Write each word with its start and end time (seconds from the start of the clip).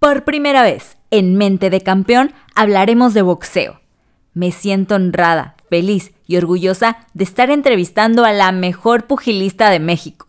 Por 0.00 0.24
primera 0.24 0.62
vez 0.62 0.96
en 1.10 1.36
Mente 1.36 1.68
de 1.68 1.82
Campeón 1.82 2.32
hablaremos 2.54 3.12
de 3.12 3.20
boxeo. 3.20 3.82
Me 4.32 4.50
siento 4.50 4.94
honrada, 4.94 5.56
feliz 5.68 6.12
y 6.26 6.38
orgullosa 6.38 7.06
de 7.12 7.24
estar 7.24 7.50
entrevistando 7.50 8.24
a 8.24 8.32
la 8.32 8.50
mejor 8.50 9.06
pugilista 9.06 9.68
de 9.68 9.78
México. 9.78 10.26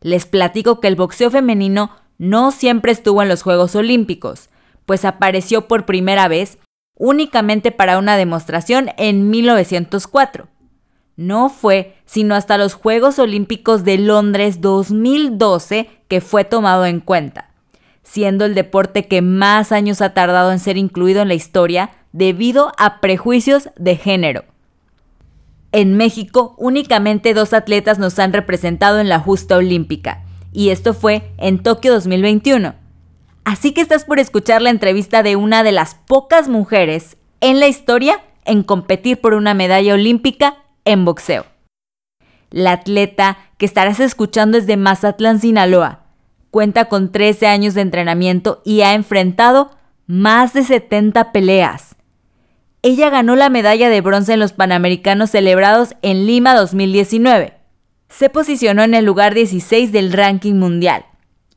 Les 0.00 0.26
platico 0.26 0.78
que 0.78 0.86
el 0.86 0.94
boxeo 0.94 1.32
femenino 1.32 1.90
no 2.18 2.52
siempre 2.52 2.92
estuvo 2.92 3.20
en 3.20 3.28
los 3.28 3.42
Juegos 3.42 3.74
Olímpicos, 3.74 4.48
pues 4.86 5.04
apareció 5.04 5.66
por 5.66 5.86
primera 5.86 6.28
vez 6.28 6.58
únicamente 6.96 7.72
para 7.72 7.98
una 7.98 8.16
demostración 8.16 8.90
en 8.96 9.28
1904. 9.28 10.46
No 11.16 11.48
fue 11.48 11.96
sino 12.04 12.36
hasta 12.36 12.58
los 12.58 12.74
Juegos 12.74 13.18
Olímpicos 13.18 13.82
de 13.82 13.98
Londres 13.98 14.60
2012 14.60 15.90
que 16.06 16.20
fue 16.20 16.44
tomado 16.44 16.86
en 16.86 17.00
cuenta 17.00 17.53
siendo 18.04 18.44
el 18.44 18.54
deporte 18.54 19.06
que 19.08 19.22
más 19.22 19.72
años 19.72 20.00
ha 20.00 20.14
tardado 20.14 20.52
en 20.52 20.60
ser 20.60 20.76
incluido 20.76 21.22
en 21.22 21.28
la 21.28 21.34
historia 21.34 21.90
debido 22.12 22.72
a 22.78 23.00
prejuicios 23.00 23.70
de 23.76 23.96
género. 23.96 24.44
En 25.72 25.96
México, 25.96 26.54
únicamente 26.56 27.34
dos 27.34 27.52
atletas 27.52 27.98
nos 27.98 28.18
han 28.20 28.32
representado 28.32 29.00
en 29.00 29.08
la 29.08 29.18
justa 29.18 29.56
olímpica, 29.56 30.22
y 30.52 30.68
esto 30.68 30.94
fue 30.94 31.32
en 31.38 31.60
Tokio 31.62 31.92
2021. 31.92 32.74
Así 33.44 33.72
que 33.72 33.80
estás 33.80 34.04
por 34.04 34.20
escuchar 34.20 34.62
la 34.62 34.70
entrevista 34.70 35.24
de 35.24 35.34
una 35.34 35.64
de 35.64 35.72
las 35.72 35.96
pocas 35.96 36.48
mujeres 36.48 37.16
en 37.40 37.58
la 37.58 37.66
historia 37.66 38.22
en 38.44 38.62
competir 38.62 39.20
por 39.20 39.34
una 39.34 39.52
medalla 39.54 39.94
olímpica 39.94 40.58
en 40.84 41.04
boxeo. 41.04 41.44
La 42.50 42.72
atleta 42.72 43.38
que 43.58 43.66
estarás 43.66 43.98
escuchando 43.98 44.56
es 44.56 44.66
de 44.66 44.76
Mazatlán, 44.76 45.40
Sinaloa, 45.40 46.03
cuenta 46.54 46.84
con 46.84 47.10
13 47.10 47.48
años 47.48 47.74
de 47.74 47.80
entrenamiento 47.80 48.62
y 48.64 48.82
ha 48.82 48.94
enfrentado 48.94 49.72
más 50.06 50.52
de 50.52 50.62
70 50.62 51.32
peleas. 51.32 51.96
Ella 52.80 53.10
ganó 53.10 53.34
la 53.34 53.50
medalla 53.50 53.88
de 53.88 54.00
bronce 54.00 54.34
en 54.34 54.38
los 54.38 54.52
Panamericanos 54.52 55.30
celebrados 55.30 55.96
en 56.02 56.28
Lima 56.28 56.54
2019. 56.54 57.54
Se 58.08 58.30
posicionó 58.30 58.84
en 58.84 58.94
el 58.94 59.04
lugar 59.04 59.34
16 59.34 59.90
del 59.90 60.12
ranking 60.12 60.54
mundial 60.54 61.04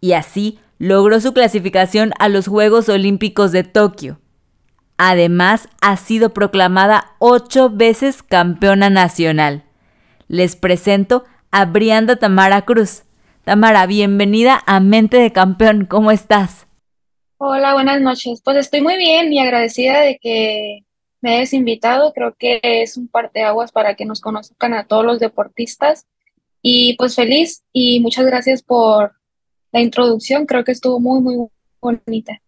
y 0.02 0.14
así 0.14 0.58
logró 0.80 1.22
su 1.22 1.32
clasificación 1.32 2.12
a 2.18 2.28
los 2.28 2.48
Juegos 2.48 2.90
Olímpicos 2.90 3.52
de 3.52 3.64
Tokio. 3.64 4.20
Además, 4.98 5.70
ha 5.80 5.96
sido 5.98 6.34
proclamada 6.34 7.12
ocho 7.20 7.70
veces 7.70 8.24
campeona 8.24 8.90
nacional. 8.90 9.64
Les 10.28 10.56
presento 10.56 11.24
a 11.52 11.66
Brianda 11.66 12.16
Tamara 12.16 12.64
Cruz, 12.64 13.04
Tamara, 13.48 13.86
bienvenida 13.86 14.62
a 14.66 14.82
Mente 14.82 15.16
de 15.16 15.32
Campeón, 15.32 15.86
¿cómo 15.86 16.12
estás? 16.12 16.68
Hola, 17.38 17.76
buenas 17.76 18.02
noches. 18.02 18.42
Pues 18.44 18.58
estoy 18.58 18.82
muy 18.82 18.98
bien 18.98 19.32
y 19.32 19.40
agradecida 19.40 20.02
de 20.02 20.20
que 20.22 20.80
me 21.22 21.38
hayas 21.38 21.54
invitado. 21.54 22.12
Creo 22.12 22.36
que 22.38 22.60
es 22.62 22.98
un 22.98 23.08
parteaguas 23.08 23.72
para 23.72 23.96
que 23.96 24.04
nos 24.04 24.20
conozcan 24.20 24.74
a 24.74 24.86
todos 24.86 25.06
los 25.06 25.20
deportistas. 25.20 26.06
Y 26.62 26.98
pues 26.98 27.16
feliz 27.16 27.64
y 27.72 28.02
muchas 28.02 28.26
gracias 28.26 28.64
por 28.64 29.14
la 29.72 29.80
introducción. 29.80 30.46
Creo 30.46 30.66
que 30.66 30.74
estuvo 30.74 31.00
muy, 31.00 31.22
muy 31.22 31.48
bonita. 31.80 32.42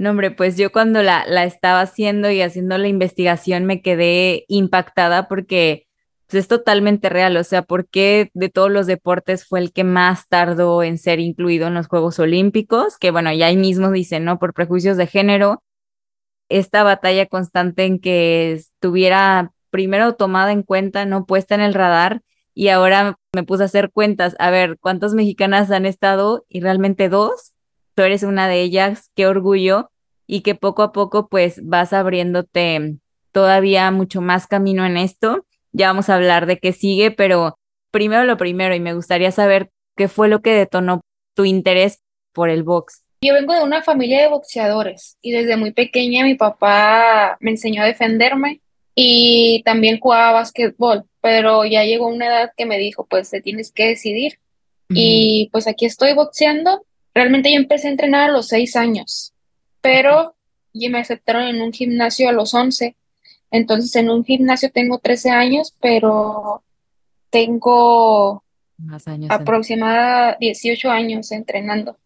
No, 0.00 0.10
hombre, 0.10 0.32
pues 0.32 0.56
yo 0.56 0.72
cuando 0.72 1.00
la, 1.00 1.26
la 1.28 1.44
estaba 1.44 1.80
haciendo 1.82 2.28
y 2.28 2.42
haciendo 2.42 2.76
la 2.76 2.88
investigación 2.88 3.66
me 3.66 3.82
quedé 3.82 4.46
impactada 4.48 5.28
porque 5.28 5.86
pues 6.28 6.42
es 6.42 6.48
totalmente 6.48 7.08
real. 7.08 7.36
O 7.36 7.44
sea, 7.44 7.62
¿por 7.62 7.88
qué 7.88 8.30
de 8.34 8.50
todos 8.50 8.70
los 8.70 8.86
deportes 8.86 9.46
fue 9.46 9.60
el 9.60 9.72
que 9.72 9.84
más 9.84 10.28
tardó 10.28 10.82
en 10.82 10.98
ser 10.98 11.20
incluido 11.20 11.68
en 11.68 11.74
los 11.74 11.88
Juegos 11.88 12.18
Olímpicos? 12.18 12.98
Que 12.98 13.10
bueno, 13.10 13.32
ya 13.32 13.46
ahí 13.46 13.56
mismo 13.56 13.90
dicen, 13.90 14.24
¿no? 14.24 14.38
Por 14.38 14.52
prejuicios 14.52 14.96
de 14.98 15.06
género, 15.06 15.62
esta 16.50 16.82
batalla 16.82 17.26
constante 17.26 17.84
en 17.84 17.98
que 17.98 18.52
estuviera 18.52 19.52
primero 19.70 20.14
tomada 20.16 20.52
en 20.52 20.62
cuenta, 20.62 21.06
no 21.06 21.26
puesta 21.26 21.54
en 21.54 21.62
el 21.62 21.74
radar, 21.74 22.22
y 22.54 22.68
ahora 22.68 23.16
me 23.34 23.44
puse 23.44 23.62
a 23.62 23.66
hacer 23.66 23.90
cuentas, 23.92 24.34
a 24.38 24.50
ver, 24.50 24.78
¿cuántas 24.80 25.14
mexicanas 25.14 25.70
han 25.70 25.86
estado? 25.86 26.44
Y 26.48 26.60
realmente 26.60 27.08
dos. 27.08 27.52
Tú 27.94 28.02
eres 28.02 28.22
una 28.22 28.48
de 28.48 28.62
ellas, 28.62 29.10
qué 29.14 29.26
orgullo, 29.26 29.90
y 30.26 30.42
que 30.42 30.54
poco 30.54 30.82
a 30.82 30.92
poco 30.92 31.28
pues 31.28 31.60
vas 31.64 31.92
abriéndote 31.92 32.98
todavía 33.32 33.90
mucho 33.90 34.20
más 34.20 34.46
camino 34.46 34.84
en 34.84 34.96
esto 34.96 35.46
ya 35.72 35.88
vamos 35.88 36.08
a 36.08 36.14
hablar 36.14 36.46
de 36.46 36.58
qué 36.58 36.72
sigue, 36.72 37.10
pero 37.10 37.58
primero 37.90 38.24
lo 38.24 38.36
primero, 38.36 38.74
y 38.74 38.80
me 38.80 38.94
gustaría 38.94 39.30
saber 39.30 39.70
qué 39.96 40.08
fue 40.08 40.28
lo 40.28 40.40
que 40.40 40.52
detonó 40.52 41.00
tu 41.34 41.44
interés 41.44 42.00
por 42.32 42.50
el 42.50 42.62
box. 42.62 43.02
Yo 43.20 43.34
vengo 43.34 43.52
de 43.54 43.64
una 43.64 43.82
familia 43.82 44.22
de 44.22 44.28
boxeadores 44.28 45.18
y 45.20 45.32
desde 45.32 45.56
muy 45.56 45.72
pequeña 45.72 46.24
mi 46.24 46.36
papá 46.36 47.36
me 47.40 47.50
enseñó 47.50 47.82
a 47.82 47.86
defenderme 47.86 48.60
y 48.94 49.62
también 49.64 49.98
jugaba 49.98 50.32
básquetbol, 50.32 51.04
pero 51.20 51.64
ya 51.64 51.84
llegó 51.84 52.06
una 52.06 52.26
edad 52.26 52.52
que 52.56 52.66
me 52.66 52.78
dijo, 52.78 53.06
pues 53.06 53.30
te 53.30 53.40
tienes 53.40 53.72
que 53.72 53.86
decidir. 53.86 54.38
Y 54.90 55.50
pues 55.52 55.66
aquí 55.68 55.84
estoy 55.84 56.14
boxeando. 56.14 56.86
Realmente 57.14 57.50
yo 57.52 57.56
empecé 57.56 57.88
a 57.88 57.90
entrenar 57.90 58.30
a 58.30 58.32
los 58.32 58.48
seis 58.48 58.74
años, 58.74 59.34
pero 59.82 60.34
ya 60.72 60.88
me 60.90 60.98
aceptaron 60.98 61.42
en 61.42 61.60
un 61.60 61.72
gimnasio 61.72 62.28
a 62.28 62.32
los 62.32 62.54
once 62.54 62.96
entonces, 63.50 63.94
en 63.96 64.10
un 64.10 64.24
gimnasio 64.24 64.70
tengo 64.70 64.98
13 64.98 65.30
años, 65.30 65.74
pero 65.80 66.62
tengo 67.30 68.42
aproximadamente 69.28 70.38
18 70.40 70.90
años 70.90 71.32
entrenando. 71.32 71.96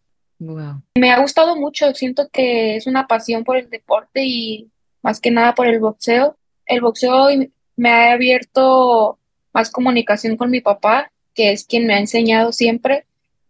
Me 0.95 1.11
ha 1.11 1.21
gustado 1.21 1.55
mucho, 1.55 1.93
siento 1.93 2.29
que 2.29 2.75
es 2.75 2.87
una 2.87 3.07
pasión 3.07 3.43
por 3.43 3.57
el 3.57 3.69
deporte 3.69 4.25
y 4.25 4.69
más 5.01 5.19
que 5.19 5.31
nada 5.31 5.53
por 5.53 5.67
el 5.67 5.79
boxeo. 5.79 6.37
El 6.65 6.81
boxeo 6.81 7.27
me 7.75 7.89
ha 7.89 8.13
abierto 8.13 9.19
más 9.53 9.69
comunicación 9.69 10.37
con 10.37 10.49
mi 10.49 10.61
papá, 10.61 11.11
que 11.33 11.51
es 11.51 11.65
quien 11.65 11.85
me 11.85 11.93
ha 11.93 11.99
enseñado 11.99 12.51
siempre, 12.51 13.05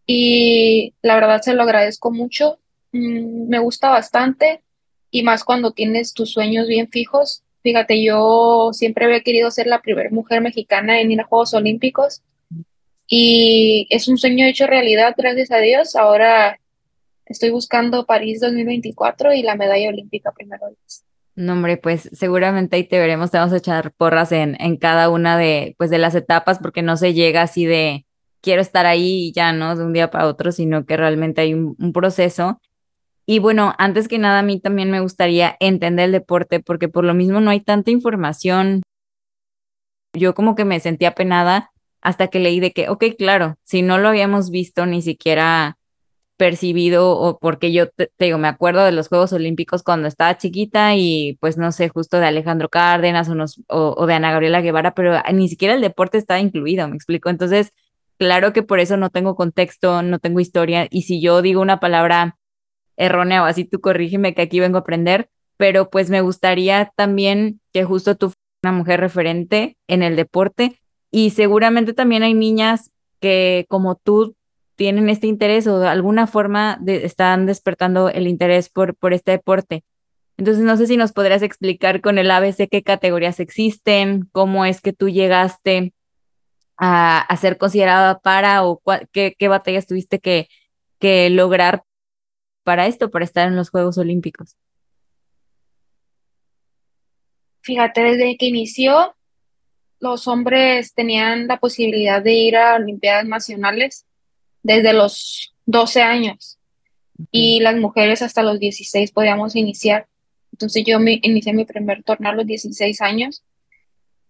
y 0.05 0.93
la 1.01 1.15
verdad 1.15 1.41
se 1.41 1.53
lo 1.53 1.63
agradezco 1.63 2.11
mucho. 2.11 2.59
Mm, 2.91 3.47
me 3.47 3.59
gusta 3.59 3.89
bastante 3.89 4.61
y 5.09 5.23
más 5.23 5.43
cuando 5.43 5.71
tienes 5.71 6.13
tus 6.13 6.31
sueños 6.31 6.67
bien 6.67 6.89
fijos 6.89 7.42
Fíjate, 7.63 8.03
yo 8.03 8.71
siempre 8.73 9.05
había 9.05 9.21
querido 9.21 9.49
ser 9.49 9.67
la 9.67 9.81
primera 9.81 10.09
mujer 10.09 10.41
mexicana 10.41 10.99
en 10.99 11.11
ir 11.11 11.21
a 11.21 11.23
Juegos 11.23 11.53
Olímpicos 11.53 12.21
y 13.07 13.87
es 13.89 14.09
un 14.09 14.17
sueño 14.17 14.45
hecho 14.45 14.67
realidad, 14.67 15.15
gracias 15.17 15.49
a 15.51 15.59
Dios. 15.59 15.95
Ahora 15.95 16.59
estoy 17.25 17.51
buscando 17.51 18.05
París 18.05 18.41
2024 18.41 19.33
y 19.33 19.43
la 19.43 19.55
medalla 19.55 19.89
olímpica 19.89 20.33
primero 20.33 20.65
No, 21.35 21.53
hombre, 21.53 21.77
pues 21.77 22.09
seguramente 22.11 22.75
ahí 22.75 22.83
te 22.83 22.99
veremos, 22.99 23.31
te 23.31 23.37
vamos 23.37 23.53
a 23.53 23.57
echar 23.57 23.93
porras 23.93 24.33
en, 24.33 24.57
en 24.59 24.75
cada 24.75 25.09
una 25.09 25.37
de, 25.37 25.73
pues, 25.77 25.89
de 25.89 25.99
las 25.99 26.15
etapas 26.15 26.59
porque 26.59 26.81
no 26.81 26.97
se 26.97 27.13
llega 27.13 27.43
así 27.43 27.65
de 27.65 28.05
quiero 28.41 28.61
estar 28.61 28.85
ahí 28.85 29.31
ya, 29.33 29.53
¿no? 29.53 29.77
De 29.77 29.85
un 29.85 29.93
día 29.93 30.11
para 30.11 30.27
otro, 30.27 30.51
sino 30.51 30.85
que 30.85 30.97
realmente 30.97 31.39
hay 31.39 31.53
un 31.53 31.93
proceso 31.93 32.59
y 33.25 33.39
bueno, 33.39 33.73
antes 33.77 34.07
que 34.07 34.19
nada, 34.19 34.39
a 34.39 34.43
mí 34.43 34.59
también 34.59 34.91
me 34.91 34.99
gustaría 34.99 35.55
entender 35.59 36.05
el 36.05 36.11
deporte 36.11 36.59
porque 36.59 36.89
por 36.89 37.05
lo 37.05 37.13
mismo 37.13 37.39
no 37.39 37.51
hay 37.51 37.61
tanta 37.61 37.91
información. 37.91 38.81
Yo 40.13 40.33
como 40.35 40.55
que 40.55 40.65
me 40.65 40.79
sentía 40.79 41.09
apenada 41.09 41.71
hasta 42.01 42.27
que 42.27 42.39
leí 42.39 42.59
de 42.59 42.71
que, 42.73 42.89
ok, 42.89 43.05
claro, 43.17 43.55
si 43.63 43.81
no 43.81 43.97
lo 43.97 44.09
habíamos 44.09 44.49
visto 44.49 44.85
ni 44.85 45.01
siquiera 45.01 45.77
percibido 46.35 47.11
o 47.11 47.39
porque 47.39 47.71
yo 47.71 47.89
te, 47.89 48.11
digo, 48.19 48.37
me 48.37 48.49
acuerdo 48.49 48.83
de 48.83 48.91
los 48.91 49.07
Juegos 49.07 49.31
Olímpicos 49.33 49.83
cuando 49.83 50.07
estaba 50.09 50.37
chiquita 50.37 50.95
y 50.95 51.37
pues 51.39 51.57
no 51.57 51.71
sé, 51.71 51.89
justo 51.89 52.19
de 52.19 52.25
Alejandro 52.25 52.69
Cárdenas 52.69 53.29
o, 53.69 53.95
o, 53.97 54.05
de 54.05 54.13
Ana 54.13 54.31
Gabriela 54.31 54.61
Guevara, 54.61 54.93
pero 54.93 55.21
ni 55.31 55.47
siquiera 55.47 55.75
el 55.75 55.81
deporte 55.81 56.17
estaba 56.17 56.39
incluido, 56.41 56.87
me 56.89 56.95
explico. 56.95 57.29
Entonces, 57.29 57.71
claro 58.17 58.51
que 58.51 58.63
por 58.63 58.79
eso 58.79 58.97
no 58.97 59.09
tengo 59.09 59.35
contexto, 59.35 60.01
no 60.01 60.19
tengo 60.19 60.39
historia 60.41 60.87
y 60.89 61.03
si 61.03 61.21
yo 61.21 61.41
digo 61.41 61.61
una 61.61 61.79
palabra 61.79 62.37
errónea 62.97 63.45
así, 63.45 63.65
tú 63.65 63.81
corrígeme 63.81 64.33
que 64.33 64.43
aquí 64.43 64.59
vengo 64.59 64.77
a 64.77 64.81
aprender, 64.81 65.29
pero 65.57 65.89
pues 65.89 66.09
me 66.09 66.21
gustaría 66.21 66.91
también 66.95 67.59
que 67.71 67.83
justo 67.83 68.15
tú 68.15 68.27
fueras 68.29 68.39
una 68.63 68.71
mujer 68.71 68.99
referente 68.99 69.77
en 69.87 70.03
el 70.03 70.15
deporte 70.15 70.79
y 71.11 71.31
seguramente 71.31 71.93
también 71.93 72.23
hay 72.23 72.33
niñas 72.33 72.91
que 73.19 73.65
como 73.69 73.95
tú 73.95 74.35
tienen 74.75 75.09
este 75.09 75.27
interés 75.27 75.67
o 75.67 75.79
de 75.79 75.87
alguna 75.87 76.27
forma 76.27 76.79
están 76.85 77.45
despertando 77.45 78.09
el 78.09 78.27
interés 78.27 78.69
por, 78.69 78.95
por 78.95 79.13
este 79.13 79.31
deporte. 79.31 79.83
Entonces, 80.37 80.63
no 80.63 80.75
sé 80.77 80.87
si 80.87 80.97
nos 80.97 81.11
podrías 81.11 81.43
explicar 81.43 82.01
con 82.01 82.17
el 82.17 82.31
ABC 82.31 82.67
qué 82.69 82.81
categorías 82.83 83.39
existen, 83.39 84.27
cómo 84.31 84.65
es 84.65 84.81
que 84.81 84.91
tú 84.93 85.09
llegaste 85.09 85.93
a, 86.77 87.27
ser 87.39 87.57
considerada 87.57 88.19
para 88.19 88.65
o 88.65 88.81
qué, 89.11 89.35
qué, 89.37 89.47
batallas 89.47 89.85
tuviste 89.85 90.19
que, 90.19 90.47
que 90.99 91.29
lograr 91.29 91.83
para 92.63 92.87
esto, 92.87 93.11
para 93.11 93.25
estar 93.25 93.47
en 93.47 93.55
los 93.55 93.69
Juegos 93.69 93.97
Olímpicos. 93.97 94.55
Fíjate, 97.61 98.01
desde 98.01 98.37
que 98.37 98.47
inició, 98.47 99.15
los 99.99 100.27
hombres 100.27 100.93
tenían 100.93 101.47
la 101.47 101.59
posibilidad 101.59 102.21
de 102.21 102.33
ir 102.33 102.57
a 102.57 102.75
Olimpiadas 102.75 103.25
Nacionales 103.25 104.05
desde 104.61 104.93
los 104.93 105.55
12 105.65 106.01
años 106.01 106.59
y 107.31 107.61
las 107.61 107.75
mujeres 107.77 108.21
hasta 108.21 108.43
los 108.43 108.59
16 108.59 109.11
podíamos 109.11 109.55
iniciar. 109.55 110.07
Entonces 110.51 110.83
yo 110.85 110.99
me, 110.99 111.19
inicié 111.21 111.53
mi 111.53 111.65
primer 111.65 112.03
torneo 112.03 112.31
a 112.31 112.35
los 112.35 112.45
16 112.45 113.01
años, 113.01 113.43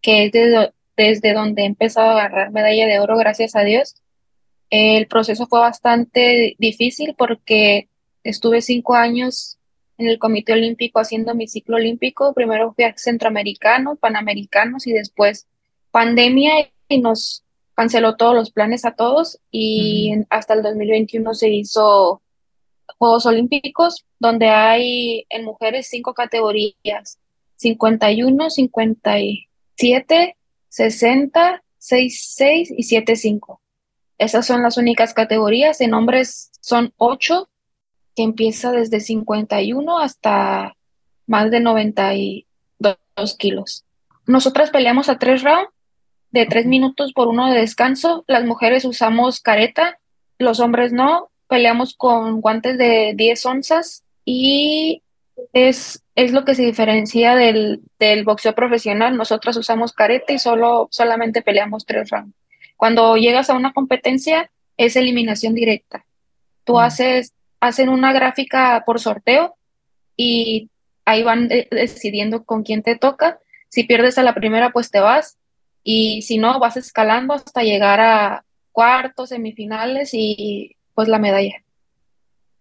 que 0.01 0.25
es 0.25 0.31
desde, 0.31 0.71
desde 0.95 1.33
donde 1.33 1.63
he 1.63 1.65
empezado 1.65 2.09
a 2.09 2.25
agarrar 2.25 2.51
medalla 2.51 2.85
de 2.85 2.99
oro, 2.99 3.17
gracias 3.17 3.55
a 3.55 3.63
Dios. 3.63 3.95
El 4.69 5.07
proceso 5.07 5.47
fue 5.47 5.59
bastante 5.59 6.55
difícil 6.59 7.15
porque 7.17 7.89
estuve 8.23 8.61
cinco 8.61 8.95
años 8.95 9.57
en 9.97 10.07
el 10.07 10.19
Comité 10.19 10.53
Olímpico 10.53 10.99
haciendo 10.99 11.35
mi 11.35 11.47
ciclo 11.47 11.77
olímpico. 11.77 12.33
Primero 12.33 12.73
fui 12.73 12.85
a 12.85 12.93
centroamericanos, 12.97 13.99
panamericanos 13.99 14.87
y 14.87 14.93
después 14.93 15.47
pandemia 15.91 16.69
y 16.89 16.99
nos 16.99 17.43
canceló 17.75 18.15
todos 18.15 18.35
los 18.35 18.51
planes 18.51 18.85
a 18.85 18.91
todos 18.91 19.39
y 19.51 20.13
hasta 20.29 20.53
el 20.53 20.63
2021 20.63 21.33
se 21.33 21.49
hizo 21.49 22.21
Juegos 22.97 23.25
Olímpicos, 23.25 24.05
donde 24.19 24.49
hay 24.49 25.25
en 25.29 25.45
mujeres 25.45 25.87
cinco 25.89 26.13
categorías, 26.13 27.19
51, 27.57 28.49
57, 28.49 30.37
60, 30.69 31.63
66 31.77 32.73
y 32.77 32.83
75. 32.83 33.61
Esas 34.17 34.45
son 34.45 34.63
las 34.63 34.77
únicas 34.77 35.13
categorías. 35.13 35.81
En 35.81 35.93
hombres 35.93 36.51
son 36.61 36.93
ocho, 36.97 37.49
que 38.15 38.23
empieza 38.23 38.71
desde 38.71 38.99
51 38.99 39.99
hasta 39.99 40.75
más 41.27 41.51
de 41.51 41.59
92 41.59 43.37
kilos. 43.37 43.85
Nosotras 44.25 44.69
peleamos 44.69 45.09
a 45.09 45.17
tres 45.17 45.43
rounds 45.43 45.69
de 46.31 46.45
tres 46.45 46.65
minutos 46.65 47.13
por 47.13 47.27
uno 47.27 47.51
de 47.51 47.59
descanso. 47.59 48.23
Las 48.27 48.43
mujeres 48.45 48.85
usamos 48.85 49.39
careta, 49.39 49.99
los 50.39 50.59
hombres 50.59 50.91
no. 50.91 51.29
Peleamos 51.47 51.95
con 51.95 52.41
guantes 52.41 52.77
de 52.77 53.13
10 53.15 53.45
onzas 53.45 54.03
y 54.25 55.03
es, 55.51 56.03
es 56.15 56.31
lo 56.31 56.45
que 56.45 56.55
se 56.55 56.63
diferencia 56.63 57.35
del, 57.35 57.81
del 57.99 58.23
boxeo 58.23 58.55
profesional. 58.55 59.15
Nosotras 59.15 59.57
usamos 59.57 59.93
careta 59.93 60.33
y 60.33 60.39
solo, 60.39 60.87
solamente 60.91 61.41
peleamos 61.41 61.85
tres 61.85 62.09
rounds. 62.09 62.33
Cuando 62.77 63.15
llegas 63.17 63.49
a 63.49 63.55
una 63.55 63.73
competencia 63.73 64.49
es 64.77 64.95
eliminación 64.95 65.53
directa. 65.53 66.05
Tú 66.63 66.73
mm. 66.73 66.79
haces, 66.79 67.33
hacen 67.63 67.87
una 67.87 68.11
gráfica 68.11 68.83
por 68.85 68.99
sorteo 68.99 69.55
y 70.17 70.69
ahí 71.05 71.23
van 71.23 71.47
decidiendo 71.47 72.43
con 72.43 72.63
quién 72.63 72.83
te 72.83 72.97
toca. 72.97 73.39
Si 73.69 73.85
pierdes 73.85 74.17
a 74.17 74.23
la 74.23 74.35
primera, 74.35 74.71
pues 74.71 74.91
te 74.91 74.99
vas 74.99 75.37
y 75.81 76.23
si 76.23 76.37
no, 76.37 76.59
vas 76.59 76.75
escalando 76.75 77.33
hasta 77.33 77.63
llegar 77.63 78.01
a 78.01 78.43
cuartos, 78.73 79.29
semifinales 79.29 80.09
y 80.13 80.75
pues 80.93 81.07
la 81.07 81.19
medalla. 81.19 81.63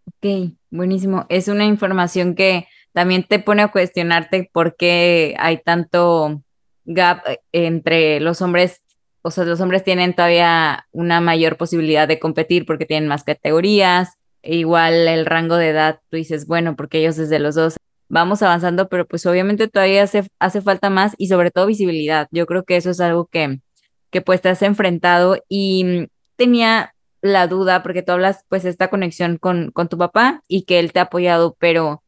Ok, 0.07 0.53
buenísimo. 0.71 1.27
Es 1.29 1.49
una 1.49 1.65
información 1.65 2.37
que 2.37 2.69
también 2.93 3.25
te 3.25 3.41
pone 3.41 3.63
a 3.63 3.73
cuestionarte 3.73 4.51
por 4.53 4.77
qué 4.77 5.35
hay 5.39 5.59
tanto 5.59 6.43
gap 6.85 7.27
eh, 7.27 7.41
entre 7.51 8.21
los 8.21 8.41
hombres, 8.41 8.83
o 9.23 9.33
sea, 9.33 9.45
los 9.45 9.61
hombres 9.61 9.83
tienen 9.83 10.15
todavía 10.15 10.87
una 10.93 11.21
mayor 11.21 11.57
posibilidad 11.57 12.07
de 12.07 12.21
competir 12.21 12.67
porque 12.67 12.87
tienen 12.87 13.09
más 13.09 13.25
categorías, 13.25 14.19
igual 14.43 15.09
el 15.09 15.27
rango 15.27 15.57
de 15.57 15.71
edad, 15.71 16.01
tú 16.11 16.17
dices, 16.17 16.47
bueno, 16.47 16.77
porque 16.77 16.99
ellos 16.99 17.17
desde 17.17 17.39
los 17.39 17.55
dos 17.55 17.77
vamos 18.09 18.43
avanzando, 18.43 18.89
pero 18.89 19.07
pues 19.07 19.25
obviamente 19.27 19.69
todavía 19.69 20.03
hace, 20.03 20.29
hace 20.39 20.61
falta 20.61 20.91
más 20.91 21.15
y 21.19 21.29
sobre 21.29 21.51
todo 21.51 21.67
visibilidad. 21.67 22.29
Yo 22.31 22.47
creo 22.47 22.65
que 22.65 22.77
eso 22.77 22.91
es 22.91 23.01
algo 23.01 23.27
que, 23.27 23.61
que 24.11 24.21
pues 24.21 24.43
te 24.43 24.51
has 24.51 24.63
enfrentado 24.63 25.39
y 25.49 25.85
mm, 25.85 26.07
tenía 26.37 26.95
la 27.23 27.47
duda 27.47 27.83
porque 27.83 28.03
tú 28.03 28.13
hablas 28.13 28.45
pues 28.49 28.65
esta 28.65 28.91
conexión 28.91 29.39
con, 29.39 29.71
con 29.71 29.89
tu 29.89 29.97
papá 29.97 30.43
y 30.49 30.65
que 30.65 30.79
él 30.79 30.93
te 30.93 31.01
ha 31.01 31.05
apoyado, 31.05 31.57
pero 31.59 32.03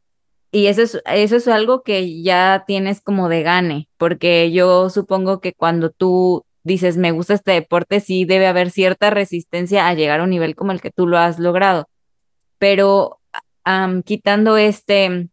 y 0.55 0.67
eso 0.67 0.83
es, 0.83 1.03
eso 1.07 1.37
es 1.37 1.49
algo 1.49 1.83
que 1.83 2.23
ya 2.23 2.65
tienes 2.67 3.01
como 3.01 3.29
de 3.29 3.43
gane, 3.43 3.89
porque 3.97 4.53
yo 4.53 4.89
supongo 4.91 5.41
que 5.41 5.53
cuando 5.53 5.91
tú 5.91 6.45
dices 6.63 6.97
me 6.97 7.11
gusta 7.11 7.35
este 7.35 7.53
deporte, 7.53 8.01
sí 8.01 8.25
debe 8.25 8.47
haber 8.47 8.71
cierta 8.71 9.11
resistencia 9.11 9.89
a 9.89 9.95
llegar 9.95 10.21
a 10.21 10.25
un 10.25 10.31
nivel 10.31 10.55
como 10.55 10.73
el 10.73 10.81
que 10.81 10.91
tú 10.91 11.07
lo 11.09 11.19
has 11.19 11.39
logrado. 11.41 11.89
Pero 12.65 13.21
quitando 14.07 14.57
este, 14.57 15.29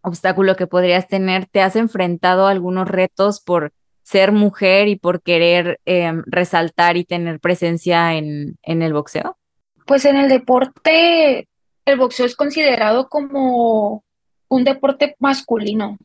obstáculo 0.00 0.54
que 0.54 0.68
podrías 0.68 1.08
tener, 1.08 1.46
¿te 1.46 1.60
has 1.60 1.74
enfrentado 1.74 2.46
a 2.46 2.52
algunos 2.52 2.86
retos 2.86 3.40
por 3.40 3.72
ser 4.04 4.30
mujer 4.30 4.86
y 4.86 4.94
por 4.94 5.20
querer 5.20 5.80
em, 5.86 6.22
resaltar 6.24 6.96
y 6.96 7.04
tener 7.04 7.40
presencia 7.40 8.14
en, 8.14 8.58
en 8.62 8.82
el 8.82 8.92
boxeo? 8.92 9.36
Pues 9.86 10.04
en 10.04 10.18
el 10.18 10.28
deporte, 10.28 11.48
el 11.84 11.98
boxeo 11.98 12.26
es 12.26 12.36
considerado 12.36 13.08
como 13.08 14.04
un 14.46 14.62
deporte 14.62 15.16
masculino. 15.18 15.98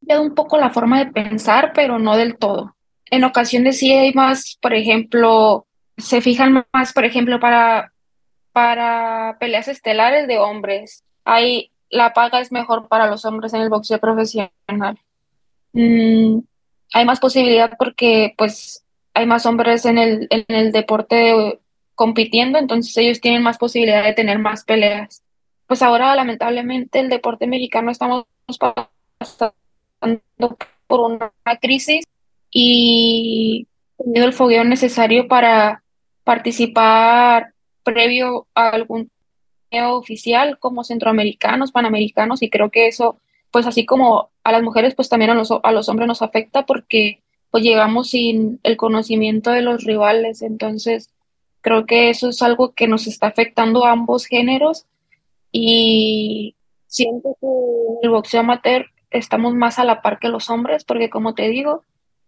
Ya 0.00 0.20
un 0.20 0.34
poco 0.34 0.58
la 0.58 0.70
forma 0.70 1.04
de 1.04 1.12
pensar, 1.12 1.70
pero 1.72 2.00
no 2.00 2.16
del 2.16 2.36
todo. 2.36 2.74
En 3.12 3.22
ocasiones 3.22 3.78
sí 3.78 3.92
hay 3.92 4.12
más, 4.12 4.58
por 4.60 4.74
ejemplo, 4.74 5.68
se 5.96 6.20
fijan 6.20 6.66
más, 6.72 6.92
por 6.92 7.04
ejemplo, 7.04 7.38
para, 7.38 7.92
para 8.56 9.36
peleas 9.38 9.68
estelares 9.68 10.26
de 10.26 10.38
hombres. 10.38 11.04
Hay 11.26 11.72
la 11.90 12.14
paga 12.14 12.40
es 12.40 12.52
mejor 12.52 12.88
para 12.88 13.06
los 13.06 13.26
hombres 13.26 13.52
en 13.52 13.60
el 13.60 13.68
boxeo 13.68 13.98
profesional. 13.98 14.98
Mm, 15.74 16.38
hay 16.94 17.04
más 17.04 17.20
posibilidad 17.20 17.76
porque 17.78 18.32
pues 18.38 18.82
hay 19.12 19.26
más 19.26 19.44
hombres 19.44 19.84
en 19.84 19.98
el, 19.98 20.26
en 20.30 20.46
el 20.48 20.72
deporte 20.72 21.60
compitiendo, 21.94 22.58
entonces 22.58 22.96
ellos 22.96 23.20
tienen 23.20 23.42
más 23.42 23.58
posibilidad 23.58 24.02
de 24.02 24.14
tener 24.14 24.38
más 24.38 24.64
peleas. 24.64 25.22
Pues 25.66 25.82
ahora 25.82 26.14
lamentablemente 26.14 27.00
el 27.00 27.10
deporte 27.10 27.46
mexicano 27.46 27.90
estamos 27.90 28.24
pasando 28.58 29.52
por 30.86 31.00
una 31.00 31.30
crisis 31.60 32.06
y 32.50 33.66
teniendo 33.98 34.28
el 34.28 34.32
fogueo 34.32 34.64
necesario 34.64 35.28
para 35.28 35.82
participar 36.24 37.52
previo 37.86 38.48
a 38.54 38.70
algún 38.70 39.10
oficial 39.84 40.58
como 40.58 40.84
centroamericanos, 40.84 41.72
panamericanos, 41.72 42.42
y 42.42 42.50
creo 42.50 42.70
que 42.70 42.88
eso, 42.88 43.20
pues 43.50 43.66
así 43.66 43.84
como 43.84 44.30
a 44.44 44.52
las 44.52 44.62
mujeres, 44.62 44.94
pues 44.94 45.08
también 45.08 45.30
a 45.30 45.34
los, 45.34 45.50
a 45.50 45.72
los 45.72 45.88
hombres 45.88 46.08
nos 46.08 46.22
afecta 46.22 46.66
porque 46.66 47.22
pues 47.50 47.62
llegamos 47.62 48.10
sin 48.10 48.60
el 48.62 48.76
conocimiento 48.76 49.50
de 49.50 49.62
los 49.62 49.84
rivales, 49.84 50.42
entonces 50.42 51.10
creo 51.60 51.86
que 51.86 52.10
eso 52.10 52.28
es 52.28 52.42
algo 52.42 52.72
que 52.72 52.88
nos 52.88 53.06
está 53.06 53.28
afectando 53.28 53.84
a 53.84 53.92
ambos 53.92 54.26
géneros 54.26 54.86
y 55.52 56.54
siento 56.86 57.36
que 57.40 57.46
el 58.02 58.10
boxeo 58.10 58.40
amateur 58.40 58.86
estamos 59.10 59.54
más 59.54 59.78
a 59.78 59.84
la 59.84 60.02
par 60.02 60.18
que 60.18 60.28
los 60.28 60.50
hombres 60.50 60.84
porque 60.84 61.10
como 61.10 61.34
te 61.34 61.48
digo, 61.48 61.82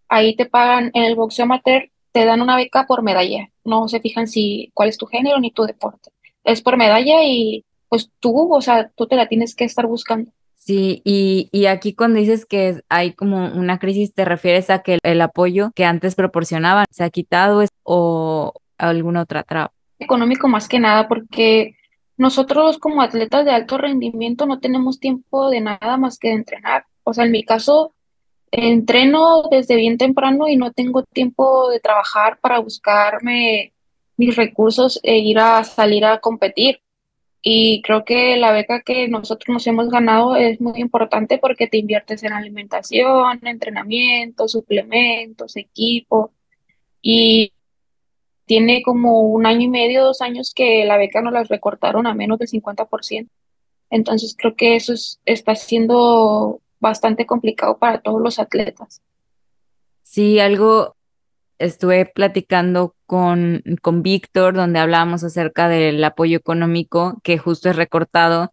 ahí 0.08 0.34
te 0.34 0.46
pagan 0.46 0.90
en 0.94 1.04
el 1.04 1.14
boxeo 1.14 1.44
amateur 1.44 1.90
te 2.12 2.24
dan 2.24 2.40
una 2.40 2.56
beca 2.56 2.86
por 2.86 3.02
medalla, 3.02 3.48
no 3.64 3.88
se 3.88 4.00
fijan 4.00 4.26
si 4.26 4.70
cuál 4.74 4.88
es 4.88 4.98
tu 4.98 5.06
género 5.06 5.40
ni 5.40 5.50
tu 5.50 5.64
deporte 5.64 6.10
es 6.48 6.62
por 6.62 6.76
medalla 6.76 7.24
y 7.24 7.64
pues 7.88 8.10
tú, 8.20 8.52
o 8.52 8.60
sea, 8.60 8.90
tú 8.96 9.06
te 9.06 9.16
la 9.16 9.28
tienes 9.28 9.54
que 9.54 9.64
estar 9.64 9.86
buscando. 9.86 10.30
Sí, 10.54 11.00
y, 11.04 11.48
y 11.52 11.66
aquí 11.66 11.94
cuando 11.94 12.18
dices 12.18 12.44
que 12.44 12.82
hay 12.88 13.12
como 13.12 13.52
una 13.52 13.78
crisis, 13.78 14.12
¿te 14.12 14.24
refieres 14.24 14.70
a 14.70 14.80
que 14.80 14.98
el, 15.02 15.20
apoyo 15.20 15.70
que 15.74 15.84
antes 15.84 16.14
proporcionaban 16.14 16.84
se 16.90 17.04
ha 17.04 17.10
quitado 17.10 17.64
o 17.84 18.52
alguna 18.76 19.22
otra 19.22 19.42
traba? 19.44 19.72
Económico 19.98 20.48
más 20.48 20.68
que 20.68 20.78
nada, 20.78 21.08
porque 21.08 21.76
nosotros 22.16 22.78
como 22.78 23.02
atletas 23.02 23.44
de 23.44 23.52
alto 23.52 23.78
rendimiento 23.78 24.46
no 24.46 24.58
tenemos 24.58 25.00
tiempo 25.00 25.48
de 25.50 25.60
nada 25.60 25.96
más 25.96 26.18
que 26.18 26.28
de 26.28 26.34
entrenar. 26.34 26.84
O 27.04 27.14
sea, 27.14 27.24
en 27.24 27.32
mi 27.32 27.44
caso, 27.44 27.94
entreno 28.50 29.44
desde 29.50 29.76
bien 29.76 29.98
temprano 29.98 30.48
y 30.48 30.56
no 30.56 30.72
tengo 30.72 31.02
tiempo 31.02 31.70
de 31.70 31.80
trabajar 31.80 32.38
para 32.40 32.58
buscarme 32.58 33.72
mis 34.16 34.36
recursos 34.36 35.00
e 35.02 35.18
ir 35.18 35.38
a 35.38 35.64
salir 35.64 36.04
a 36.04 36.20
competir. 36.20 36.80
Y 37.42 37.82
creo 37.82 38.04
que 38.04 38.36
la 38.36 38.52
beca 38.52 38.82
que 38.82 39.08
nosotros 39.08 39.52
nos 39.52 39.66
hemos 39.66 39.88
ganado 39.90 40.36
es 40.36 40.60
muy 40.60 40.80
importante 40.80 41.38
porque 41.38 41.68
te 41.68 41.78
inviertes 41.78 42.22
en 42.24 42.32
alimentación, 42.32 43.46
entrenamiento, 43.46 44.48
suplementos, 44.48 45.56
equipo. 45.56 46.32
Y 47.00 47.52
tiene 48.46 48.82
como 48.82 49.22
un 49.22 49.46
año 49.46 49.62
y 49.62 49.68
medio, 49.68 50.04
dos 50.04 50.20
años 50.20 50.52
que 50.54 50.84
la 50.84 50.96
beca 50.96 51.22
nos 51.22 51.32
las 51.32 51.48
recortaron 51.48 52.06
a 52.06 52.14
menos 52.14 52.38
del 52.38 52.48
50%. 52.48 53.28
Entonces 53.90 54.34
creo 54.36 54.56
que 54.56 54.76
eso 54.76 54.94
está 55.24 55.54
siendo 55.54 56.60
bastante 56.80 57.26
complicado 57.26 57.78
para 57.78 58.00
todos 58.00 58.20
los 58.20 58.38
atletas. 58.38 59.02
Sí, 60.02 60.40
algo 60.40 60.96
estuve 61.58 62.06
platicando 62.06 62.94
con, 63.06 63.62
con 63.82 64.02
Víctor, 64.02 64.54
donde 64.54 64.78
hablábamos 64.78 65.24
acerca 65.24 65.68
del 65.68 66.02
apoyo 66.04 66.36
económico 66.36 67.20
que 67.22 67.38
justo 67.38 67.68
es 67.68 67.76
recortado. 67.76 68.52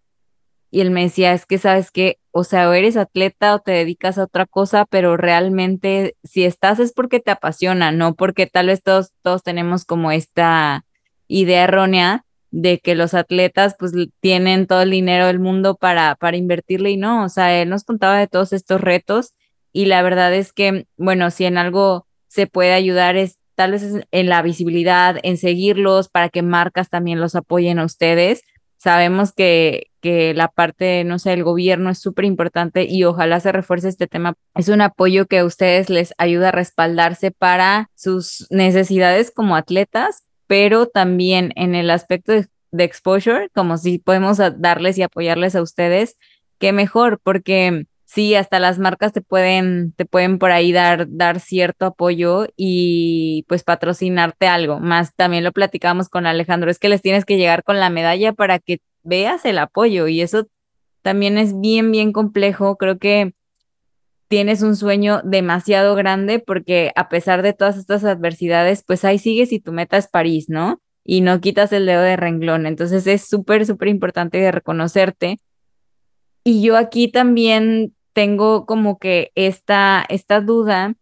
Y 0.71 0.81
él 0.81 0.91
me 0.91 1.03
decía, 1.03 1.31
es 1.33 1.45
que 1.45 1.57
sabes 1.57 1.91
que, 1.91 2.19
o 2.31 2.43
sea, 2.43 2.69
o 2.69 2.73
eres 2.73 2.97
atleta 2.97 3.55
o 3.55 3.59
te 3.59 3.71
dedicas 3.71 4.17
a 4.17 4.23
otra 4.23 4.45
cosa, 4.45 4.85
pero 4.85 5.15
realmente 5.15 6.17
si 6.23 6.43
estás 6.43 6.79
es 6.79 6.91
porque 6.91 7.19
te 7.19 7.31
apasiona, 7.31 7.91
no 7.91 8.15
porque 8.15 8.47
tal 8.47 8.67
vez 8.67 8.83
todos, 8.83 9.13
todos 9.21 9.43
tenemos 9.43 9.85
como 9.85 10.11
esta 10.11 10.85
idea 11.27 11.63
errónea 11.63 12.24
de 12.55 12.79
que 12.79 12.95
los 12.95 13.13
atletas 13.13 13.75
pues 13.77 13.91
tienen 14.21 14.65
todo 14.65 14.81
el 14.81 14.91
dinero 14.91 15.27
del 15.27 15.39
mundo 15.39 15.75
para, 15.75 16.15
para 16.15 16.37
invertirle 16.37 16.91
y 16.91 16.97
no, 16.97 17.25
o 17.25 17.29
sea, 17.29 17.61
él 17.61 17.69
nos 17.69 17.83
contaba 17.83 18.17
de 18.17 18.27
todos 18.27 18.53
estos 18.53 18.79
retos 18.79 19.33
y 19.73 19.87
la 19.87 20.01
verdad 20.01 20.33
es 20.33 20.53
que, 20.53 20.87
bueno, 20.95 21.31
si 21.31 21.43
en 21.43 21.57
algo 21.57 22.07
se 22.29 22.47
puede 22.47 22.71
ayudar 22.71 23.17
es 23.17 23.39
tal 23.55 23.73
vez 23.73 23.83
en 24.09 24.29
la 24.29 24.41
visibilidad, 24.41 25.17
en 25.23 25.35
seguirlos 25.35 26.07
para 26.07 26.29
que 26.29 26.43
marcas 26.43 26.89
también 26.89 27.19
los 27.19 27.35
apoyen 27.35 27.77
a 27.77 27.83
ustedes. 27.83 28.43
Sabemos 28.77 29.33
que, 29.33 29.87
que 29.99 30.33
la 30.33 30.47
parte, 30.47 31.03
no 31.03 31.19
sé, 31.19 31.31
del 31.31 31.43
gobierno 31.43 31.89
es 31.89 31.99
súper 31.99 32.23
importante 32.23 32.85
y 32.85 33.03
ojalá 33.03 33.41
se 33.41 33.51
refuerce 33.51 33.89
este 33.89 34.07
tema. 34.07 34.35
Es 34.53 34.69
un 34.69 34.79
apoyo 34.79 35.25
que 35.25 35.39
a 35.39 35.45
ustedes 35.45 35.89
les 35.89 36.13
ayuda 36.17 36.49
a 36.49 36.53
respaldarse 36.53 37.31
para 37.31 37.89
sus 37.95 38.47
necesidades 38.49 39.29
como 39.29 39.57
atletas, 39.57 40.23
pero 40.47 40.87
también 40.87 41.51
en 41.55 41.75
el 41.75 41.89
aspecto 41.89 42.31
de, 42.31 42.47
exposure, 42.77 43.49
como 43.53 43.77
si 43.77 43.99
podemos 43.99 44.37
darles 44.57 44.97
y 44.97 45.03
apoyarles 45.03 45.55
a 45.55 45.61
ustedes, 45.61 46.17
qué 46.59 46.73
mejor, 46.73 47.21
porque 47.23 47.85
sí, 48.05 48.35
hasta 48.35 48.59
las 48.59 48.79
marcas 48.79 49.13
te 49.13 49.21
pueden, 49.21 49.93
te 49.93 50.05
pueden 50.05 50.39
por 50.39 50.51
ahí 50.51 50.71
dar, 50.73 51.07
dar 51.09 51.39
cierto 51.39 51.85
apoyo 51.85 52.47
y 52.57 53.45
pues 53.47 53.63
patrocinarte 53.63 54.47
algo. 54.47 54.79
Más 54.79 55.15
también 55.15 55.43
lo 55.45 55.53
platicamos 55.53 56.09
con 56.09 56.25
Alejandro, 56.25 56.69
es 56.69 56.79
que 56.79 56.89
les 56.89 57.01
tienes 57.01 57.23
que 57.23 57.37
llegar 57.37 57.63
con 57.63 57.79
la 57.79 57.89
medalla 57.89 58.33
para 58.33 58.59
que 58.59 58.79
veas 59.03 59.45
el 59.45 59.57
apoyo 59.57 60.07
y 60.07 60.21
eso 60.21 60.47
también 61.01 61.37
es 61.37 61.59
bien, 61.59 61.91
bien 61.91 62.11
complejo. 62.11 62.77
Creo 62.77 62.97
que 62.97 63.33
tienes 64.27 64.61
un 64.61 64.75
sueño 64.75 65.21
demasiado 65.23 65.95
grande 65.95 66.39
porque 66.39 66.91
a 66.95 67.09
pesar 67.09 67.41
de 67.41 67.53
todas 67.53 67.77
estas 67.77 68.03
adversidades, 68.03 68.83
pues 68.85 69.05
ahí 69.05 69.19
sigues 69.19 69.51
y 69.51 69.59
tu 69.59 69.71
meta 69.71 69.97
es 69.97 70.07
París, 70.07 70.49
¿no? 70.49 70.81
Y 71.03 71.21
no 71.21 71.39
quitas 71.41 71.71
el 71.71 71.85
dedo 71.85 72.01
de 72.01 72.17
renglón. 72.17 72.65
Entonces 72.65 73.05
es 73.07 73.27
súper, 73.27 73.65
súper 73.65 73.89
importante 73.89 74.39
de 74.39 74.51
reconocerte. 74.51 75.39
Y 76.43 76.61
yo 76.61 76.77
aquí 76.77 77.07
también 77.07 77.95
tengo 78.13 78.65
como 78.65 78.97
que 78.97 79.31
esta, 79.35 80.05
esta 80.09 80.41
duda 80.41 80.95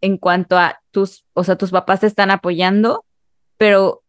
en 0.00 0.16
cuanto 0.16 0.58
a 0.58 0.80
tus, 0.90 1.26
o 1.34 1.44
sea, 1.44 1.56
tus 1.56 1.70
papás 1.70 2.00
te 2.00 2.06
están 2.06 2.30
apoyando, 2.30 3.04
pero 3.56 4.02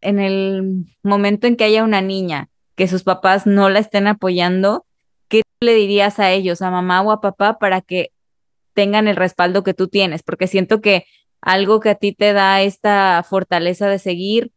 en 0.00 0.20
el 0.20 0.86
momento 1.02 1.46
en 1.46 1.56
que 1.56 1.64
haya 1.64 1.84
una 1.84 2.00
niña 2.00 2.48
que 2.74 2.88
sus 2.88 3.02
papás 3.02 3.46
no 3.46 3.70
la 3.70 3.78
estén 3.78 4.06
apoyando, 4.06 4.84
¿qué 4.84 4.93
le 5.64 5.74
dirías 5.74 6.18
a 6.20 6.30
ellos, 6.30 6.62
a 6.62 6.70
mamá 6.70 7.02
o 7.02 7.10
a 7.10 7.20
papá, 7.20 7.58
para 7.58 7.80
que 7.80 8.12
tengan 8.74 9.08
el 9.08 9.16
respaldo 9.16 9.64
que 9.64 9.74
tú 9.74 9.88
tienes? 9.88 10.22
Porque 10.22 10.46
siento 10.46 10.80
que 10.80 11.06
algo 11.40 11.80
que 11.80 11.90
a 11.90 11.94
ti 11.96 12.12
te 12.12 12.32
da 12.32 12.62
esta 12.62 13.24
fortaleza 13.28 13.88
de 13.88 13.98
seguir 13.98 14.52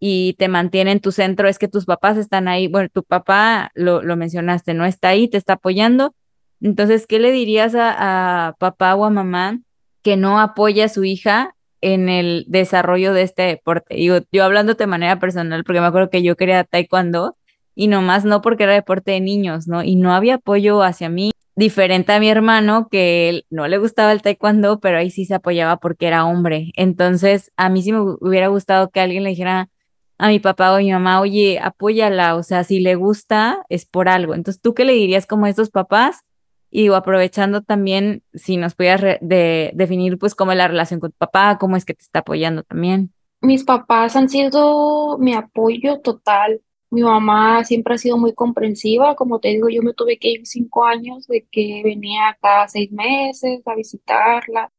y 0.00 0.34
te 0.34 0.48
mantiene 0.48 0.90
en 0.90 1.00
tu 1.00 1.12
centro 1.12 1.48
es 1.48 1.58
que 1.58 1.68
tus 1.68 1.84
papás 1.84 2.16
están 2.16 2.48
ahí. 2.48 2.66
Bueno, 2.66 2.88
tu 2.92 3.04
papá, 3.04 3.70
lo, 3.74 4.02
lo 4.02 4.16
mencionaste, 4.16 4.74
¿no? 4.74 4.84
Está 4.84 5.10
ahí, 5.10 5.28
te 5.28 5.36
está 5.36 5.54
apoyando. 5.54 6.14
Entonces, 6.60 7.06
¿qué 7.06 7.20
le 7.20 7.30
dirías 7.30 7.76
a, 7.76 8.48
a 8.48 8.52
papá 8.54 8.96
o 8.96 9.04
a 9.04 9.10
mamá 9.10 9.60
que 10.02 10.16
no 10.16 10.40
apoya 10.40 10.86
a 10.86 10.88
su 10.88 11.04
hija 11.04 11.54
en 11.80 12.08
el 12.08 12.44
desarrollo 12.48 13.12
de 13.12 13.22
este 13.22 13.42
deporte? 13.42 13.94
Digo, 13.94 14.18
yo 14.32 14.44
hablándote 14.44 14.82
de 14.84 14.88
manera 14.88 15.20
personal, 15.20 15.62
porque 15.62 15.80
me 15.80 15.86
acuerdo 15.86 16.10
que 16.10 16.24
yo 16.24 16.36
quería 16.36 16.64
taekwondo 16.64 17.36
y 17.74 17.86
nomás 17.86 18.24
no 18.24 18.42
porque 18.42 18.64
era 18.64 18.74
deporte 18.74 19.12
de 19.12 19.20
niños, 19.20 19.66
¿no? 19.66 19.82
Y 19.82 19.96
no 19.96 20.14
había 20.14 20.36
apoyo 20.36 20.82
hacia 20.82 21.08
mí, 21.08 21.32
diferente 21.56 22.12
a 22.12 22.20
mi 22.20 22.28
hermano, 22.28 22.88
que 22.90 23.28
él 23.28 23.46
no 23.50 23.68
le 23.68 23.78
gustaba 23.78 24.12
el 24.12 24.22
taekwondo, 24.22 24.80
pero 24.80 24.98
ahí 24.98 25.10
sí 25.10 25.24
se 25.24 25.34
apoyaba 25.34 25.78
porque 25.78 26.06
era 26.06 26.24
hombre. 26.24 26.72
Entonces, 26.76 27.52
a 27.56 27.68
mí 27.68 27.82
sí 27.82 27.92
me 27.92 28.00
hubiera 28.00 28.48
gustado 28.48 28.90
que 28.90 29.00
alguien 29.00 29.24
le 29.24 29.30
dijera 29.30 29.70
a 30.18 30.28
mi 30.28 30.38
papá 30.38 30.72
o 30.72 30.76
a 30.76 30.78
mi 30.78 30.92
mamá, 30.92 31.20
oye, 31.20 31.58
apóyala, 31.60 32.36
o 32.36 32.42
sea, 32.42 32.64
si 32.64 32.80
le 32.80 32.94
gusta, 32.94 33.64
es 33.68 33.86
por 33.86 34.08
algo. 34.08 34.34
Entonces, 34.34 34.60
¿tú 34.62 34.74
qué 34.74 34.84
le 34.84 34.92
dirías 34.92 35.26
como 35.26 35.46
a 35.46 35.50
estos 35.50 35.70
papás? 35.70 36.24
Y 36.70 36.88
aprovechando 36.88 37.62
también, 37.62 38.22
si 38.32 38.56
nos 38.56 38.74
pudieras 38.74 39.18
de, 39.20 39.72
definir, 39.74 40.18
pues, 40.18 40.34
cómo 40.34 40.52
es 40.52 40.58
la 40.58 40.68
relación 40.68 41.00
con 41.00 41.10
tu 41.10 41.16
papá, 41.18 41.58
cómo 41.58 41.76
es 41.76 41.84
que 41.84 41.94
te 41.94 42.02
está 42.02 42.20
apoyando 42.20 42.62
también. 42.62 43.12
Mis 43.40 43.64
papás 43.64 44.14
han 44.14 44.28
sido 44.28 45.18
mi 45.18 45.34
apoyo 45.34 46.00
total 46.00 46.62
mi 46.92 47.02
mamá 47.02 47.64
siempre 47.64 47.94
ha 47.94 47.98
sido 47.98 48.18
muy 48.18 48.34
comprensiva, 48.34 49.16
como 49.16 49.40
te 49.40 49.48
digo, 49.48 49.70
yo 49.70 49.82
me 49.82 49.94
tuve 49.94 50.18
que 50.18 50.28
ir 50.28 50.46
cinco 50.46 50.84
años 50.84 51.26
de 51.26 51.46
que 51.50 51.80
venía 51.82 52.36
cada 52.40 52.68
seis 52.68 52.92
meses 52.92 53.62
a 53.66 53.74
visitarla 53.74 54.70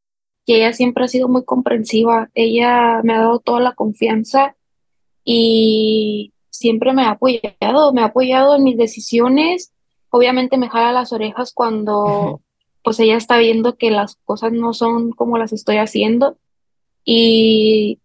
y 0.46 0.54
ella 0.54 0.72
siempre 0.72 1.04
ha 1.04 1.08
sido 1.08 1.28
muy 1.28 1.44
comprensiva, 1.44 2.30
ella 2.34 3.00
me 3.02 3.14
ha 3.14 3.18
dado 3.18 3.40
toda 3.40 3.60
la 3.60 3.74
confianza 3.74 4.56
y 5.24 6.32
siempre 6.50 6.92
me 6.92 7.02
ha 7.02 7.10
apoyado, 7.10 7.92
me 7.92 8.02
ha 8.02 8.06
apoyado 8.06 8.54
en 8.54 8.62
mis 8.62 8.76
decisiones, 8.76 9.72
obviamente 10.10 10.56
me 10.56 10.68
jala 10.68 10.92
las 10.92 11.12
orejas 11.12 11.52
cuando 11.52 12.42
pues 12.84 13.00
ella 13.00 13.16
está 13.16 13.38
viendo 13.38 13.76
que 13.76 13.90
las 13.90 14.16
cosas 14.24 14.52
no 14.52 14.72
son 14.72 15.10
como 15.10 15.36
las 15.36 15.52
estoy 15.52 15.78
haciendo. 15.78 16.36
Y 17.04 17.98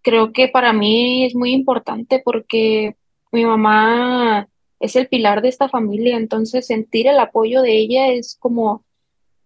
creo 0.00 0.32
que 0.32 0.48
para 0.48 0.72
mí 0.72 1.26
es 1.26 1.34
muy 1.34 1.52
importante 1.52 2.22
porque 2.24 2.96
mi 3.34 3.44
mamá 3.44 4.48
es 4.78 4.94
el 4.94 5.08
pilar 5.08 5.42
de 5.42 5.48
esta 5.48 5.68
familia, 5.68 6.16
entonces 6.16 6.68
sentir 6.68 7.08
el 7.08 7.18
apoyo 7.18 7.62
de 7.62 7.76
ella 7.76 8.08
es 8.08 8.36
como, 8.38 8.84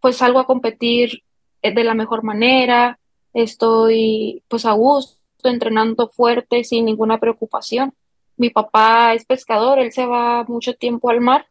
pues 0.01 0.19
salgo 0.19 0.39
a 0.39 0.47
competir 0.47 1.23
eh, 1.63 1.73
de 1.73 1.85
la 1.85 1.95
mejor 1.95 2.23
manera, 2.23 2.99
estoy 3.33 4.43
pues 4.49 4.67
a 4.67 4.73
gusto, 4.73 5.17
entrenando 5.43 6.09
fuerte 6.09 6.65
sin 6.65 6.85
ninguna 6.85 7.19
preocupación. 7.19 7.95
Mi 8.37 8.51
papá 8.51 9.15
es 9.15 9.25
pescador, 9.25 9.79
él 9.79 9.91
se 9.91 10.05
va 10.05 10.45
mucho 10.45 10.75
tiempo 10.75 11.09
al 11.09 11.23
mar, 11.23 11.47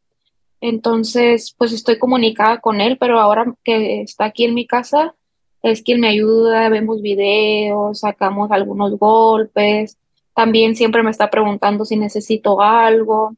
entonces 0.62 1.56
pues 1.58 1.74
estoy 1.74 1.98
comunicada 1.98 2.60
con 2.60 2.82
él, 2.82 3.00
pero 3.00 3.20
ahora 3.20 3.52
que 3.64 4.02
está 4.02 4.26
aquí 4.26 4.46
en 4.46 4.54
mi 4.54 4.68
casa, 4.68 5.16
es 5.64 5.82
quien 5.82 6.00
me 6.00 6.10
ayuda, 6.10 6.70
vemos 6.70 7.02
videos, 7.02 8.02
sacamos 8.02 8.52
algunos 8.52 8.96
golpes, 9.00 9.98
también 10.38 10.76
siempre 10.76 11.02
me 11.02 11.10
está 11.10 11.32
preguntando 11.32 11.84
si 11.84 11.98
necesito 11.98 12.62
algo. 12.62 13.36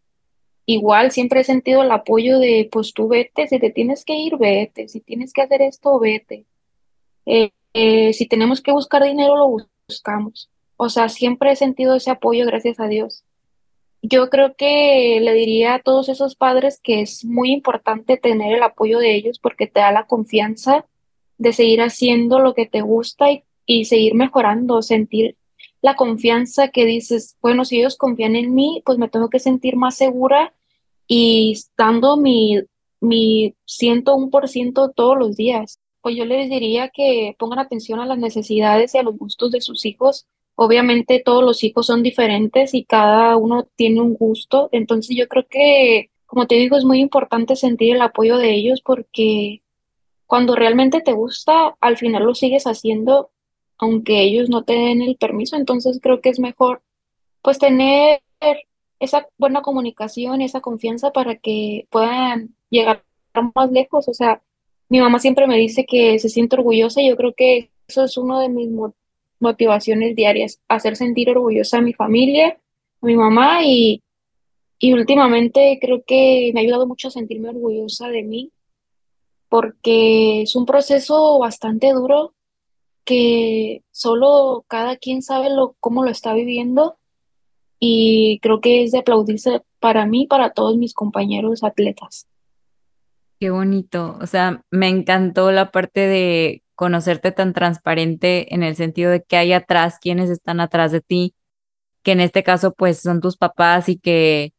Igual 0.65 1.12
siempre 1.12 1.39
he 1.39 1.44
sentido 1.46 1.82
el 1.82 1.91
apoyo 1.94 2.39
de, 2.39 2.68
pues 2.70 2.94
tú 2.94 3.08
vete, 3.08 3.48
si 3.48 3.58
te 3.58 3.72
tienes 3.72 4.03
que 4.03 4.15
ir, 4.15 4.36
vete, 4.36 4.89
si 4.89 5.00
tienes 5.00 5.32
que 5.32 5.41
hacer 5.41 5.62
esto, 5.62 5.98
vete. 5.98 6.46
Eh, 7.25 7.51
eh, 7.74 8.12
si 8.12 8.27
tenemos 8.27 8.60
que 8.60 8.74
buscar 8.74 9.01
dinero, 9.01 9.38
lo 9.38 9.65
buscamos. 9.88 10.50
O 10.75 10.89
sea, 10.89 11.08
siempre 11.08 11.53
he 11.53 11.56
sentido 11.56 11.96
ese 11.96 12.12
apoyo, 12.12 12.46
gracias 12.46 12.82
a 12.82 12.89
Dios. 12.89 13.24
Yo 14.01 14.29
creo 14.29 14.56
que 14.58 15.22
le 15.22 15.34
diría 15.34 15.75
a 15.75 15.79
todos 15.79 16.10
esos 16.10 16.36
padres 16.36 16.82
que 16.84 17.00
es 17.00 17.24
muy 17.24 17.53
importante 17.53 18.18
tener 18.18 18.58
el 18.58 18.63
apoyo 18.63 19.00
de 19.00 19.15
ellos 19.15 19.39
porque 19.39 19.68
te 19.68 19.79
da 19.79 19.94
la 19.94 20.06
confianza 20.06 20.86
de 21.38 21.53
seguir 21.53 21.79
haciendo 21.79 22.39
lo 22.39 22.53
que 22.53 22.65
te 22.65 22.82
gusta 22.82 23.32
y, 23.32 23.46
y 23.65 23.86
seguir 23.86 24.15
mejorando, 24.15 24.82
sentir 24.82 25.38
la 25.81 25.95
confianza 25.95 26.69
que 26.69 26.86
dices, 26.86 27.38
bueno, 27.41 27.65
si 27.65 27.79
ellos 27.79 27.98
confían 27.98 28.36
en 28.36 28.53
mí, 28.53 28.81
pues 28.86 28.98
me 28.98 29.09
tengo 29.09 29.29
que 29.29 29.39
sentir 29.39 29.75
más 29.75 29.95
segura 29.95 30.53
y 31.07 31.55
dando 31.77 32.17
mi, 32.17 32.59
mi 33.01 33.55
101% 33.65 34.93
todos 34.95 35.17
los 35.17 35.36
días. 35.36 35.79
Pues 36.01 36.15
yo 36.15 36.25
les 36.25 36.50
diría 36.50 36.89
que 36.89 37.36
pongan 37.38 37.59
atención 37.59 38.00
a 38.00 38.05
las 38.05 38.17
necesidades 38.17 38.95
y 38.95 38.98
a 38.98 39.03
los 39.03 39.17
gustos 39.17 39.51
de 39.51 39.62
sus 39.62 39.86
hijos. 39.86 40.27
obviamente 40.55 41.21
todos 41.24 41.43
los 41.43 41.63
hijos 41.63 41.86
son 41.88 42.03
diferentes 42.03 42.74
y 42.74 42.83
cada 42.83 43.38
uno 43.38 43.67
tiene 43.77 44.01
un 44.01 44.13
gusto, 44.15 44.67
entonces 44.74 45.15
yo 45.17 45.27
creo 45.29 45.48
que, 45.50 46.12
como 46.25 46.48
te 46.48 46.55
digo, 46.55 46.77
es 46.77 46.83
muy 46.83 47.00
importante 47.00 47.55
sentir 47.55 47.95
el 47.95 48.01
apoyo 48.01 48.38
de 48.38 48.53
ellos 48.53 48.81
porque 48.81 49.62
cuando 50.27 50.55
realmente 50.55 51.01
te 51.01 51.13
gusta, 51.13 51.75
al 51.79 51.98
final 51.98 52.24
lo 52.25 52.36
sigues 52.36 52.65
haciendo 52.67 53.31
aunque 53.79 54.21
ellos 54.21 54.50
no 54.50 54.63
te 54.63 54.74
den 54.74 55.01
el 55.01 55.15
permiso, 55.15 55.55
entonces 55.55 56.00
creo 56.01 56.21
que 56.21 56.29
es 56.29 56.39
mejor 56.39 56.83
pues 57.41 57.57
tener 57.59 58.21
esa 59.00 59.27
buena 59.38 59.62
comunicación, 59.62 60.41
esa 60.41 60.62
confianza 60.62 61.12
para 61.12 61.38
que 61.38 61.88
puedan 61.89 62.55
llegar 62.69 63.03
más 63.55 63.71
lejos. 63.71 64.07
O 64.09 64.13
sea, 64.13 64.41
mi 64.89 65.00
mamá 65.00 65.19
siempre 65.19 65.48
me 65.48 65.57
dice 65.57 65.86
que 65.86 66.19
se 66.19 66.29
siente 66.29 66.57
orgullosa 66.57 67.01
y 67.01 67.09
yo 67.09 67.15
creo 67.15 67.33
que 67.33 67.71
eso 67.88 68.03
es 68.03 68.17
uno 68.17 68.39
de 68.39 68.50
mis 68.50 68.69
motivaciones 69.39 70.15
diarias, 70.15 70.59
hacer 70.67 70.95
sentir 70.98 71.29
orgullosa 71.29 71.77
a 71.77 71.81
mi 71.81 71.93
familia, 71.93 72.59
a 73.01 73.05
mi 73.05 73.15
mamá 73.15 73.63
y, 73.63 74.03
y 74.77 74.93
últimamente 74.93 75.79
creo 75.81 76.03
que 76.05 76.51
me 76.53 76.59
ha 76.59 76.63
ayudado 76.63 76.86
mucho 76.86 77.07
a 77.07 77.12
sentirme 77.12 77.50
orgullosa 77.50 78.09
de 78.09 78.24
mí 78.24 78.51
porque 79.48 80.43
es 80.43 80.55
un 80.55 80.65
proceso 80.65 81.39
bastante 81.39 81.91
duro 81.91 82.33
que 83.09 83.81
solo 83.89 84.65
cada 84.67 84.95
quien 84.95 85.23
sabe 85.23 85.49
lo, 85.49 85.75
cómo 85.79 86.03
lo 86.03 86.11
está 86.11 86.35
viviendo 86.35 86.99
y 87.79 88.37
creo 88.43 88.61
que 88.61 88.83
es 88.83 88.91
de 88.91 88.99
aplaudirse 88.99 89.63
para 89.79 90.05
mí, 90.05 90.27
para 90.27 90.51
todos 90.51 90.77
mis 90.77 90.93
compañeros 90.93 91.63
atletas. 91.63 92.27
Qué 93.39 93.49
bonito, 93.49 94.15
o 94.21 94.27
sea, 94.27 94.63
me 94.69 94.89
encantó 94.89 95.51
la 95.51 95.71
parte 95.71 96.01
de 96.01 96.61
conocerte 96.75 97.31
tan 97.31 97.53
transparente 97.53 98.53
en 98.53 98.61
el 98.61 98.75
sentido 98.75 99.09
de 99.09 99.23
que 99.23 99.37
hay 99.37 99.53
atrás, 99.53 99.97
quienes 99.99 100.29
están 100.29 100.59
atrás 100.59 100.91
de 100.91 101.01
ti, 101.01 101.33
que 102.03 102.11
en 102.11 102.19
este 102.19 102.43
caso 102.43 102.75
pues 102.75 102.99
son 102.99 103.21
tus 103.21 103.37
papás 103.37 103.89
y 103.89 103.97
que 103.97 104.53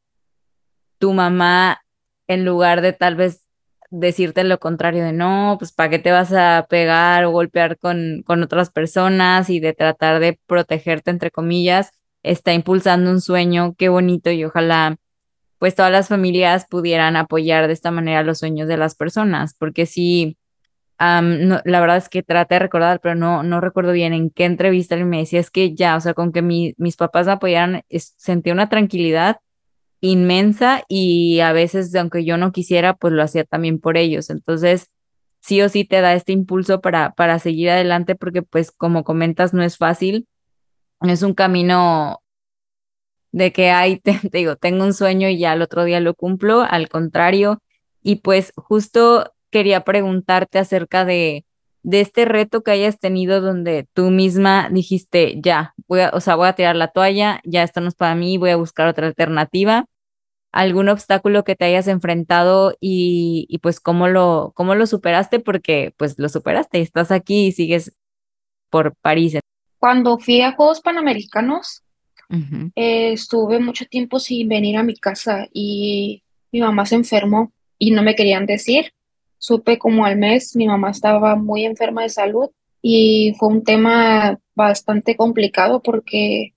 tu 0.99 1.12
mamá, 1.12 1.83
en 2.26 2.45
lugar 2.45 2.80
de 2.80 2.95
tal 2.95 3.14
vez 3.14 3.47
decirte 3.91 4.45
lo 4.45 4.59
contrario 4.59 5.05
de 5.05 5.13
no, 5.13 5.57
pues 5.59 5.73
para 5.73 5.91
qué 5.91 5.99
te 5.99 6.13
vas 6.13 6.33
a 6.33 6.67
pegar 6.69 7.25
o 7.25 7.31
golpear 7.31 7.79
con, 7.79 8.23
con 8.25 8.43
otras 8.43 8.71
personas 8.71 9.51
y 9.51 9.61
de 9.61 9.73
tratar 9.73 10.21
de 10.21 10.39
protegerte, 10.47 11.11
entre 11.11 11.31
comillas, 11.31 11.93
está 12.23 12.53
impulsando 12.53 13.11
un 13.11 13.21
sueño, 13.21 13.75
qué 13.77 13.89
bonito 13.89 14.31
y 14.31 14.45
ojalá 14.45 14.97
pues 15.59 15.75
todas 15.75 15.93
las 15.93 16.09
familias 16.09 16.67
pudieran 16.71 17.17
apoyar 17.17 17.67
de 17.67 17.75
esta 17.75 17.91
manera 17.91 18.23
los 18.23 18.39
sueños 18.39 18.67
de 18.67 18.79
las 18.79 18.95
personas, 18.95 19.55
porque 19.55 19.85
sí, 19.85 20.39
la 20.99 21.81
verdad 21.81 21.99
es 21.99 22.09
que 22.09 22.23
traté 22.23 22.55
de 22.57 22.61
recordar, 22.61 23.01
pero 23.03 23.15
no, 23.15 23.43
no 23.43 23.61
recuerdo 23.61 23.93
bien 23.93 24.15
en 24.15 24.31
qué 24.31 24.47
entrevista 24.47 24.97
me 24.97 25.19
decía, 25.19 25.41
es 25.41 25.51
que 25.51 25.75
ya, 25.75 25.97
o 25.97 26.01
sea, 26.01 26.15
con 26.15 26.33
que 26.33 26.43
mis 26.43 26.97
papás 26.97 27.27
me 27.27 27.33
apoyaran, 27.33 27.83
sentía 27.91 28.55
una 28.55 28.71
tranquilidad 28.71 29.39
inmensa 30.00 30.85
y 30.88 31.40
a 31.40 31.52
veces, 31.52 31.95
aunque 31.95 32.25
yo 32.25 32.37
no 32.37 32.52
quisiera, 32.52 32.95
pues 32.95 33.12
lo 33.12 33.23
hacía 33.23 33.45
también 33.45 33.80
por 33.80 33.97
ellos. 33.97 34.30
Entonces, 34.30 34.90
sí 35.40 35.62
o 35.62 35.69
sí 35.69 35.85
te 35.85 36.00
da 36.00 36.14
este 36.14 36.33
impulso 36.33 36.80
para, 36.80 37.12
para 37.14 37.38
seguir 37.38 37.71
adelante 37.71 38.14
porque, 38.16 38.42
pues, 38.42 38.71
como 38.73 39.04
comentas, 39.04 39.54
no 39.54 39.62
es 39.62 39.76
fácil. 39.76 40.28
Es 41.02 41.23
un 41.23 41.35
camino 41.35 42.23
de 43.33 43.52
que, 43.52 43.71
hay, 43.71 43.99
te, 44.00 44.21
digo, 44.33 44.57
tengo 44.57 44.85
un 44.85 44.95
sueño 44.95 45.28
y 45.28 45.38
ya 45.38 45.52
el 45.54 45.62
otro 45.62 45.85
día 45.85 46.00
lo 46.00 46.14
cumplo, 46.14 46.62
al 46.62 46.88
contrario. 46.88 47.62
Y 48.02 48.16
pues 48.16 48.52
justo 48.57 49.33
quería 49.50 49.85
preguntarte 49.85 50.59
acerca 50.59 51.04
de, 51.04 51.45
de 51.83 52.01
este 52.01 52.25
reto 52.25 52.63
que 52.63 52.73
hayas 52.73 52.99
tenido 52.99 53.41
donde 53.41 53.87
tú 53.95 54.11
misma 54.11 54.69
dijiste, 54.71 55.41
ya, 55.43 55.75
voy 55.89 56.01
a, 56.01 56.11
o 56.13 56.21
sea, 56.21 56.37
voy 56.37 56.49
a 56.49 56.55
tirar 56.55 56.77
la 56.77 56.89
toalla, 56.89 57.41
ya 57.45 57.63
esto 57.63 57.81
no 57.81 57.89
es 57.89 57.95
para 57.95 58.15
mí, 58.15 58.39
voy 58.39 58.51
a 58.51 58.57
buscar 58.57 58.89
otra 58.89 59.07
alternativa. 59.07 59.87
¿Algún 60.53 60.89
obstáculo 60.89 61.45
que 61.45 61.55
te 61.55 61.65
hayas 61.65 61.87
enfrentado 61.87 62.75
y, 62.81 63.47
y 63.49 63.59
pues 63.59 63.79
cómo 63.79 64.09
lo, 64.09 64.53
cómo 64.55 64.75
lo 64.75 64.87
superaste? 64.87 65.39
Porque 65.39 65.95
pues 65.97 66.19
lo 66.19 66.29
superaste, 66.29 66.81
estás 66.81 67.13
aquí 67.13 67.47
y 67.47 67.53
sigues 67.53 67.93
por 68.69 68.95
París. 68.97 69.39
Cuando 69.78 70.19
fui 70.19 70.41
a 70.43 70.52
Juegos 70.52 70.81
Panamericanos, 70.81 71.83
eh, 72.76 73.13
estuve 73.13 73.59
mucho 73.59 73.87
tiempo 73.87 74.19
sin 74.19 74.49
venir 74.49 74.76
a 74.76 74.83
mi 74.83 74.95
casa 74.95 75.49
y 75.52 76.23
mi 76.52 76.61
mamá 76.61 76.87
se 76.87 76.97
enfermó 76.97 77.52
y 77.78 77.91
no 77.91 78.02
me 78.02 78.15
querían 78.15 78.47
decir 78.47 78.93
supe 79.41 79.79
como 79.79 80.05
al 80.05 80.17
mes 80.19 80.55
mi 80.55 80.67
mamá 80.67 80.91
estaba 80.91 81.35
muy 81.35 81.65
enferma 81.65 82.03
de 82.03 82.11
salud 82.11 82.50
y 82.83 83.35
fue 83.39 83.49
un 83.49 83.65
tema 83.65 84.39
bastante 84.55 85.17
complicado 85.17 85.83
porque 85.83 86.55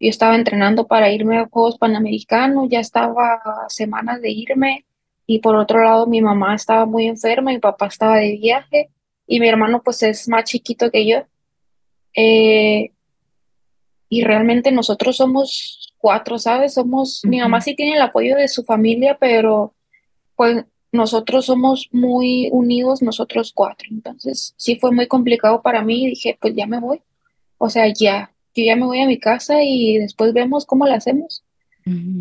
yo 0.00 0.08
estaba 0.08 0.34
entrenando 0.34 0.86
para 0.86 1.12
irme 1.12 1.38
a 1.38 1.46
Juegos 1.46 1.78
Panamericanos, 1.78 2.68
ya 2.70 2.80
estaba 2.80 3.40
semanas 3.68 4.22
de 4.22 4.30
irme 4.30 4.86
y 5.26 5.40
por 5.40 5.56
otro 5.56 5.84
lado 5.84 6.06
mi 6.06 6.22
mamá 6.22 6.54
estaba 6.54 6.86
muy 6.86 7.06
enferma, 7.06 7.52
mi 7.52 7.58
papá 7.58 7.86
estaba 7.86 8.16
de 8.16 8.38
viaje 8.38 8.88
y 9.26 9.38
mi 9.38 9.48
hermano 9.48 9.82
pues 9.84 10.02
es 10.02 10.26
más 10.26 10.44
chiquito 10.44 10.90
que 10.90 11.06
yo. 11.06 11.18
Eh, 12.14 12.92
y 14.08 14.24
realmente 14.24 14.72
nosotros 14.72 15.18
somos 15.18 15.94
cuatro, 15.98 16.38
¿sabes? 16.38 16.74
Somos, 16.74 17.20
mi 17.24 17.40
mamá 17.40 17.60
sí 17.60 17.74
tiene 17.76 17.96
el 17.96 18.02
apoyo 18.02 18.36
de 18.36 18.48
su 18.48 18.64
familia, 18.64 19.18
pero 19.20 19.74
pues 20.34 20.64
nosotros 20.92 21.46
somos 21.46 21.88
muy 21.90 22.50
unidos, 22.52 23.02
nosotros 23.02 23.52
cuatro. 23.54 23.88
Entonces, 23.90 24.54
sí 24.56 24.76
fue 24.76 24.92
muy 24.92 25.08
complicado 25.08 25.62
para 25.62 25.82
mí 25.82 26.06
dije, 26.06 26.36
pues 26.40 26.54
ya 26.54 26.66
me 26.66 26.78
voy. 26.78 27.00
O 27.56 27.70
sea, 27.70 27.88
ya, 27.88 28.32
yo 28.54 28.64
ya 28.64 28.76
me 28.76 28.84
voy 28.84 29.00
a 29.00 29.06
mi 29.06 29.18
casa 29.18 29.62
y 29.64 29.96
después 29.96 30.34
vemos 30.34 30.66
cómo 30.66 30.86
lo 30.86 30.92
hacemos. 30.92 31.42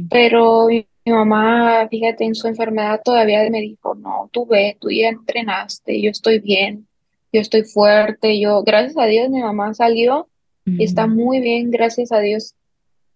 Pero 0.10 0.68
mi, 0.68 0.88
mamá, 1.06 1.88
fíjate, 1.90 2.24
en 2.24 2.34
su 2.34 2.48
enfermedad 2.48 3.02
todavía 3.04 3.48
me 3.50 3.62
dijo, 3.62 3.94
no, 3.96 4.30
tú 4.32 4.46
ve, 4.48 4.78
tú 4.80 4.90
ya 4.90 5.10
entrenaste, 5.10 6.02
yo 6.02 6.10
estoy 6.10 6.40
bien, 6.40 6.88
yo 7.32 7.42
estoy 7.42 7.64
fuerte, 7.64 8.40
yo, 8.40 8.64
gracias 8.64 8.98
a 8.98 9.06
Dios, 9.06 9.30
mi 9.30 9.42
mamá 9.42 9.74
salió 9.74 10.30
y 10.66 10.84
está 10.84 11.08
muy 11.08 11.42
bien, 11.42 11.70
gracias 11.70 12.12
a 12.12 12.20
Dios. 12.20 12.56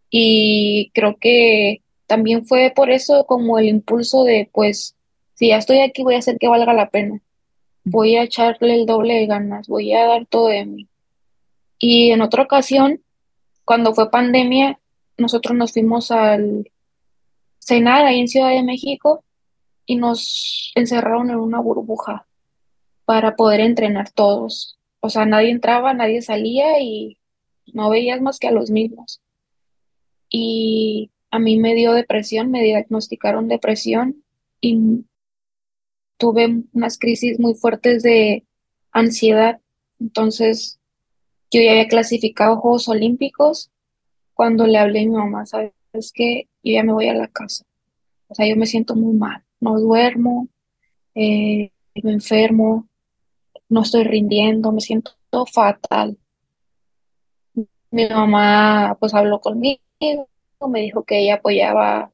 Y 0.09 0.91
creo 0.93 1.15
que 1.19 1.81
también 2.07 2.45
fue 2.45 2.71
por 2.75 2.91
eso 2.91 3.25
como 3.25 3.57
el 3.57 3.67
impulso 3.67 4.23
de, 4.23 4.49
pues, 4.51 4.94
si 5.35 5.49
ya 5.49 5.57
estoy 5.57 5.81
aquí, 5.81 6.03
voy 6.03 6.15
a 6.15 6.19
hacer 6.19 6.37
que 6.37 6.47
valga 6.47 6.73
la 6.73 6.89
pena. 6.89 7.21
Voy 7.83 8.15
a 8.15 8.23
echarle 8.23 8.73
el 8.73 8.85
doble 8.85 9.13
de 9.13 9.27
ganas, 9.27 9.67
voy 9.67 9.93
a 9.93 10.05
dar 10.07 10.25
todo 10.25 10.47
de 10.47 10.65
mí. 10.65 10.87
Y 11.77 12.11
en 12.11 12.21
otra 12.21 12.43
ocasión, 12.43 13.03
cuando 13.63 13.93
fue 13.93 14.09
pandemia, 14.09 14.79
nosotros 15.17 15.55
nos 15.55 15.73
fuimos 15.73 16.09
al 16.09 16.71
cenar 17.59 18.05
ahí 18.05 18.21
en 18.21 18.27
Ciudad 18.27 18.49
de 18.49 18.63
México 18.63 19.23
y 19.85 19.95
nos 19.97 20.71
encerraron 20.75 21.29
en 21.29 21.37
una 21.37 21.59
burbuja 21.59 22.25
para 23.05 23.35
poder 23.35 23.59
entrenar 23.59 24.11
todos. 24.11 24.79
O 24.99 25.09
sea, 25.09 25.25
nadie 25.25 25.51
entraba, 25.51 25.93
nadie 25.93 26.21
salía 26.21 26.79
y 26.81 27.17
no 27.73 27.89
veías 27.89 28.21
más 28.21 28.39
que 28.39 28.47
a 28.47 28.51
los 28.51 28.71
mismos. 28.71 29.21
Y 30.29 31.11
a 31.29 31.39
mí 31.39 31.57
me 31.57 31.75
dio 31.75 31.93
depresión, 31.93 32.49
me 32.51 32.63
diagnosticaron 32.63 33.47
depresión 33.47 34.23
y 34.61 35.05
tuve 36.17 36.63
unas 36.73 36.97
crisis 36.97 37.39
muy 37.39 37.55
fuertes 37.55 38.03
de 38.03 38.45
ansiedad. 38.91 39.59
Entonces, 39.99 40.79
yo 41.51 41.61
ya 41.61 41.71
había 41.71 41.87
clasificado 41.87 42.57
Juegos 42.57 42.87
Olímpicos 42.89 43.71
cuando 44.33 44.67
le 44.67 44.77
hablé 44.77 45.01
a 45.01 45.05
mi 45.05 45.09
mamá, 45.09 45.45
¿sabes 45.45 45.73
que 46.13 46.49
Yo 46.63 46.73
ya 46.73 46.83
me 46.83 46.93
voy 46.93 47.07
a 47.07 47.13
la 47.13 47.27
casa. 47.27 47.65
O 48.27 48.35
sea, 48.35 48.47
yo 48.47 48.55
me 48.55 48.65
siento 48.65 48.95
muy 48.95 49.15
mal, 49.15 49.43
no 49.59 49.79
duermo, 49.79 50.49
eh, 51.13 51.71
me 52.03 52.11
enfermo, 52.11 52.87
no 53.69 53.81
estoy 53.81 54.03
rindiendo, 54.03 54.71
me 54.71 54.81
siento 54.81 55.11
fatal. 55.51 56.17
Mi 57.91 58.09
mamá 58.09 58.97
pues 58.99 59.13
habló 59.13 59.39
conmigo, 59.39 59.79
me 60.67 60.81
dijo 60.81 61.03
que 61.03 61.19
ella 61.19 61.35
apoyaba 61.35 62.11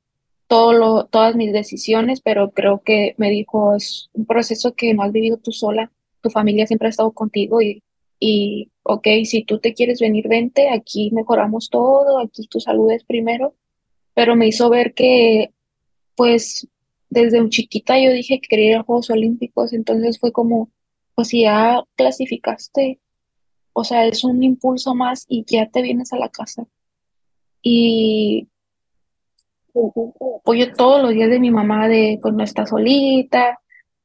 todo 0.51 1.05
todas 1.05 1.33
mis 1.37 1.53
decisiones, 1.53 2.19
pero 2.19 2.51
creo 2.51 2.81
que 2.83 3.15
me 3.17 3.29
dijo, 3.29 3.73
es 3.73 4.09
un 4.11 4.25
proceso 4.25 4.73
que 4.73 4.93
no 4.93 5.01
has 5.03 5.13
vivido 5.13 5.37
tú 5.37 5.53
sola, 5.53 5.89
tu 6.19 6.29
familia 6.29 6.67
siempre 6.67 6.87
ha 6.87 6.89
estado 6.89 7.13
contigo 7.13 7.61
y, 7.61 7.81
y, 8.19 8.69
ok, 8.83 9.07
si 9.23 9.45
tú 9.45 9.59
te 9.59 9.73
quieres 9.73 10.01
venir, 10.01 10.27
vente, 10.27 10.67
aquí 10.69 11.09
mejoramos 11.13 11.69
todo, 11.69 12.19
aquí 12.19 12.47
tu 12.47 12.59
salud 12.59 12.91
es 12.91 13.05
primero, 13.05 13.55
pero 14.13 14.35
me 14.35 14.45
hizo 14.45 14.69
ver 14.69 14.93
que, 14.93 15.53
pues, 16.17 16.67
desde 17.09 17.39
un 17.39 17.49
chiquita 17.49 17.97
yo 17.97 18.11
dije 18.11 18.41
que 18.41 18.49
quería 18.49 18.71
ir 18.71 18.75
a 18.75 18.83
Juegos 18.83 19.09
Olímpicos, 19.09 19.71
entonces 19.71 20.19
fue 20.19 20.33
como, 20.33 20.69
pues 21.15 21.29
si 21.29 21.43
ya 21.43 21.81
clasificaste, 21.95 22.99
o 23.71 23.85
sea, 23.85 24.05
es 24.05 24.25
un 24.25 24.43
impulso 24.43 24.95
más 24.95 25.25
y 25.29 25.45
ya 25.47 25.69
te 25.69 25.81
vienes 25.81 26.11
a 26.11 26.17
la 26.17 26.27
casa. 26.27 26.67
Y 27.61 28.49
apoyo 30.39 30.73
todos 30.73 31.01
los 31.01 31.11
días 31.11 31.29
de 31.29 31.39
mi 31.39 31.51
mamá 31.51 31.87
de 31.87 32.19
pues 32.21 32.33
no 32.33 32.43
estás 32.43 32.69
solita, 32.69 33.59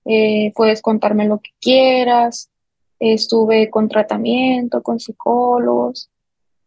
eh, 0.04 0.52
puedes 0.54 0.82
contarme 0.82 1.26
lo 1.26 1.40
que 1.40 1.50
quieras, 1.60 2.50
estuve 2.98 3.70
con 3.70 3.88
tratamiento, 3.88 4.82
con 4.82 5.00
psicólogos, 5.00 6.10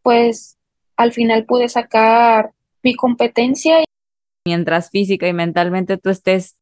pues 0.01 0.57
al 0.97 1.13
final 1.13 1.45
pude 1.45 1.69
sacar 1.69 2.51
mi 2.83 2.95
competencia. 2.95 3.83
Mientras 4.45 4.89
física 4.89 5.27
y 5.27 5.33
mentalmente 5.33 5.97
tú 5.97 6.09
estés 6.09 6.57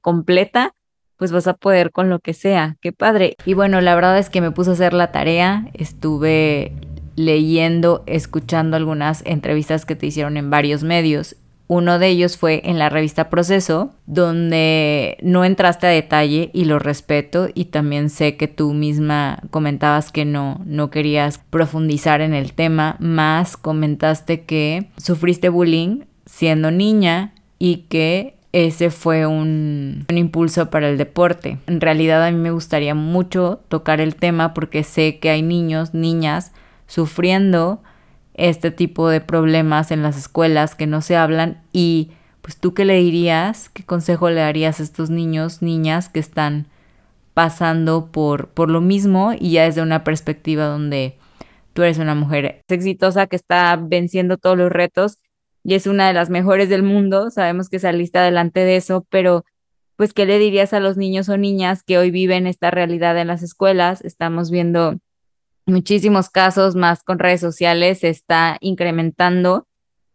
completa, 0.00 0.74
pues 1.16 1.32
vas 1.32 1.46
a 1.46 1.54
poder 1.54 1.92
con 1.92 2.10
lo 2.10 2.18
que 2.18 2.34
sea. 2.34 2.76
Qué 2.80 2.92
padre. 2.92 3.36
Y 3.46 3.54
bueno, 3.54 3.80
la 3.80 3.94
verdad 3.94 4.18
es 4.18 4.28
que 4.28 4.40
me 4.40 4.50
puse 4.50 4.70
a 4.70 4.72
hacer 4.72 4.92
la 4.92 5.12
tarea, 5.12 5.68
estuve 5.74 6.72
leyendo, 7.14 8.02
escuchando 8.06 8.76
algunas 8.76 9.24
entrevistas 9.24 9.84
que 9.84 9.94
te 9.94 10.06
hicieron 10.06 10.36
en 10.36 10.50
varios 10.50 10.82
medios. 10.82 11.36
Uno 11.68 11.98
de 11.98 12.08
ellos 12.08 12.36
fue 12.36 12.60
en 12.64 12.78
la 12.78 12.88
revista 12.88 13.30
Proceso, 13.30 13.94
donde 14.06 15.16
no 15.22 15.44
entraste 15.44 15.86
a 15.86 15.90
detalle 15.90 16.50
y 16.52 16.66
lo 16.66 16.78
respeto 16.78 17.48
y 17.54 17.66
también 17.66 18.10
sé 18.10 18.36
que 18.36 18.48
tú 18.48 18.74
misma 18.74 19.40
comentabas 19.50 20.12
que 20.12 20.24
no, 20.24 20.60
no 20.66 20.90
querías 20.90 21.38
profundizar 21.38 22.20
en 22.20 22.34
el 22.34 22.52
tema, 22.52 22.96
más 22.98 23.56
comentaste 23.56 24.42
que 24.42 24.90
sufriste 24.98 25.48
bullying 25.48 26.04
siendo 26.26 26.70
niña 26.70 27.34
y 27.58 27.86
que 27.88 28.36
ese 28.52 28.90
fue 28.90 29.26
un, 29.26 30.04
impulso 30.08 30.70
para 30.70 30.88
el 30.88 30.98
deporte. 30.98 31.58
En 31.66 31.80
realidad 31.80 32.24
a 32.24 32.30
mí 32.30 32.36
me 32.36 32.50
gustaría 32.50 32.94
mucho 32.94 33.60
tocar 33.68 34.00
el 34.00 34.14
tema 34.14 34.52
porque 34.54 34.84
sé 34.84 35.18
que 35.18 35.30
hay 35.30 35.42
niños, 35.42 35.94
niñas 35.94 36.52
sufriendo 36.86 37.82
este 38.34 38.70
tipo 38.70 39.08
de 39.08 39.20
problemas 39.20 39.90
en 39.90 40.02
las 40.02 40.16
escuelas 40.16 40.74
que 40.74 40.86
no 40.86 41.00
se 41.00 41.16
hablan 41.16 41.62
y 41.72 42.10
pues 42.40 42.56
tú 42.56 42.74
qué 42.74 42.84
le 42.84 42.96
dirías, 42.96 43.68
qué 43.68 43.84
consejo 43.84 44.30
le 44.30 44.40
darías 44.40 44.80
a 44.80 44.82
estos 44.82 45.10
niños, 45.10 45.62
niñas 45.62 46.08
que 46.08 46.20
están 46.20 46.66
pasando 47.34 48.10
por, 48.10 48.48
por 48.48 48.68
lo 48.68 48.80
mismo 48.80 49.32
y 49.38 49.52
ya 49.52 49.64
desde 49.64 49.82
una 49.82 50.04
perspectiva 50.04 50.66
donde 50.66 51.16
tú 51.72 51.82
eres 51.82 51.98
una 51.98 52.14
mujer 52.14 52.62
exitosa 52.68 53.26
que 53.26 53.36
está 53.36 53.76
venciendo 53.76 54.38
todos 54.38 54.58
los 54.58 54.70
retos 54.70 55.18
y 55.64 55.74
es 55.74 55.86
una 55.86 56.08
de 56.08 56.14
las 56.14 56.30
mejores 56.30 56.68
del 56.68 56.82
mundo, 56.82 57.30
sabemos 57.30 57.68
que 57.68 57.78
saliste 57.78 58.18
adelante 58.18 58.60
de 58.60 58.76
eso, 58.76 59.06
pero 59.10 59.44
pues, 59.96 60.12
¿qué 60.14 60.26
le 60.26 60.38
dirías 60.40 60.72
a 60.72 60.80
los 60.80 60.96
niños 60.96 61.28
o 61.28 61.36
niñas 61.36 61.84
que 61.84 61.98
hoy 61.98 62.10
viven 62.10 62.48
esta 62.48 62.72
realidad 62.72 63.16
en 63.18 63.28
las 63.28 63.42
escuelas? 63.42 64.00
Estamos 64.02 64.50
viendo 64.50 64.96
muchísimos 65.66 66.30
casos 66.30 66.74
más 66.74 67.02
con 67.02 67.18
redes 67.18 67.40
sociales, 67.40 68.00
se 68.00 68.08
está 68.08 68.56
incrementando 68.60 69.66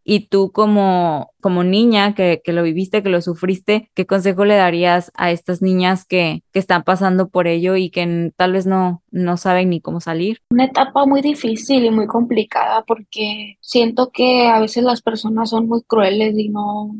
y 0.09 0.27
tú 0.29 0.53
como, 0.53 1.33
como 1.41 1.65
niña 1.65 2.15
que, 2.15 2.41
que, 2.41 2.53
lo 2.53 2.63
viviste, 2.63 3.03
que 3.03 3.09
lo 3.09 3.21
sufriste, 3.21 3.91
¿qué 3.93 4.05
consejo 4.05 4.45
le 4.45 4.55
darías 4.55 5.11
a 5.15 5.31
estas 5.31 5.61
niñas 5.61 6.05
que, 6.05 6.43
que 6.53 6.59
están 6.59 6.83
pasando 6.83 7.27
por 7.27 7.45
ello 7.45 7.75
y 7.75 7.89
que 7.89 8.31
tal 8.37 8.53
vez 8.53 8.65
no, 8.65 9.03
no 9.11 9.35
saben 9.35 9.69
ni 9.69 9.81
cómo 9.81 9.99
salir? 9.99 10.39
Una 10.49 10.63
etapa 10.63 11.05
muy 11.05 11.21
difícil 11.21 11.83
y 11.83 11.91
muy 11.91 12.07
complicada 12.07 12.85
porque 12.85 13.57
siento 13.59 14.09
que 14.11 14.47
a 14.47 14.61
veces 14.61 14.85
las 14.85 15.01
personas 15.01 15.49
son 15.49 15.67
muy 15.67 15.83
crueles 15.83 16.37
y 16.37 16.47
no, 16.47 16.95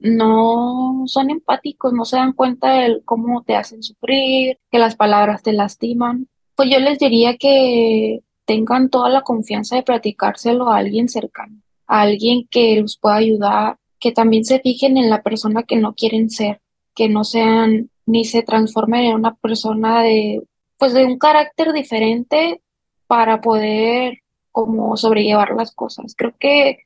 no 0.00 1.04
son 1.06 1.30
empáticos, 1.30 1.92
no 1.92 2.04
se 2.04 2.16
dan 2.16 2.32
cuenta 2.32 2.72
de 2.72 3.02
cómo 3.04 3.44
te 3.44 3.54
hacen 3.54 3.84
sufrir, 3.84 4.58
que 4.68 4.80
las 4.80 4.96
palabras 4.96 5.44
te 5.44 5.52
lastiman. 5.52 6.26
Pues 6.58 6.70
yo 6.70 6.80
les 6.80 6.98
diría 6.98 7.36
que 7.36 8.18
tengan 8.44 8.90
toda 8.90 9.08
la 9.08 9.22
confianza 9.22 9.76
de 9.76 9.84
platicárselo 9.84 10.68
a 10.68 10.78
alguien 10.78 11.08
cercano 11.08 11.62
a 11.86 12.02
alguien 12.02 12.48
que 12.50 12.80
los 12.80 12.98
pueda 12.98 13.14
ayudar, 13.14 13.78
que 14.00 14.10
también 14.10 14.44
se 14.44 14.58
fijen 14.58 14.96
en 14.96 15.08
la 15.08 15.22
persona 15.22 15.62
que 15.62 15.76
no 15.76 15.94
quieren 15.94 16.30
ser, 16.30 16.60
que 16.96 17.08
no 17.08 17.22
sean 17.22 17.90
ni 18.06 18.24
se 18.24 18.42
transformen 18.42 19.04
en 19.04 19.14
una 19.14 19.36
persona 19.36 20.02
de, 20.02 20.42
pues 20.78 20.94
de 20.94 21.04
un 21.04 21.16
carácter 21.16 21.72
diferente 21.72 22.60
para 23.06 23.40
poder 23.40 24.18
como 24.52 24.96
sobrellevar 24.96 25.50
las 25.56 25.72
cosas. 25.72 26.16
Creo 26.16 26.34
que 26.40 26.78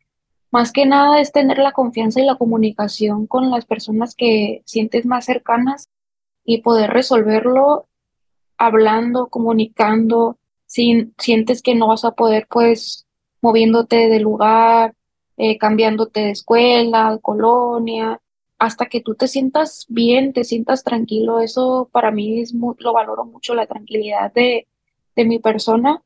más 0.50 0.70
que 0.70 0.84
nada 0.84 1.18
es 1.18 1.32
tener 1.32 1.56
la 1.56 1.72
confianza 1.72 2.20
y 2.20 2.26
la 2.26 2.36
comunicación 2.36 3.26
con 3.26 3.50
las 3.50 3.64
personas 3.64 4.14
que 4.14 4.60
sientes 4.66 5.06
más 5.06 5.24
cercanas 5.24 5.88
y 6.44 6.60
poder 6.60 6.90
resolverlo 6.90 7.88
hablando, 8.66 9.28
comunicando, 9.28 10.38
si 10.66 11.12
sientes 11.18 11.62
que 11.62 11.74
no 11.74 11.88
vas 11.88 12.04
a 12.04 12.12
poder, 12.12 12.46
pues 12.48 13.06
moviéndote 13.40 14.08
de 14.08 14.20
lugar, 14.20 14.94
eh, 15.36 15.58
cambiándote 15.58 16.20
de 16.20 16.30
escuela, 16.30 17.18
colonia, 17.20 18.20
hasta 18.58 18.86
que 18.86 19.00
tú 19.00 19.14
te 19.16 19.26
sientas 19.26 19.86
bien, 19.88 20.32
te 20.32 20.44
sientas 20.44 20.84
tranquilo. 20.84 21.40
Eso 21.40 21.88
para 21.92 22.10
mí 22.12 22.40
es 22.40 22.54
lo 22.54 22.92
valoro 22.92 23.24
mucho, 23.24 23.54
la 23.54 23.66
tranquilidad 23.66 24.32
de, 24.32 24.68
de 25.16 25.24
mi 25.24 25.40
persona. 25.40 26.02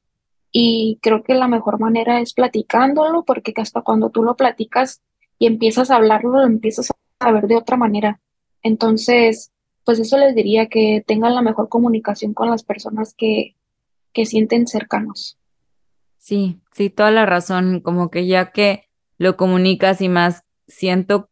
Y 0.51 0.99
creo 1.03 1.23
que 1.23 1.35
la 1.35 1.49
mejor 1.49 1.79
manera 1.79 2.21
es 2.21 2.33
platicándolo, 2.33 3.25
porque 3.25 3.53
hasta 3.57 3.83
cuando 3.83 4.11
tú 4.11 4.23
lo 4.23 4.37
platicas 4.37 5.03
y 5.39 5.47
empiezas 5.47 5.91
a 5.91 5.97
hablarlo, 5.97 6.33
lo 6.33 6.47
empiezas 6.47 6.91
a 7.19 7.33
ver 7.33 7.47
de 7.47 7.57
otra 7.57 7.77
manera. 7.77 8.21
Entonces, 8.63 9.53
pues 9.87 10.01
eso 10.01 10.19
les 10.19 10.35
diría 10.35 10.67
que 10.67 11.05
tengan 11.07 11.37
la 11.37 11.43
mejor 11.43 11.69
comunicación 11.69 12.35
con 12.35 12.51
las 12.51 12.65
personas 12.65 13.15
que, 13.17 13.55
que 14.13 14.27
sienten 14.27 14.67
cercanos. 14.67 15.39
Sí, 16.19 16.61
sí, 16.73 16.91
toda 16.91 17.13
la 17.13 17.25
razón, 17.25 17.81
como 17.81 18.11
que 18.11 18.27
ya 18.27 18.51
que 18.51 18.89
lo 19.17 19.37
comunicas 19.37 20.01
y 20.01 20.09
más, 20.09 20.43
siento 20.67 21.31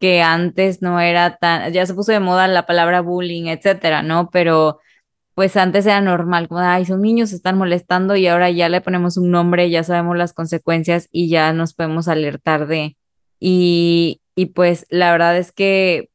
que 0.00 0.22
antes 0.22 0.80
no 0.80 1.00
era 1.00 1.36
tan, 1.36 1.70
ya 1.74 1.84
se 1.84 1.92
puso 1.92 2.12
de 2.12 2.20
moda 2.20 2.48
la 2.48 2.64
palabra 2.64 3.02
bullying, 3.02 3.48
etcétera, 3.48 4.02
¿no? 4.02 4.30
Pero 4.30 4.78
pues 5.34 5.54
antes 5.58 5.84
era 5.84 6.00
normal, 6.00 6.48
como, 6.48 6.60
ay, 6.60 6.86
son 6.86 7.02
niños, 7.02 7.28
se 7.28 7.36
están 7.36 7.58
molestando 7.58 8.16
y 8.16 8.26
ahora 8.26 8.50
ya 8.50 8.70
le 8.70 8.80
ponemos 8.80 9.18
un 9.18 9.30
nombre, 9.30 9.68
ya 9.68 9.84
sabemos 9.84 10.16
las 10.16 10.32
consecuencias 10.32 11.08
y 11.12 11.28
ya 11.28 11.52
nos 11.52 11.74
podemos 11.74 12.08
alertar 12.08 12.66
de. 12.66 12.96
Y, 13.38 14.22
y 14.34 14.46
pues 14.46 14.86
la 14.88 15.12
verdad 15.12 15.36
es 15.36 15.52
que 15.52 16.11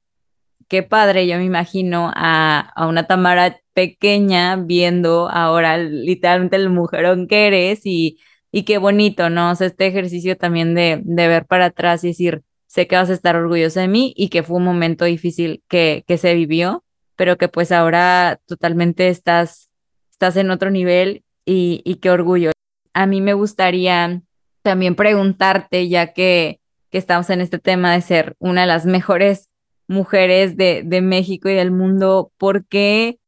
qué 0.67 0.83
padre, 0.83 1.27
yo 1.27 1.37
me 1.37 1.45
imagino 1.45 2.11
a, 2.15 2.59
a 2.75 2.87
una 2.87 3.07
Tamara 3.07 3.59
pequeña 3.73 4.55
viendo 4.55 5.29
ahora 5.29 5.77
literalmente 5.77 6.55
el 6.55 6.69
mujerón 6.69 7.27
que 7.27 7.47
eres 7.47 7.81
y, 7.85 8.19
y 8.51 8.63
qué 8.63 8.77
bonito, 8.77 9.29
¿no? 9.29 9.51
O 9.51 9.53
este 9.53 9.87
ejercicio 9.87 10.37
también 10.37 10.75
de, 10.75 11.01
de 11.03 11.27
ver 11.27 11.45
para 11.45 11.65
atrás 11.65 12.03
y 12.03 12.09
decir, 12.09 12.43
sé 12.67 12.87
que 12.87 12.95
vas 12.95 13.09
a 13.09 13.13
estar 13.13 13.35
orgullosa 13.35 13.81
de 13.81 13.87
mí 13.87 14.13
y 14.15 14.29
que 14.29 14.43
fue 14.43 14.57
un 14.57 14.65
momento 14.65 15.05
difícil 15.05 15.63
que, 15.67 16.03
que 16.07 16.17
se 16.17 16.33
vivió, 16.33 16.83
pero 17.15 17.37
que 17.37 17.47
pues 17.47 17.71
ahora 17.71 18.39
totalmente 18.45 19.09
estás, 19.09 19.69
estás 20.11 20.35
en 20.37 20.51
otro 20.51 20.69
nivel 20.69 21.23
y, 21.45 21.81
y 21.85 21.95
qué 21.95 22.09
orgullo. 22.09 22.51
A 22.93 23.05
mí 23.05 23.21
me 23.21 23.33
gustaría 23.33 24.21
también 24.63 24.95
preguntarte, 24.95 25.87
ya 25.87 26.13
que, 26.13 26.59
que 26.89 26.97
estamos 26.97 27.29
en 27.29 27.41
este 27.41 27.59
tema 27.59 27.93
de 27.93 28.01
ser 28.01 28.35
una 28.39 28.61
de 28.61 28.67
las 28.67 28.85
mejores 28.85 29.49
mujeres 29.87 30.57
de, 30.57 30.83
de 30.85 31.01
México 31.01 31.49
y 31.49 31.55
del 31.55 31.71
mundo, 31.71 32.31
¿por 32.37 32.65
qué 32.65 33.19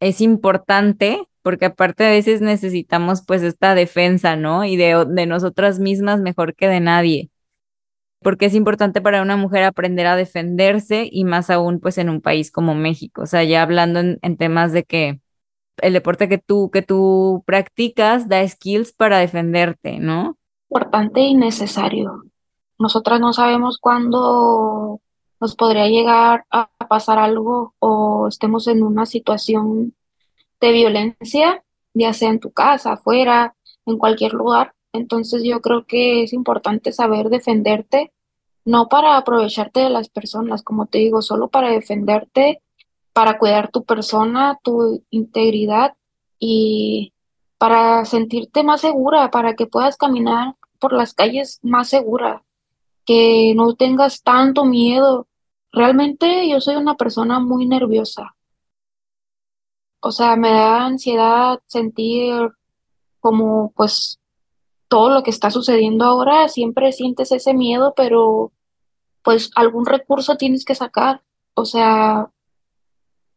es 0.00 0.20
importante, 0.20 1.26
porque 1.42 1.66
aparte 1.66 2.04
a 2.06 2.10
veces 2.10 2.40
necesitamos 2.40 3.22
pues 3.26 3.42
esta 3.42 3.74
defensa, 3.74 4.36
¿no? 4.36 4.64
Y 4.64 4.76
de, 4.76 5.06
de 5.08 5.26
nosotras 5.26 5.78
mismas 5.78 6.20
mejor 6.20 6.54
que 6.54 6.68
de 6.68 6.80
nadie. 6.80 7.30
Porque 8.22 8.46
es 8.46 8.54
importante 8.54 9.00
para 9.00 9.22
una 9.22 9.36
mujer 9.36 9.64
aprender 9.64 10.06
a 10.06 10.16
defenderse 10.16 11.08
y 11.10 11.24
más 11.24 11.50
aún 11.50 11.80
pues 11.80 11.98
en 11.98 12.10
un 12.10 12.20
país 12.20 12.50
como 12.50 12.74
México. 12.74 13.22
O 13.22 13.26
sea, 13.26 13.44
ya 13.44 13.62
hablando 13.62 14.00
en, 14.00 14.18
en 14.22 14.36
temas 14.36 14.72
de 14.72 14.84
que 14.84 15.20
el 15.78 15.92
deporte 15.94 16.28
que 16.28 16.38
tú, 16.38 16.70
que 16.70 16.82
tú 16.82 17.44
practicas 17.46 18.28
da 18.28 18.46
skills 18.48 18.92
para 18.92 19.18
defenderte, 19.18 19.98
¿no? 20.00 20.38
Importante 20.70 21.20
y 21.22 21.34
necesario. 21.34 22.22
Nosotras 22.78 23.20
no 23.20 23.32
sabemos 23.32 23.78
cuándo 23.78 25.00
nos 25.40 25.54
podría 25.56 25.88
llegar 25.88 26.44
a 26.50 26.68
pasar 26.88 27.18
algo 27.18 27.74
o 27.78 28.28
estemos 28.28 28.66
en 28.68 28.82
una 28.82 29.06
situación 29.06 29.94
de 30.60 30.72
violencia, 30.72 31.62
ya 31.94 32.12
sea 32.12 32.30
en 32.30 32.40
tu 32.40 32.52
casa, 32.52 32.92
afuera, 32.92 33.54
en 33.86 33.98
cualquier 33.98 34.32
lugar. 34.32 34.74
Entonces 34.92 35.42
yo 35.44 35.60
creo 35.60 35.84
que 35.86 36.22
es 36.22 36.32
importante 36.32 36.92
saber 36.92 37.28
defenderte, 37.28 38.12
no 38.64 38.88
para 38.88 39.16
aprovecharte 39.16 39.80
de 39.80 39.90
las 39.90 40.08
personas, 40.08 40.62
como 40.62 40.86
te 40.86 40.98
digo, 40.98 41.22
solo 41.22 41.48
para 41.48 41.70
defenderte, 41.70 42.62
para 43.12 43.38
cuidar 43.38 43.70
tu 43.70 43.84
persona, 43.84 44.58
tu 44.62 45.02
integridad 45.10 45.94
y 46.38 47.12
para 47.58 48.04
sentirte 48.04 48.62
más 48.62 48.82
segura, 48.82 49.30
para 49.30 49.54
que 49.54 49.66
puedas 49.66 49.96
caminar 49.96 50.54
por 50.78 50.92
las 50.92 51.14
calles 51.14 51.58
más 51.62 51.88
segura, 51.88 52.42
que 53.06 53.54
no 53.56 53.74
tengas 53.74 54.22
tanto 54.22 54.64
miedo. 54.64 55.28
Realmente 55.72 56.48
yo 56.48 56.60
soy 56.60 56.76
una 56.76 56.96
persona 56.96 57.40
muy 57.40 57.66
nerviosa. 57.66 58.36
O 60.00 60.12
sea, 60.12 60.36
me 60.36 60.50
da 60.50 60.86
ansiedad 60.86 61.60
sentir 61.66 62.34
como 63.20 63.72
pues 63.74 64.20
todo 64.88 65.10
lo 65.10 65.22
que 65.22 65.30
está 65.30 65.50
sucediendo 65.50 66.04
ahora, 66.04 66.48
siempre 66.48 66.92
sientes 66.92 67.32
ese 67.32 67.54
miedo, 67.54 67.94
pero 67.96 68.52
pues 69.22 69.50
algún 69.56 69.86
recurso 69.86 70.36
tienes 70.36 70.64
que 70.64 70.74
sacar. 70.74 71.22
O 71.54 71.64
sea, 71.64 72.30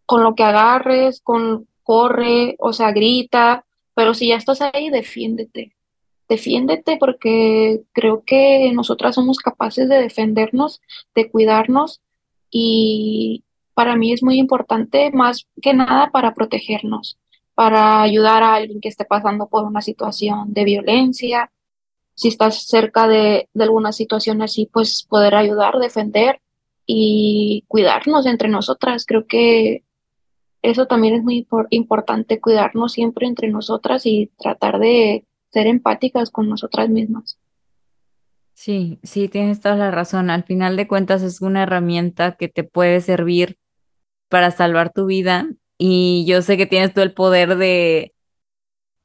con 0.05 0.23
lo 0.23 0.35
que 0.35 0.43
agarres, 0.43 1.21
con 1.21 1.67
corre, 1.83 2.55
o 2.59 2.73
sea, 2.73 2.91
grita, 2.91 3.65
pero 3.95 4.13
si 4.13 4.27
ya 4.29 4.35
estás 4.35 4.61
ahí, 4.61 4.89
defiéndete. 4.89 5.75
Defiéndete 6.29 6.97
porque 6.97 7.81
creo 7.91 8.23
que 8.23 8.71
nosotras 8.73 9.15
somos 9.15 9.39
capaces 9.39 9.89
de 9.89 9.99
defendernos, 9.99 10.79
de 11.15 11.29
cuidarnos 11.29 12.01
y 12.51 13.43
para 13.73 13.95
mí 13.95 14.13
es 14.13 14.21
muy 14.23 14.37
importante 14.37 15.11
más 15.11 15.47
que 15.61 15.73
nada 15.73 16.11
para 16.11 16.33
protegernos, 16.35 17.17
para 17.55 18.01
ayudar 18.01 18.43
a 18.43 18.55
alguien 18.55 18.79
que 18.79 18.89
esté 18.89 19.05
pasando 19.05 19.47
por 19.47 19.65
una 19.65 19.81
situación 19.81 20.53
de 20.53 20.65
violencia. 20.65 21.51
Si 22.13 22.27
estás 22.27 22.67
cerca 22.67 23.07
de, 23.07 23.49
alguna 23.57 23.91
situación 23.91 24.41
así, 24.41 24.69
pues 24.71 25.05
poder 25.09 25.33
ayudar, 25.35 25.79
defender 25.79 26.41
y 26.85 27.63
cuidarnos 27.67 28.25
entre 28.25 28.49
nosotras. 28.49 29.05
Creo 29.05 29.25
que 29.27 29.83
eso 30.61 30.85
también 30.87 31.15
es 31.15 31.23
muy 31.23 31.47
importante, 31.69 32.41
cuidarnos 32.41 32.91
siempre 32.91 33.27
entre 33.27 33.47
nosotras 33.47 34.05
y 34.05 34.29
tratar 34.37 34.79
de 34.79 35.25
ser 35.51 35.67
empáticas 35.67 36.29
con 36.29 36.49
nosotras 36.49 36.89
mismas. 36.89 37.37
Sí, 38.53 38.99
sí, 39.03 39.29
tienes 39.29 39.61
toda 39.61 39.75
la 39.75 39.91
razón. 39.91 40.29
Al 40.29 40.43
final 40.43 40.75
de 40.75 40.87
cuentas 40.87 41.21
es 41.21 41.41
una 41.41 41.63
herramienta 41.63 42.35
que 42.35 42.49
te 42.49 42.63
puede 42.63 42.99
servir 43.01 43.57
para 44.29 44.51
salvar 44.51 44.91
tu 44.91 45.05
vida 45.05 45.47
y 45.77 46.25
yo 46.27 46.41
sé 46.41 46.57
que 46.57 46.65
tienes 46.65 46.93
todo 46.93 47.03
el 47.05 47.13
poder 47.13 47.55
de, 47.57 48.13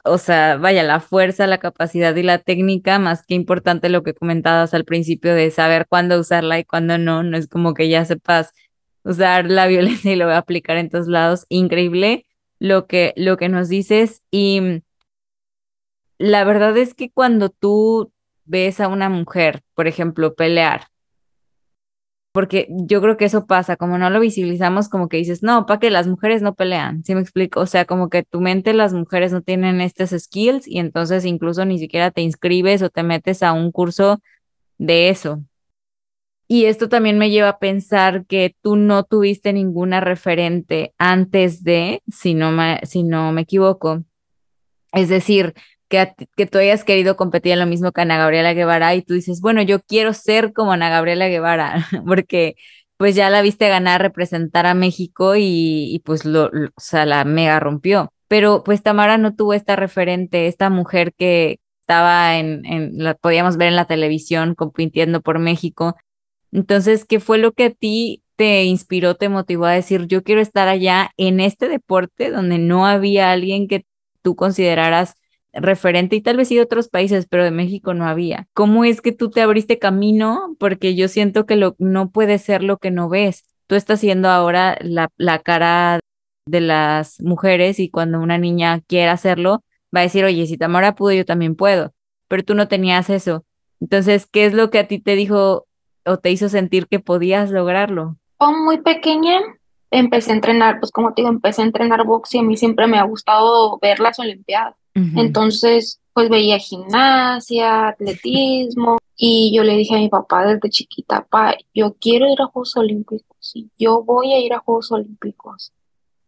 o 0.05 0.19
sea, 0.19 0.57
vaya, 0.57 0.83
la 0.83 1.01
fuerza, 1.01 1.47
la 1.47 1.59
capacidad 1.59 2.15
y 2.17 2.23
la 2.23 2.39
técnica, 2.39 2.99
más 2.99 3.25
que 3.25 3.35
importante 3.35 3.89
lo 3.89 4.03
que 4.03 4.15
comentabas 4.15 4.75
al 4.75 4.85
principio 4.85 5.35
de 5.35 5.51
saber 5.51 5.87
cuándo 5.89 6.19
usarla 6.19 6.59
y 6.59 6.65
cuándo 6.65 6.99
no, 6.99 7.23
no 7.23 7.37
es 7.37 7.49
como 7.49 7.75
que 7.75 7.89
ya 7.89 8.05
sepas 8.05 8.53
usar 9.05 9.51
la 9.51 9.67
violencia 9.69 10.13
y 10.13 10.17
lo 10.17 10.27
voy 10.27 10.35
a 10.35 10.39
aplicar 10.39 10.77
en 10.79 10.91
todos 10.91 11.07
lados. 11.09 11.47
Increíble 11.49 12.27
lo 12.59 12.87
que, 12.87 13.15
lo 13.17 13.37
que 13.37 13.49
nos 13.49 13.69
dices 13.69 14.23
y 14.31 14.83
la 16.25 16.43
verdad 16.45 16.75
es 16.79 16.95
que 16.95 17.11
cuando 17.11 17.51
tú 17.51 18.11
ves 18.47 18.81
a 18.81 18.89
una 18.89 19.11
mujer, 19.11 19.63
por 19.75 19.87
ejemplo, 19.87 20.35
pelear, 20.35 20.87
porque 22.33 22.67
yo 22.71 23.03
creo 23.03 23.19
que 23.19 23.27
eso 23.27 23.47
pasa, 23.47 23.77
como 23.77 23.99
no 23.99 24.09
lo 24.09 24.21
visibilizamos, 24.21 24.89
como 24.89 25.11
que 25.11 25.19
dices, 25.19 25.43
no, 25.43 25.67
para 25.67 25.79
que 25.79 25.91
las 25.91 26.07
mujeres 26.07 26.41
no 26.41 26.55
pelean, 26.55 27.05
¿sí 27.05 27.15
me 27.15 27.21
explico? 27.21 27.61
O 27.61 27.67
sea, 27.67 27.85
como 27.85 28.09
que 28.09 28.23
tu 28.23 28.41
mente, 28.41 28.73
las 28.73 28.95
mujeres 28.95 29.33
no 29.33 29.43
tienen 29.43 29.83
estos 29.83 30.11
skills 30.19 30.67
y 30.67 30.79
entonces 30.79 31.27
incluso 31.27 31.67
ni 31.67 31.79
siquiera 31.79 32.11
te 32.11 32.23
inscribes 32.23 32.81
o 32.81 32.89
te 32.89 33.03
metes 33.03 33.43
a 33.43 33.53
un 33.53 33.71
curso 33.71 34.23
de 34.79 35.11
eso. 35.11 35.45
Y 36.49 36.65
esto 36.65 36.89
también 36.89 37.19
me 37.19 37.29
lleva 37.29 37.51
a 37.51 37.59
pensar 37.59 38.25
que 38.25 38.57
tú 38.63 38.77
no 38.77 39.05
tuviste 39.05 39.53
ninguna 39.53 40.01
referente 40.01 40.95
antes 40.97 41.65
de, 41.65 42.03
si 42.11 42.33
no 42.33 42.51
me, 42.51 42.81
si 42.85 43.03
no 43.03 43.31
me 43.33 43.43
equivoco. 43.43 44.05
Es 44.93 45.09
decir, 45.09 45.55
que, 46.37 46.47
tú 46.47 46.59
hayas 46.59 46.85
querido 46.85 47.17
competir 47.17 47.53
en 47.53 47.61
lo 47.61 47.67
mismo 47.67 47.93
que 47.93 48.01
Ana 48.03 48.19
Gabriela 48.19 48.55
Guevara 48.55 48.95
y 48.95 49.03
tú 49.03 49.15
dices, 49.15 49.41
bueno, 49.41 49.63
yo 49.63 49.81
quiero 49.81 50.13
ser 50.13 50.53
como 50.53 50.73
Ana 50.73 50.91
Gabriela 50.91 51.29
Guevara, 51.29 51.87
porque 52.07 52.57
pues 52.97 53.15
ya 53.15 53.31
la 53.31 53.43
viste 53.43 53.69
ganar, 53.69 54.03
representar 54.03 54.67
a 54.67 54.75
México 54.75 55.35
y, 55.37 56.01
pues 56.05 56.25
lo, 56.25 56.47
o 56.47 56.81
sea, 56.81 57.07
la 57.07 57.25
mega 57.25 57.61
rompió. 57.61 58.13
Pero 58.29 58.63
pues 58.65 58.83
Tamara 58.83 59.19
no 59.19 59.35
tuvo 59.35 59.55
esta 59.55 59.77
referente, 59.77 60.47
esta 60.47 60.71
mujer 60.71 61.13
que 61.17 61.61
estaba 61.81 62.39
en, 62.39 62.65
en 62.65 62.93
la 63.05 63.15
podíamos 63.15 63.57
ver 63.57 63.69
en 63.69 63.77
la 63.77 63.87
televisión 63.87 64.55
compitiendo 64.55 65.21
por 65.23 65.39
México. 65.39 65.97
Entonces, 66.53 67.05
¿qué 67.05 67.21
fue 67.21 67.39
lo 67.39 67.53
que 67.53 67.65
a 67.67 67.71
ti 67.71 68.25
te 68.37 68.65
inspiró, 68.65 69.15
te 69.17 69.29
motivó 69.29 69.67
a 69.67 69.73
decir, 69.73 70.07
yo 70.07 70.23
quiero 70.23 70.41
estar 70.41 70.69
allá 70.69 71.11
en 71.17 71.41
este 71.41 71.69
deporte 71.69 72.31
donde 72.31 72.59
no 72.59 72.87
había 72.87 73.31
alguien 73.31 73.69
que 73.69 73.87
tú 74.23 74.37
consideraras 74.37 75.17
referente 75.55 76.17
y 76.17 76.21
tal 76.21 76.37
vez 76.37 76.49
sí 76.49 76.57
de 76.57 76.63
otros 76.63 76.89
países, 76.89 77.27
pero 77.27 77.45
de 77.45 77.51
México 77.51 77.95
no 77.95 78.07
había. 78.07 78.49
¿Cómo 78.53 78.85
es 78.85 79.01
que 79.01 79.13
tú 79.13 79.31
te 79.31 79.41
abriste 79.41 79.79
camino? 79.79 80.57
Porque 80.59 80.95
yo 80.95 81.09
siento 81.09 81.47
que 81.47 81.57
lo, 81.57 81.77
no 81.79 82.11
puede 82.11 82.39
ser 82.39 82.63
lo 82.63 82.79
que 82.79 82.91
no 82.91 83.09
ves. 83.09 83.45
Tú 83.67 83.75
estás 83.75 84.01
siendo 84.01 84.29
ahora 84.29 84.77
la, 84.81 85.09
la 85.17 85.39
cara 85.39 86.01
de 86.47 86.61
las 86.61 87.21
mujeres 87.21 87.81
y 87.81 87.89
cuando 87.89 88.21
una 88.21 88.39
niña 88.39 88.81
quiera 88.87 89.13
hacerlo, 89.13 89.63
va 89.95 90.01
a 90.01 90.03
decir, 90.03 90.25
oye, 90.25 90.47
si 90.47 90.59
Tamara 90.59 90.95
pudo, 90.95 91.13
yo 91.13 91.25
también 91.25 91.57
puedo, 91.57 91.93
pero 92.29 92.43
tú 92.43 92.55
no 92.55 92.69
tenías 92.69 93.09
eso. 93.11 93.45
Entonces, 93.81 94.27
¿qué 94.27 94.45
es 94.45 94.55
lo 94.55 94.71
que 94.71 94.79
a 94.79 94.89
ti 94.89 94.99
te 94.99 95.17
dijo 95.17 95.67
o 96.05 96.19
te 96.19 96.31
hizo 96.31 96.49
sentir 96.49 96.87
que 96.87 97.01
podías 97.01 97.51
lograrlo? 97.51 98.17
muy 98.53 98.81
pequeña 98.81 99.41
empecé 99.91 100.33
a 100.33 100.35
entrenar, 100.35 100.81
pues 100.81 100.91
como 100.91 101.15
te 101.15 101.23
digo, 101.23 101.31
empecé 101.31 101.63
a 101.63 101.67
entrenar 101.67 102.05
box 102.05 102.35
y 102.35 102.39
a 102.39 102.43
mí 102.43 102.57
siempre 102.57 102.87
me 102.87 102.99
ha 102.99 103.05
gustado 103.05 103.79
ver 103.81 104.01
las 104.01 104.19
Olimpiadas. 104.19 104.75
Entonces, 104.95 106.01
pues 106.13 106.29
veía 106.29 106.59
gimnasia, 106.59 107.89
atletismo, 107.89 108.99
y 109.17 109.53
yo 109.55 109.65
le 109.65 109.77
dije 109.77 109.97
a 109.97 109.99
mi 109.99 110.09
papá 110.09 110.47
desde 110.47 110.71
chiquita, 110.71 111.27
pa, 111.29 111.57
yo 111.75 111.95
quiero 111.95 112.31
ir 112.31 112.41
a 112.41 112.47
Juegos 112.47 112.77
Olímpicos, 112.77 113.53
y 113.55 113.69
yo 113.77 114.05
voy 114.05 114.33
a 114.33 114.41
ir 114.41 114.53
a 114.53 114.61
Juegos 114.61 114.93
Olímpicos. 114.93 115.73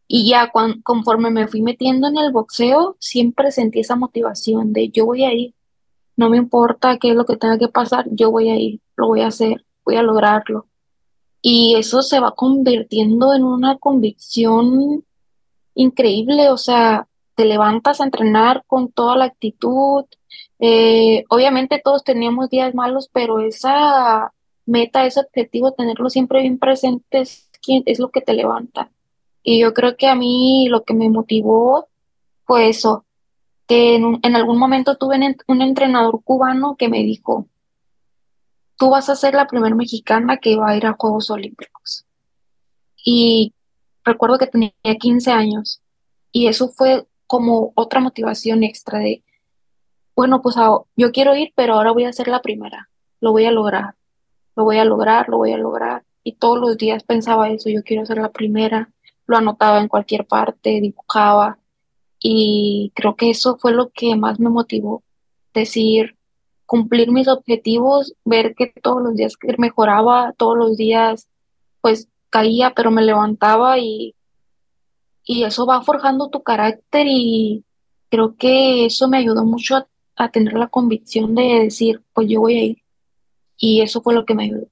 Y 0.09 0.29
ya 0.31 0.52
conforme 0.83 1.31
me 1.31 1.48
fui 1.48 1.62
metiendo 1.62 2.09
en 2.09 2.16
el 2.16 2.33
boxeo, 2.33 2.96
siempre 2.98 3.50
sentí 3.52 3.81
esa 3.81 3.96
motivación 3.96 4.72
de 4.72 4.88
yo 4.90 5.07
voy 5.07 5.24
a 5.24 5.33
ir, 5.33 5.55
no 6.16 6.31
me 6.31 6.37
importa 6.37 6.98
qué 6.98 7.11
es 7.11 7.16
lo 7.16 7.24
que 7.24 7.37
tenga 7.37 7.59
que 7.59 7.68
pasar, 7.68 8.07
yo 8.11 8.31
voy 8.31 8.50
a 8.50 8.57
ir, 8.57 8.81
lo 8.96 9.09
voy 9.09 9.20
a 9.20 9.29
hacer, 9.29 9.64
voy 9.85 9.96
a 9.96 10.02
lograrlo. 10.02 10.66
Y 11.42 11.74
eso 11.76 12.02
se 12.02 12.18
va 12.18 12.35
convirtiendo 12.35 13.35
en 13.35 13.44
una 13.44 13.79
convicción 13.79 15.05
increíble, 15.74 16.50
o 16.50 16.57
sea, 16.57 17.07
te 17.37 17.44
levantas 17.44 18.01
a 18.01 18.05
entrenar 18.05 18.64
con 18.66 18.90
toda 18.90 19.16
la 19.16 19.27
actitud. 19.27 20.05
Eh, 20.59 21.25
obviamente 21.29 21.81
todos 21.85 22.03
teníamos 22.03 22.49
días 22.49 22.75
malos, 22.75 23.11
pero 23.12 23.40
esa 23.40 24.33
meta, 24.64 25.07
ese 25.07 25.20
objetivo, 25.20 25.72
tenerlo 25.72 26.11
siempre 26.11 26.40
bien 26.40 26.59
presente 26.59 27.20
es, 27.20 27.49
lo 27.99 28.11
que 28.11 28.22
te 28.22 28.33
levanta. 28.33 28.90
Y 29.42 29.61
yo 29.61 29.75
creo 29.75 29.96
que 29.96 30.09
a 30.09 30.14
mí 30.14 30.66
lo 30.68 30.83
que 30.83 30.94
me 30.94 31.11
motivó 31.11 31.88
fue 32.44 32.68
eso, 32.68 33.05
que 33.68 33.96
en, 33.96 34.18
en 34.22 34.35
algún 34.35 34.59
momento 34.59 34.96
tuve 34.96 35.18
un 35.46 35.62
entrenador 35.62 36.22
cubano 36.25 36.77
que 36.77 36.88
me 36.88 37.03
dijo, 37.03 37.46
tú 38.77 38.90
vas 38.90 39.09
a 39.09 39.16
ser 39.16 39.35
la 39.35 39.46
primera 39.46 39.75
mexicana 39.75 40.38
que 40.38 40.57
va 40.57 40.70
a 40.70 40.77
ir 40.77 40.87
a 40.87 40.96
Juegos 40.99 41.31
Olímpicos. 41.31 42.07
Y 43.05 43.53
recuerdo 44.05 44.38
que 44.38 44.46
tenía 44.46 44.72
15 44.99 45.31
años 45.33 45.83
y 46.33 46.46
eso 46.46 46.68
fue 46.68 47.07
como 47.26 47.72
otra 47.74 48.00
motivación 48.00 48.62
extra 48.62 48.98
de, 48.98 49.22
bueno, 50.14 50.42
pues 50.42 50.56
yo 50.96 51.12
quiero 51.12 51.36
ir, 51.36 51.52
pero 51.54 51.74
ahora 51.74 51.92
voy 51.92 52.04
a 52.04 52.12
ser 52.12 52.28
la 52.28 52.40
primera, 52.40 52.88
lo 53.20 53.32
voy 53.32 53.44
a 53.44 53.50
lograr, 53.50 53.94
lo 54.54 54.64
voy 54.64 54.78
a 54.78 54.84
lograr, 54.84 55.28
lo 55.28 55.38
voy 55.38 55.52
a 55.52 55.58
lograr. 55.58 56.04
Y 56.22 56.32
todos 56.36 56.58
los 56.58 56.76
días 56.76 57.04
pensaba 57.04 57.50
eso, 57.50 57.68
yo 57.68 57.82
quiero 57.82 58.06
ser 58.06 58.18
la 58.18 58.32
primera, 58.32 58.90
lo 59.26 59.36
anotaba 59.36 59.80
en 59.80 59.88
cualquier 59.88 60.26
parte, 60.26 60.80
dibujaba. 60.80 61.58
Y 62.18 62.92
creo 62.94 63.14
que 63.16 63.30
eso 63.30 63.56
fue 63.58 63.72
lo 63.72 63.90
que 63.90 64.16
más 64.16 64.40
me 64.40 64.48
motivó, 64.48 65.02
decir, 65.52 66.16
cumplir 66.64 67.12
mis 67.12 67.28
objetivos, 67.28 68.14
ver 68.24 68.54
que 68.54 68.72
todos 68.82 69.02
los 69.02 69.14
días 69.14 69.34
mejoraba, 69.58 70.34
todos 70.36 70.56
los 70.56 70.76
días 70.76 71.28
pues 71.80 72.08
caía, 72.30 72.72
pero 72.74 72.90
me 72.90 73.02
levantaba 73.02 73.78
y 73.78 74.14
y 75.26 75.42
eso 75.42 75.66
va 75.66 75.82
forjando 75.82 76.30
tu 76.30 76.42
carácter 76.42 77.06
y 77.10 77.64
creo 78.08 78.36
que 78.36 78.86
eso 78.86 79.08
me 79.08 79.18
ayudó 79.18 79.44
mucho 79.44 79.86
a, 80.14 80.30
tener 80.30 80.54
la 80.54 80.68
convicción 80.68 81.34
de 81.34 81.60
decir, 81.64 82.00
pues 82.14 82.28
yo 82.28 82.40
voy 82.40 82.58
a 82.58 82.62
ir. 82.62 82.78
Y 83.58 83.82
eso 83.82 84.00
fue 84.00 84.14
lo 84.14 84.24
que 84.24 84.34
me 84.34 84.44
ayudó. 84.44 84.68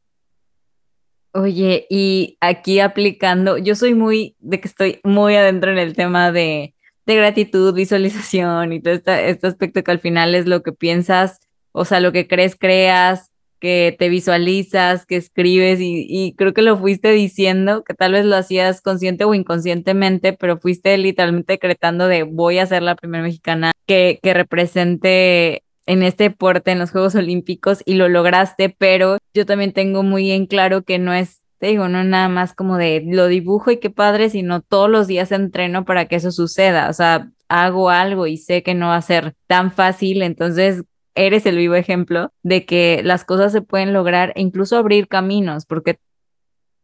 Oye, 1.32 1.86
y 1.90 2.38
aquí 2.40 2.78
aplicando, 2.78 3.58
yo 3.58 3.74
soy 3.74 3.94
muy, 3.94 4.36
de 4.38 4.60
que 4.60 4.68
estoy 4.68 5.00
muy 5.02 5.34
adentro 5.34 5.72
en 5.72 5.78
el 5.78 5.94
tema 5.96 6.30
de, 6.30 6.74
de 7.04 7.16
gratitud, 7.16 7.74
visualización 7.74 8.72
y 8.72 8.80
todo 8.80 8.94
este, 8.94 9.30
este 9.30 9.48
aspecto 9.48 9.82
que 9.82 9.90
al 9.90 9.98
final 9.98 10.34
es 10.34 10.46
lo 10.46 10.62
que 10.62 10.72
piensas, 10.72 11.40
o 11.72 11.84
sea, 11.84 11.98
lo 11.98 12.12
que 12.12 12.28
crees, 12.28 12.56
creas, 12.56 13.30
que 13.64 13.96
te 13.98 14.10
visualizas, 14.10 15.06
que 15.06 15.16
escribes 15.16 15.78
y, 15.80 16.34
creo 16.36 16.52
que 16.52 16.60
lo 16.60 16.76
fuiste 16.76 17.12
diciendo, 17.12 17.82
que 17.82 17.94
tal 17.94 18.12
vez 18.12 18.26
lo 18.26 18.36
hacías 18.36 18.82
consciente 18.82 19.24
o 19.24 19.32
inconscientemente, 19.32 20.34
pero 20.34 20.58
fuiste 20.58 20.98
literalmente 20.98 21.54
decretando 21.54 22.06
de 22.06 22.24
voy 22.24 22.58
a 22.58 22.66
ser 22.66 22.82
la 22.82 22.94
primera 22.94 23.24
mexicana 23.24 23.72
que, 23.86 24.20
que 24.22 24.34
represente 24.34 25.62
en 25.86 26.02
este 26.02 26.24
deporte 26.24 26.72
en 26.72 26.78
los 26.78 26.90
Juegos 26.90 27.14
Olímpicos 27.14 27.82
y 27.86 27.94
lo 27.94 28.10
lograste, 28.10 28.68
pero 28.68 29.16
yo 29.32 29.46
también 29.46 29.72
tengo 29.72 30.02
muy 30.02 30.30
en 30.30 30.44
claro 30.44 30.82
que 30.82 30.98
no 30.98 31.14
es, 31.14 31.40
digo, 31.58 31.88
no 31.88 32.04
nada 32.04 32.28
más 32.28 32.52
como 32.52 32.76
de 32.76 33.02
lo 33.06 33.28
dibujo 33.28 33.70
y 33.70 33.78
qué 33.78 33.88
padre, 33.88 34.28
sino 34.28 34.60
todos 34.60 34.90
los 34.90 35.06
días 35.06 35.32
entreno 35.32 35.86
para 35.86 36.04
que 36.04 36.16
eso 36.16 36.32
suceda, 36.32 36.90
o 36.90 36.92
sea, 36.92 37.30
hago 37.48 37.88
algo 37.88 38.26
y 38.26 38.36
sé 38.36 38.62
que 38.62 38.74
no 38.74 38.88
va 38.88 38.96
a 38.96 39.00
ser 39.00 39.34
tan 39.46 39.72
fácil, 39.72 40.20
entonces 40.20 40.82
eres 41.14 41.46
el 41.46 41.56
vivo 41.56 41.74
ejemplo 41.74 42.32
de 42.42 42.66
que 42.66 43.02
las 43.04 43.24
cosas 43.24 43.52
se 43.52 43.62
pueden 43.62 43.92
lograr 43.92 44.32
e 44.36 44.42
incluso 44.42 44.76
abrir 44.76 45.08
caminos, 45.08 45.66
porque 45.66 45.98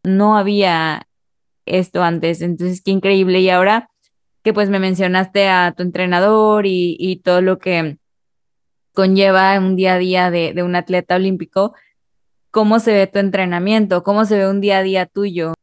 no 0.05 0.37
había 0.37 1.07
esto 1.67 2.03
antes. 2.03 2.43
Entonces, 2.43 2.83
qué 2.83 2.91
increíble. 2.91 3.41
Y 3.41 3.51
ahora 3.51 3.91
que 4.43 4.55
pues 4.55 4.71
me 4.71 4.79
mencionaste 4.79 5.49
a 5.49 5.75
tu 5.77 5.83
entrenador 5.83 6.65
y, 6.67 7.21
todo 7.25 7.43
lo 7.43 7.59
que 7.59 7.99
conlleva 8.95 9.59
un 9.59 9.77
día 9.77 9.95
a 9.95 9.99
día 9.99 10.31
de, 10.31 10.55
de 10.55 10.63
un 10.63 10.77
atleta 10.77 11.17
olímpico, 11.17 11.75
¿cómo 12.51 12.79
se 12.81 12.93
ve 12.93 13.07
tu 13.07 13.19
entrenamiento? 13.19 14.03
¿Cómo 14.03 14.25
se 14.25 14.39
ve 14.39 14.49
un 14.49 14.61
día 14.61 14.79
a 14.79 14.83
día 14.83 15.07
tuyo? 15.07 15.55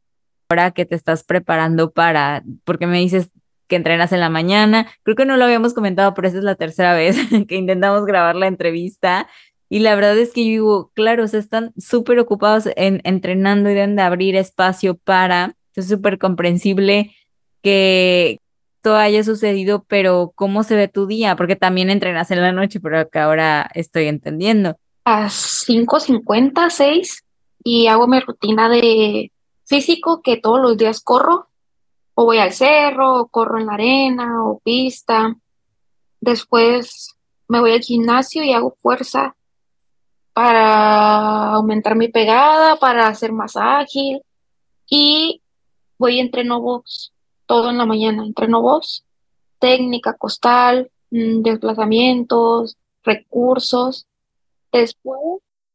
Ahora 0.48 0.70
que 0.70 0.86
te 0.86 0.94
estás 0.94 1.24
preparando 1.24 1.90
para, 1.90 2.42
porque 2.64 2.86
me 2.86 2.98
dices 2.98 3.30
que 3.68 3.76
entrenas 3.76 4.12
en 4.12 4.20
la 4.20 4.30
mañana, 4.30 4.88
creo 5.02 5.16
que 5.16 5.24
no 5.24 5.36
lo 5.36 5.44
habíamos 5.44 5.74
comentado, 5.74 6.14
pero 6.14 6.28
esa 6.28 6.38
es 6.38 6.44
la 6.44 6.56
tercera 6.56 6.94
vez 6.94 7.16
que 7.46 7.56
intentamos 7.56 8.04
grabar 8.04 8.34
la 8.34 8.46
entrevista. 8.46 9.28
Y 9.70 9.80
la 9.80 9.94
verdad 9.94 10.16
es 10.18 10.32
que 10.32 10.44
yo 10.44 10.50
digo, 10.50 10.90
claro, 10.94 11.24
o 11.24 11.28
sea, 11.28 11.40
están 11.40 11.72
súper 11.76 12.18
ocupados 12.18 12.68
en 12.76 13.02
entrenando 13.04 13.70
y 13.70 13.74
deben 13.74 13.96
de 13.96 14.02
abrir 14.02 14.34
espacio 14.34 14.96
para, 14.96 15.56
es 15.74 15.88
súper 15.88 16.18
comprensible 16.18 17.14
que 17.62 18.40
todo 18.82 18.96
haya 18.96 19.22
sucedido, 19.24 19.84
pero 19.86 20.32
¿cómo 20.34 20.62
se 20.62 20.76
ve 20.76 20.88
tu 20.88 21.06
día? 21.06 21.36
Porque 21.36 21.56
también 21.56 21.90
entrenas 21.90 22.30
en 22.30 22.40
la 22.40 22.52
noche, 22.52 22.80
pero 22.80 23.08
que 23.10 23.18
ahora 23.18 23.70
estoy 23.74 24.06
entendiendo. 24.06 24.76
A 25.04 25.26
5.50, 25.26 26.70
6 26.70 27.24
y 27.64 27.86
hago 27.88 28.06
mi 28.06 28.20
rutina 28.20 28.68
de 28.68 29.32
físico 29.66 30.22
que 30.22 30.36
todos 30.36 30.60
los 30.60 30.76
días 30.76 31.00
corro, 31.00 31.47
o 32.20 32.24
voy 32.24 32.38
al 32.38 32.52
cerro, 32.52 33.20
o 33.20 33.28
corro 33.28 33.60
en 33.60 33.66
la 33.66 33.74
arena, 33.74 34.44
o 34.44 34.58
pista. 34.58 35.36
Después 36.20 37.16
me 37.46 37.60
voy 37.60 37.70
al 37.70 37.80
gimnasio 37.80 38.42
y 38.42 38.52
hago 38.52 38.72
fuerza 38.72 39.36
para 40.32 41.52
aumentar 41.52 41.94
mi 41.94 42.08
pegada, 42.08 42.74
para 42.74 43.14
ser 43.14 43.30
más 43.30 43.56
ágil. 43.56 44.20
Y 44.90 45.42
voy 45.96 46.16
y 46.16 46.18
entreno 46.18 46.60
box 46.60 47.12
todo 47.46 47.70
en 47.70 47.78
la 47.78 47.86
mañana. 47.86 48.24
Entreno 48.24 48.62
box, 48.62 49.04
técnica, 49.60 50.14
costal, 50.14 50.90
mm, 51.12 51.42
desplazamientos, 51.42 52.76
recursos. 53.04 54.08
Después, 54.72 55.20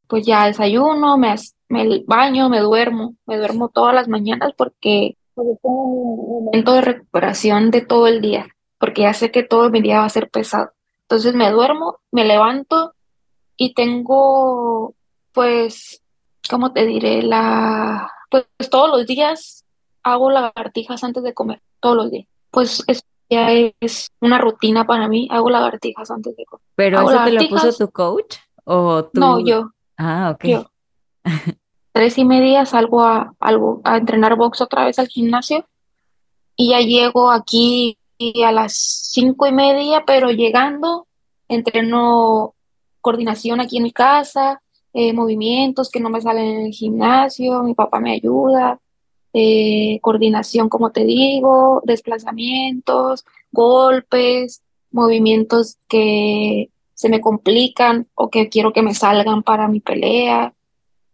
pues 0.07 0.25
ya 0.25 0.47
desayuno, 0.47 1.17
me, 1.17 1.35
me 1.69 2.03
baño, 2.05 2.49
me 2.49 2.59
duermo, 2.59 3.15
me 3.25 3.37
duermo 3.37 3.69
todas 3.69 3.95
las 3.95 4.09
mañanas 4.09 4.51
porque 4.57 5.15
pues, 5.35 5.47
es 5.47 5.59
un 5.63 6.45
momento 6.45 6.73
de 6.73 6.81
recuperación 6.81 7.71
de 7.71 7.81
todo 7.81 8.07
el 8.07 8.21
día, 8.21 8.47
porque 8.77 9.03
ya 9.03 9.13
sé 9.13 9.31
que 9.31 9.43
todo 9.43 9.69
mi 9.69 9.81
día 9.81 9.99
va 9.99 10.05
a 10.05 10.09
ser 10.09 10.29
pesado. 10.29 10.71
Entonces 11.03 11.33
me 11.35 11.51
duermo, 11.51 11.99
me 12.11 12.25
levanto 12.25 12.93
y 13.57 13.73
tengo, 13.73 14.95
pues, 15.31 16.01
¿cómo 16.49 16.73
te 16.73 16.85
diré? 16.85 17.21
La, 17.23 18.11
pues 18.29 18.45
todos 18.69 18.89
los 18.89 19.05
días 19.05 19.65
hago 20.03 20.29
lagartijas 20.31 21.03
antes 21.03 21.23
de 21.23 21.33
comer, 21.33 21.61
todos 21.79 21.95
los 21.95 22.11
días. 22.11 22.27
Pues 22.51 22.83
eso 22.87 23.03
ya 23.29 23.51
es 23.79 24.11
una 24.19 24.37
rutina 24.37 24.85
para 24.85 25.07
mí, 25.07 25.27
hago 25.31 25.49
lagartijas 25.49 26.11
antes 26.11 26.35
de 26.35 26.45
comer. 26.45 26.65
¿Pero 26.75 27.09
eso 27.09 27.23
te 27.23 27.31
lo 27.31 27.49
puso 27.49 27.73
tu 27.73 27.91
coach 27.91 28.37
o 28.65 29.05
tú? 29.05 29.19
No, 29.19 29.39
yo. 29.39 29.71
Ah, 29.97 30.31
ok. 30.35 30.45
Yo. 30.45 30.72
Tres 31.93 32.17
y 32.17 32.25
media 32.25 32.65
salgo 32.65 33.01
a, 33.03 33.35
entrenar 33.95 34.35
box 34.35 34.61
otra 34.61 34.85
vez 34.85 34.97
al 34.97 35.07
gimnasio. 35.07 35.65
Y 36.55 36.71
ya 36.71 36.79
llego 36.81 37.31
aquí 37.31 37.97
a 38.43 38.51
las 38.51 38.73
cinco 39.11 39.45
y 39.47 39.51
media, 39.51 40.03
pero 40.05 40.31
llegando 40.31 41.07
entreno 41.47 42.55
coordinación 42.99 43.61
aquí 43.61 43.77
en 43.77 43.83
mi 43.83 43.91
casa, 43.91 44.61
eh, 44.93 45.13
movimientos 45.13 45.91
que 45.91 45.99
no 45.99 46.09
me 46.09 46.21
salen 46.21 46.45
en 46.45 46.65
el 46.67 46.73
gimnasio, 46.73 47.61
mi 47.63 47.75
papá 47.75 47.99
me 47.99 48.13
ayuda, 48.13 48.79
eh, 49.33 49.99
coordinación, 50.01 50.69
como 50.69 50.91
te 50.91 51.03
digo, 51.03 51.81
desplazamientos, 51.85 53.25
golpes, 53.51 54.63
movimientos 54.91 55.77
que 55.87 56.69
se 56.93 57.09
me 57.09 57.21
complican 57.21 58.07
o 58.15 58.29
que 58.29 58.49
quiero 58.49 58.73
que 58.73 58.81
me 58.81 58.95
salgan 58.95 59.43
para 59.43 59.67
mi 59.67 59.79
pelea, 59.79 60.53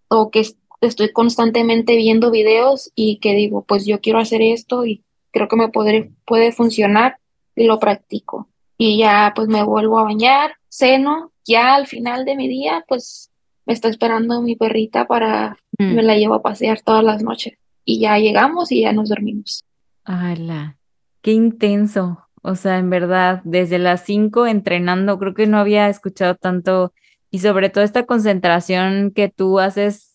o 0.10 0.30
que 0.30 0.46
estoy 0.82 1.12
constantemente 1.12 1.96
viendo 1.96 2.32
videos 2.32 2.92
y 2.96 3.18
que 3.18 3.34
digo, 3.34 3.64
pues 3.64 3.86
yo 3.86 4.00
quiero 4.00 4.20
hacer 4.20 4.42
esto 4.42 4.86
y 4.86 5.04
creo 5.32 5.48
que 5.48 5.56
me 5.56 5.70
puede, 5.70 6.12
puede 6.26 6.52
funcionar 6.52 7.18
y 7.56 7.66
lo 7.66 7.80
practico. 7.80 8.48
Y 8.78 8.98
ya 8.98 9.34
pues 9.36 9.48
me 9.50 9.64
vuelvo 9.64 10.00
a 10.00 10.04
bañar, 10.04 10.54
ceno 10.70 11.32
ya 11.46 11.76
al 11.76 11.88
final 11.88 12.26
de 12.26 12.36
mi 12.36 12.48
día, 12.48 12.86
pues 12.88 13.32
me 13.66 13.74
está 13.74 13.90
esperando 13.90 14.42
mi 14.42 14.56
perrita 14.56 15.08
para, 15.08 15.58
mm. 15.80 15.96
me 15.96 16.04
la 16.04 16.16
llevo 16.16 16.36
a 16.36 16.42
pasear 16.42 16.82
todas 16.82 17.04
las 17.04 17.24
noches. 17.24 17.58
Y 17.84 18.00
ya 18.00 18.18
llegamos 18.20 18.72
y 18.72 18.82
ya 18.82 18.94
nos 18.94 19.10
dormimos. 19.10 19.66
¡Hala! 20.06 20.78
¡Qué 21.22 21.32
intenso! 21.32 22.20
O 22.42 22.56
sea, 22.56 22.78
en 22.78 22.90
verdad, 22.90 23.42
desde 23.44 23.80
las 23.80 24.06
5 24.06 24.46
entrenando, 24.46 25.18
creo 25.18 25.34
que 25.34 25.48
no 25.48 25.58
había 25.58 25.90
escuchado 25.90 26.36
tanto 26.36 26.94
y 27.32 27.40
sobre 27.40 27.70
todo 27.70 27.84
esta 27.84 28.06
concentración 28.06 29.12
que 29.12 29.30
tú 29.30 29.60
haces 29.60 30.09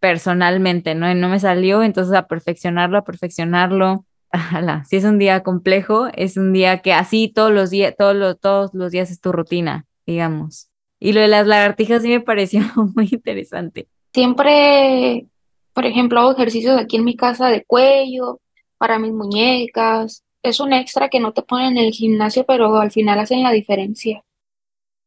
personalmente, 0.00 0.94
¿no? 0.94 1.14
No 1.14 1.28
me 1.28 1.38
salió, 1.38 1.82
entonces 1.82 2.14
a 2.14 2.26
perfeccionarlo, 2.26 2.98
a 2.98 3.04
perfeccionarlo. 3.04 4.04
Si 4.88 4.96
es 4.96 5.04
un 5.04 5.18
día 5.18 5.42
complejo, 5.42 6.06
es 6.14 6.36
un 6.36 6.52
día 6.52 6.82
que 6.82 6.92
así 6.92 7.32
todos 7.34 7.50
los 7.50 7.70
días, 7.70 7.94
todos 7.98 8.38
todos 8.40 8.70
los 8.74 8.92
días 8.92 9.10
es 9.10 9.20
tu 9.20 9.32
rutina, 9.32 9.86
digamos. 10.06 10.68
Y 11.00 11.12
lo 11.12 11.20
de 11.20 11.28
las 11.28 11.46
lagartijas 11.46 12.02
sí 12.02 12.08
me 12.08 12.20
pareció 12.20 12.62
muy 12.94 13.08
interesante. 13.10 13.88
Siempre, 14.14 15.26
por 15.72 15.84
ejemplo, 15.86 16.20
hago 16.20 16.32
ejercicios 16.32 16.78
aquí 16.78 16.96
en 16.96 17.04
mi 17.04 17.16
casa 17.16 17.48
de 17.48 17.64
cuello, 17.64 18.40
para 18.78 18.98
mis 18.98 19.12
muñecas. 19.12 20.24
Es 20.42 20.58
un 20.60 20.72
extra 20.72 21.08
que 21.08 21.20
no 21.20 21.32
te 21.32 21.42
ponen 21.42 21.76
en 21.76 21.84
el 21.84 21.92
gimnasio, 21.92 22.44
pero 22.46 22.76
al 22.78 22.90
final 22.90 23.18
hacen 23.18 23.42
la 23.42 23.52
diferencia. 23.52 24.24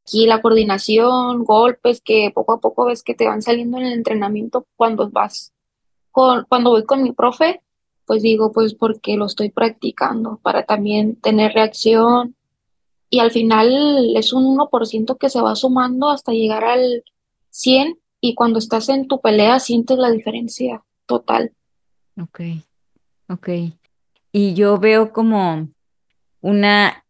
Aquí 0.04 0.26
la 0.26 0.42
coordinación, 0.42 1.44
golpes 1.44 2.02
que 2.02 2.32
poco 2.34 2.54
a 2.54 2.60
poco 2.60 2.86
ves 2.86 3.04
que 3.04 3.16
te 3.16 3.28
van 3.28 3.42
saliendo 3.42 3.78
en 3.78 3.86
el 3.86 3.94
entrenamiento 3.94 4.68
cuando 4.76 5.10
vas 5.10 5.54
con, 6.12 6.46
cuando 6.50 6.72
voy 6.72 6.84
con 6.84 7.04
mi 7.04 7.12
profe, 7.14 7.62
pues 8.06 8.22
digo, 8.22 8.52
pues 8.52 8.74
porque 8.74 9.16
lo 9.16 9.26
estoy 9.26 9.50
practicando 9.50 10.40
para 10.44 10.64
también 10.64 11.16
tener 11.16 11.54
reacción, 11.54 12.36
y 13.14 13.20
al 13.20 13.30
final 13.30 14.16
es 14.16 14.34
un 14.34 14.58
1% 14.58 15.20
que 15.20 15.30
se 15.30 15.40
va 15.40 15.56
sumando 15.56 16.10
hasta 16.10 16.32
llegar 16.32 16.64
al 16.64 17.04
100 17.52 18.00
y 18.20 18.34
cuando 18.34 18.58
estás 18.58 18.90
en 18.90 19.08
tu 19.08 19.22
pelea 19.22 19.60
sientes 19.60 20.00
la 20.00 20.10
diferencia 20.10 20.84
total. 21.06 21.54
Ok, 22.20 22.40
ok. 23.30 23.50
Y 24.32 24.56
yo 24.56 24.80
veo 24.80 25.14
como 25.14 25.68
una, 26.42 27.06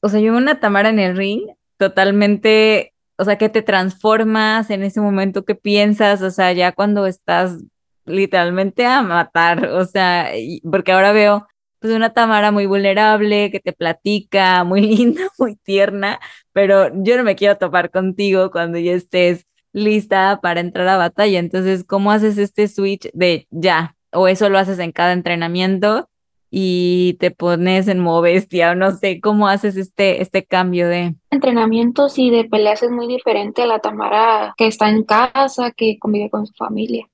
o 0.00 0.08
sea, 0.08 0.18
yo 0.18 0.32
veo 0.32 0.42
una 0.42 0.58
Tamara 0.58 0.88
en 0.88 0.98
el 0.98 1.16
ring 1.16 1.42
totalmente, 1.78 2.94
o 3.16 3.24
sea, 3.24 3.38
que 3.38 3.48
te 3.48 3.62
transformas 3.62 4.70
en 4.70 4.82
ese 4.82 5.00
momento 5.00 5.44
que 5.44 5.54
piensas, 5.54 6.22
o 6.22 6.30
sea, 6.30 6.52
ya 6.52 6.72
cuando 6.72 7.06
estás 7.06 7.58
literalmente 8.04 8.86
a 8.86 9.02
matar, 9.02 9.66
o 9.68 9.84
sea, 9.84 10.30
porque 10.70 10.92
ahora 10.92 11.12
veo 11.12 11.46
pues 11.80 11.92
una 11.94 12.12
Tamara 12.12 12.50
muy 12.50 12.66
vulnerable, 12.66 13.50
que 13.50 13.60
te 13.60 13.72
platica, 13.72 14.64
muy 14.64 14.80
linda, 14.96 15.28
muy 15.38 15.56
tierna, 15.56 16.20
pero 16.52 16.90
yo 17.02 17.16
no 17.16 17.24
me 17.24 17.36
quiero 17.36 17.56
topar 17.58 17.90
contigo 17.90 18.50
cuando 18.50 18.78
ya 18.78 18.92
estés 18.92 19.46
lista 19.72 20.40
para 20.42 20.60
entrar 20.60 20.88
a 20.88 20.96
batalla. 20.96 21.38
Entonces, 21.38 21.84
¿cómo 21.84 22.10
haces 22.12 22.38
este 22.38 22.68
switch 22.68 23.10
de 23.12 23.46
ya? 23.50 23.96
¿O 24.12 24.28
eso 24.28 24.48
lo 24.48 24.58
haces 24.58 24.78
en 24.78 24.92
cada 24.92 25.12
entrenamiento 25.12 26.07
y 26.50 27.16
te 27.20 27.30
pones 27.30 27.88
en 27.88 28.00
modo 28.00 28.22
bestia 28.22 28.72
o 28.72 28.74
no 28.74 28.92
sé, 28.92 29.20
cómo 29.20 29.48
haces 29.48 29.76
este, 29.76 30.22
este 30.22 30.44
cambio 30.44 30.88
de... 30.88 31.14
Entrenamientos 31.30 32.18
y 32.18 32.30
de 32.30 32.44
peleas 32.44 32.82
es 32.82 32.90
muy 32.90 33.06
diferente 33.06 33.62
a 33.62 33.66
la 33.66 33.80
Tamara 33.80 34.54
que 34.56 34.66
está 34.66 34.88
en 34.88 35.04
casa, 35.04 35.72
que 35.72 35.98
convive 35.98 36.30
con 36.30 36.46
su 36.46 36.54
familia. 36.54 37.08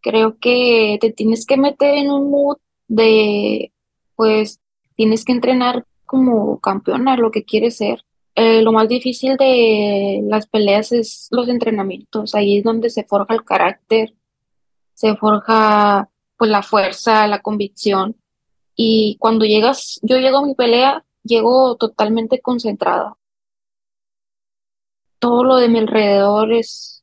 Creo 0.00 0.38
que 0.38 0.98
te 1.00 1.12
tienes 1.12 1.46
que 1.46 1.56
meter 1.56 1.94
en 1.96 2.10
un 2.10 2.30
mood 2.30 2.58
de 2.88 3.72
pues 4.14 4.60
tienes 4.94 5.24
que 5.24 5.32
entrenar 5.32 5.84
como 6.06 6.60
campeona, 6.60 7.16
lo 7.16 7.30
que 7.30 7.44
quieres 7.44 7.76
ser. 7.76 8.04
Eh, 8.34 8.62
lo 8.62 8.72
más 8.72 8.88
difícil 8.88 9.36
de 9.36 10.20
las 10.24 10.46
peleas 10.46 10.92
es 10.92 11.28
los 11.30 11.48
entrenamientos, 11.48 12.34
ahí 12.34 12.58
es 12.58 12.64
donde 12.64 12.90
se 12.90 13.04
forja 13.04 13.34
el 13.34 13.44
carácter, 13.44 14.14
se 14.92 15.16
forja 15.16 16.10
pues 16.36 16.50
la 16.50 16.62
fuerza, 16.62 17.26
la 17.26 17.40
convicción. 17.40 18.16
Y 18.76 19.16
cuando 19.18 19.46
llegas, 19.46 19.98
yo 20.02 20.18
llego 20.18 20.38
a 20.38 20.46
mi 20.46 20.54
pelea, 20.54 21.04
llego 21.24 21.76
totalmente 21.76 22.40
concentrada. 22.40 23.16
Todo 25.18 25.44
lo 25.44 25.56
de 25.56 25.68
mi 25.68 25.78
alrededor 25.78 26.52
es 26.52 27.02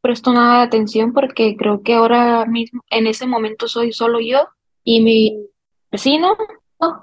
presto 0.00 0.32
nada 0.32 0.58
de 0.58 0.66
atención 0.66 1.12
porque 1.12 1.56
creo 1.56 1.82
que 1.82 1.94
ahora 1.94 2.44
mismo, 2.46 2.82
en 2.90 3.06
ese 3.06 3.26
momento 3.26 3.68
soy 3.68 3.92
solo 3.92 4.20
yo 4.20 4.48
y 4.84 5.00
mi 5.00 5.46
vecino, 5.90 6.36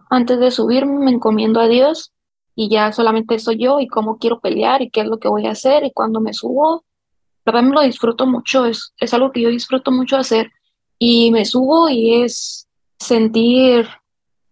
antes 0.10 0.40
de 0.40 0.52
subirme, 0.52 1.06
me 1.06 1.12
encomiendo 1.12 1.60
a 1.60 1.68
Dios 1.68 2.14
y 2.56 2.70
ya 2.70 2.92
solamente 2.92 3.40
soy 3.40 3.58
yo 3.58 3.80
y 3.80 3.88
cómo 3.88 4.18
quiero 4.18 4.40
pelear 4.40 4.82
y 4.82 4.90
qué 4.90 5.02
es 5.02 5.08
lo 5.08 5.20
que 5.20 5.30
voy 5.30 5.46
a 5.48 5.52
hacer 5.52 5.86
y 5.86 5.92
cuando 5.94 6.20
me 6.20 6.34
subo, 6.34 6.84
la 7.46 7.54
verdad 7.54 7.72
lo 7.74 7.82
disfruto 7.82 8.26
mucho, 8.28 8.66
es, 8.66 8.94
es 8.98 9.14
algo 9.14 9.32
que 9.32 9.42
yo 9.42 9.50
disfruto 9.50 9.92
mucho 9.92 10.18
hacer 10.18 10.52
y 11.00 11.32
me 11.32 11.46
subo 11.46 11.90
y 11.90 12.22
es 12.22 12.68
sentir 13.00 13.88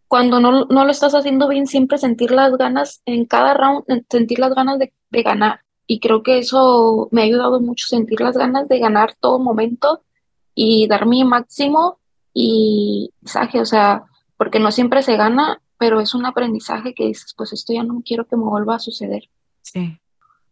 cuando 0.07 0.39
no, 0.39 0.65
no, 0.65 0.85
lo 0.85 0.91
estás 0.91 1.13
haciendo 1.13 1.49
bien, 1.49 1.67
siempre 1.67 1.97
sentir 1.97 2.31
las 2.31 2.55
ganas 2.57 3.01
en 3.05 3.25
cada 3.25 3.53
round, 3.53 3.83
sentir 4.09 4.39
las 4.39 4.55
ganas 4.55 4.79
de, 4.79 4.93
de, 5.09 5.21
ganar. 5.21 5.59
Y 5.85 5.99
creo 5.99 6.23
que 6.23 6.37
eso 6.37 7.09
me 7.11 7.21
ha 7.21 7.25
ayudado 7.25 7.59
mucho, 7.59 7.87
sentir 7.87 8.21
las 8.21 8.37
ganas 8.37 8.69
de 8.69 8.79
ganar 8.79 9.15
todo 9.19 9.37
momento 9.37 10.03
y 10.55 10.87
dar 10.87 11.05
mi 11.05 11.25
máximo 11.25 11.99
y 12.33 13.11
mensaje, 13.21 13.59
o 13.59 13.65
sea, 13.65 14.05
porque 14.37 14.59
no 14.59 14.71
siempre 14.71 15.03
se 15.03 15.17
gana, 15.17 15.61
pero 15.77 15.99
es 15.99 16.13
un 16.13 16.25
aprendizaje 16.25 16.93
que 16.93 17.07
dices, 17.07 17.33
pues 17.35 17.51
esto 17.51 17.73
ya 17.73 17.83
no 17.83 18.01
quiero 18.05 18.25
que 18.25 18.37
me 18.37 18.43
vuelva 18.43 18.75
a 18.75 18.79
suceder. 18.79 19.29
Sí. 19.61 19.99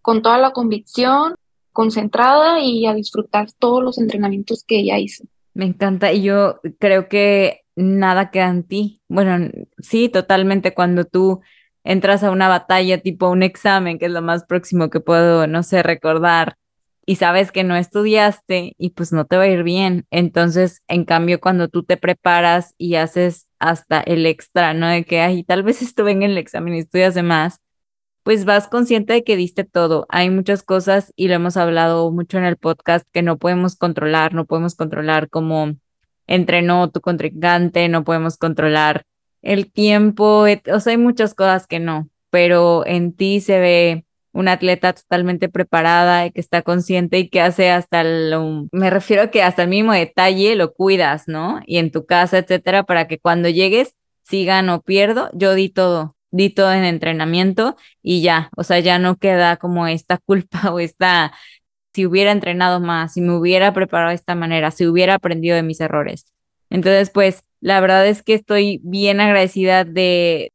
Con 0.02 0.22
toda 0.22 0.38
la 0.38 0.52
convicción, 0.52 1.36
concentrada 1.72 2.60
y 2.60 2.86
a 2.86 2.94
disfrutar 2.94 3.52
todos 3.54 3.82
los 3.82 3.98
entrenamientos 3.98 4.64
que 4.66 4.84
ya 4.84 5.00
hice. 5.00 5.28
Me 5.56 5.66
encanta 5.66 6.14
y 6.14 6.24
yo 6.24 6.60
creo 6.80 7.08
que 7.10 7.62
nada 7.78 8.30
queda 8.32 8.50
en 8.50 8.64
ti. 8.64 9.02
Bueno, 9.08 9.50
sí, 9.80 10.10
totalmente 10.10 10.74
cuando 10.76 11.06
tú 11.06 11.42
entras 11.86 12.24
a 12.24 12.32
una 12.32 12.50
batalla 12.50 13.00
tipo 13.02 13.30
un 13.30 13.44
examen, 13.44 13.98
que 14.00 14.08
es 14.08 14.12
lo 14.12 14.22
más 14.22 14.46
próximo 14.46 14.90
que 14.90 15.00
puedo, 15.00 15.48
no 15.48 15.64
sé, 15.64 15.84
recordar, 15.84 16.58
y 17.06 17.18
sabes 17.18 17.52
que 17.52 17.64
no 17.64 17.76
estudiaste 17.78 18.74
y 18.78 18.90
pues 18.92 19.14
no 19.14 19.26
te 19.26 19.38
va 19.38 19.44
a 19.44 19.48
ir 19.48 19.64
bien. 19.64 20.06
Entonces, 20.12 20.82
en 20.88 21.06
cambio, 21.06 21.40
cuando 21.40 21.70
tú 21.70 21.84
te 21.84 21.98
preparas 21.98 22.74
y 22.78 22.96
haces 22.96 23.48
hasta 23.60 24.02
el 24.02 24.26
extra, 24.26 24.74
¿no? 24.74 24.88
De 24.90 25.06
que, 25.06 25.22
ay, 25.22 25.44
tal 25.44 25.64
vez 25.64 25.82
estuve 25.84 26.12
en 26.12 26.24
el 26.24 26.38
examen 26.38 26.76
y 26.76 26.80
estudias 26.80 27.16
de 27.16 27.24
más, 27.24 27.62
pues 28.26 28.44
vas 28.44 28.68
consciente 28.68 29.14
de 29.14 29.24
que 29.24 29.38
diste 29.38 29.64
todo. 29.66 30.08
Hay 30.10 30.32
muchas 30.32 30.64
cosas 30.64 31.14
y 31.16 31.28
lo 31.28 31.36
hemos 31.36 31.58
hablado 31.58 32.12
mucho 32.12 32.40
en 32.40 32.46
el 32.46 32.58
podcast 32.58 33.08
que 33.14 33.22
no 33.22 33.38
podemos 33.38 33.76
controlar, 33.76 34.34
no 34.34 34.46
podemos 34.46 34.74
controlar 34.74 35.30
cómo 35.30 35.76
entrenó 36.26 36.90
tu 36.90 37.02
contrincante, 37.02 37.88
no 37.88 38.04
podemos 38.04 38.38
controlar 38.38 39.06
el 39.44 39.72
tiempo, 39.72 40.48
o 40.74 40.80
sea, 40.80 40.92
hay 40.92 40.98
muchas 40.98 41.36
cosas 41.36 41.68
que 41.68 41.80
no, 41.80 42.10
pero 42.32 42.84
en 42.88 43.14
ti 43.14 43.42
se 43.42 43.60
ve 43.60 44.06
una 44.32 44.54
atleta 44.54 44.94
totalmente 44.94 45.48
preparada 45.48 46.26
y 46.26 46.32
que 46.32 46.42
está 46.42 46.64
consciente 46.64 47.20
y 47.20 47.30
que 47.30 47.42
hace 47.42 47.70
hasta 47.70 48.04
lo, 48.04 48.68
me 48.72 48.90
refiero 48.90 49.22
a 49.22 49.28
que 49.28 49.44
hasta 49.44 49.62
el 49.62 49.70
mismo 49.70 49.94
detalle 49.94 50.56
lo 50.56 50.74
cuidas, 50.74 51.28
¿no? 51.28 51.60
Y 51.68 51.78
en 51.78 51.92
tu 51.92 52.08
casa, 52.08 52.40
etcétera, 52.40 52.86
para 52.86 53.08
que 53.08 53.20
cuando 53.20 53.50
llegues, 53.50 53.94
si 54.24 54.46
gano 54.46 54.76
o 54.78 54.82
pierdo, 54.82 55.30
yo 55.34 55.54
di 55.54 55.70
todo, 55.70 56.15
di 56.36 56.54
en 56.58 56.86
entrenamiento 56.86 57.78
y 58.02 58.22
ya, 58.22 58.50
o 58.58 58.64
sea, 58.64 58.80
ya 58.80 59.00
no 59.00 59.18
queda 59.18 59.58
como 59.58 59.88
esta 59.88 60.18
culpa 60.20 60.60
o 60.74 60.80
esta, 60.80 61.34
si 61.94 62.06
hubiera 62.06 62.32
entrenado 62.32 62.80
más, 62.80 63.14
si 63.14 63.22
me 63.22 63.36
hubiera 63.36 63.74
preparado 63.74 64.10
de 64.10 64.16
esta 64.16 64.36
manera, 64.36 64.72
si 64.72 64.86
hubiera 64.88 65.16
aprendido 65.16 65.56
de 65.56 65.64
mis 65.64 65.80
errores. 65.82 66.26
Entonces, 66.70 67.10
pues, 67.12 67.44
la 67.62 67.80
verdad 67.80 68.08
es 68.08 68.24
que 68.24 68.34
estoy 68.34 68.82
bien 68.84 69.22
agradecida 69.22 69.86
de, 69.86 70.52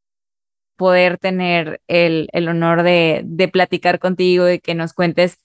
poder 0.77 1.19
tener 1.19 1.83
el, 1.89 2.29
el 2.33 2.49
honor 2.49 2.83
de, 2.83 3.21
de, 3.27 3.49
platicar 3.49 3.99
contigo 3.99 4.49
y 4.49 4.61
que 4.61 4.75
nos 4.75 4.95
cuentes 4.95 5.39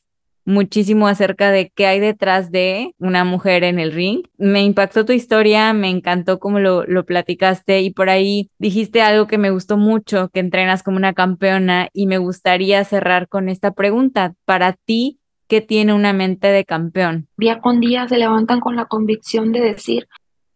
muchísimo 0.45 1.07
acerca 1.07 1.51
de 1.51 1.71
qué 1.75 1.87
hay 1.87 1.99
detrás 1.99 2.51
de 2.51 2.93
una 2.99 3.23
mujer 3.23 3.63
en 3.63 3.79
el 3.79 3.91
ring. 3.91 4.23
Me 4.37 4.63
impactó 4.63 5.05
tu 5.05 5.11
historia, 5.11 5.73
me 5.73 5.89
encantó 5.89 6.39
cómo 6.39 6.59
lo, 6.59 6.85
lo 6.85 7.05
platicaste 7.05 7.81
y 7.81 7.91
por 7.91 8.09
ahí 8.09 8.49
dijiste 8.57 9.01
algo 9.01 9.27
que 9.27 9.37
me 9.37 9.49
gustó 9.49 9.77
mucho, 9.77 10.29
que 10.29 10.39
entrenas 10.39 10.83
como 10.83 10.97
una 10.97 11.13
campeona 11.13 11.89
y 11.93 12.07
me 12.07 12.17
gustaría 12.17 12.83
cerrar 12.85 13.27
con 13.27 13.49
esta 13.49 13.71
pregunta. 13.71 14.33
Para 14.45 14.73
ti, 14.73 15.19
¿qué 15.47 15.61
tiene 15.61 15.93
una 15.93 16.13
mente 16.13 16.47
de 16.47 16.65
campeón? 16.65 17.27
Día 17.37 17.59
con 17.59 17.79
día 17.79 18.07
se 18.07 18.17
levantan 18.17 18.59
con 18.59 18.75
la 18.75 18.85
convicción 18.85 19.51
de 19.51 19.61
decir, 19.61 20.07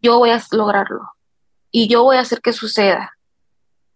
yo 0.01 0.19
voy 0.19 0.29
a 0.29 0.41
lograrlo 0.51 1.01
y 1.71 1.87
yo 1.87 2.03
voy 2.03 2.17
a 2.17 2.21
hacer 2.21 2.39
que 2.41 2.53
suceda 2.53 3.13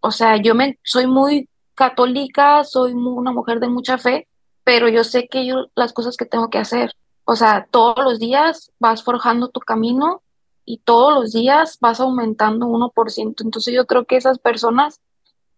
o 0.05 0.11
sea, 0.11 0.35
yo 0.35 0.53
me, 0.53 0.77
soy 0.83 1.07
muy 1.07 1.47
católica, 1.75 2.65
soy 2.65 2.91
una 2.91 3.31
mujer 3.31 3.61
de 3.61 3.69
mucha 3.69 3.97
fe, 3.97 4.27
pero 4.63 4.87
yo 4.87 5.03
sé 5.03 5.27
que 5.27 5.45
yo 5.45 5.67
las 5.75 5.93
cosas 5.93 6.17
que 6.17 6.25
tengo 6.25 6.49
que 6.49 6.57
hacer, 6.57 6.95
o 7.25 7.35
sea, 7.35 7.67
todos 7.71 8.03
los 8.03 8.19
días 8.19 8.71
vas 8.79 9.03
forjando 9.03 9.49
tu 9.49 9.59
camino 9.59 10.21
y 10.65 10.79
todos 10.79 11.13
los 11.13 11.31
días 11.33 11.77
vas 11.79 11.99
aumentando 11.99 12.67
1%. 12.67 13.43
Entonces 13.43 13.73
yo 13.73 13.85
creo 13.85 14.05
que 14.05 14.17
esas 14.17 14.39
personas 14.39 15.01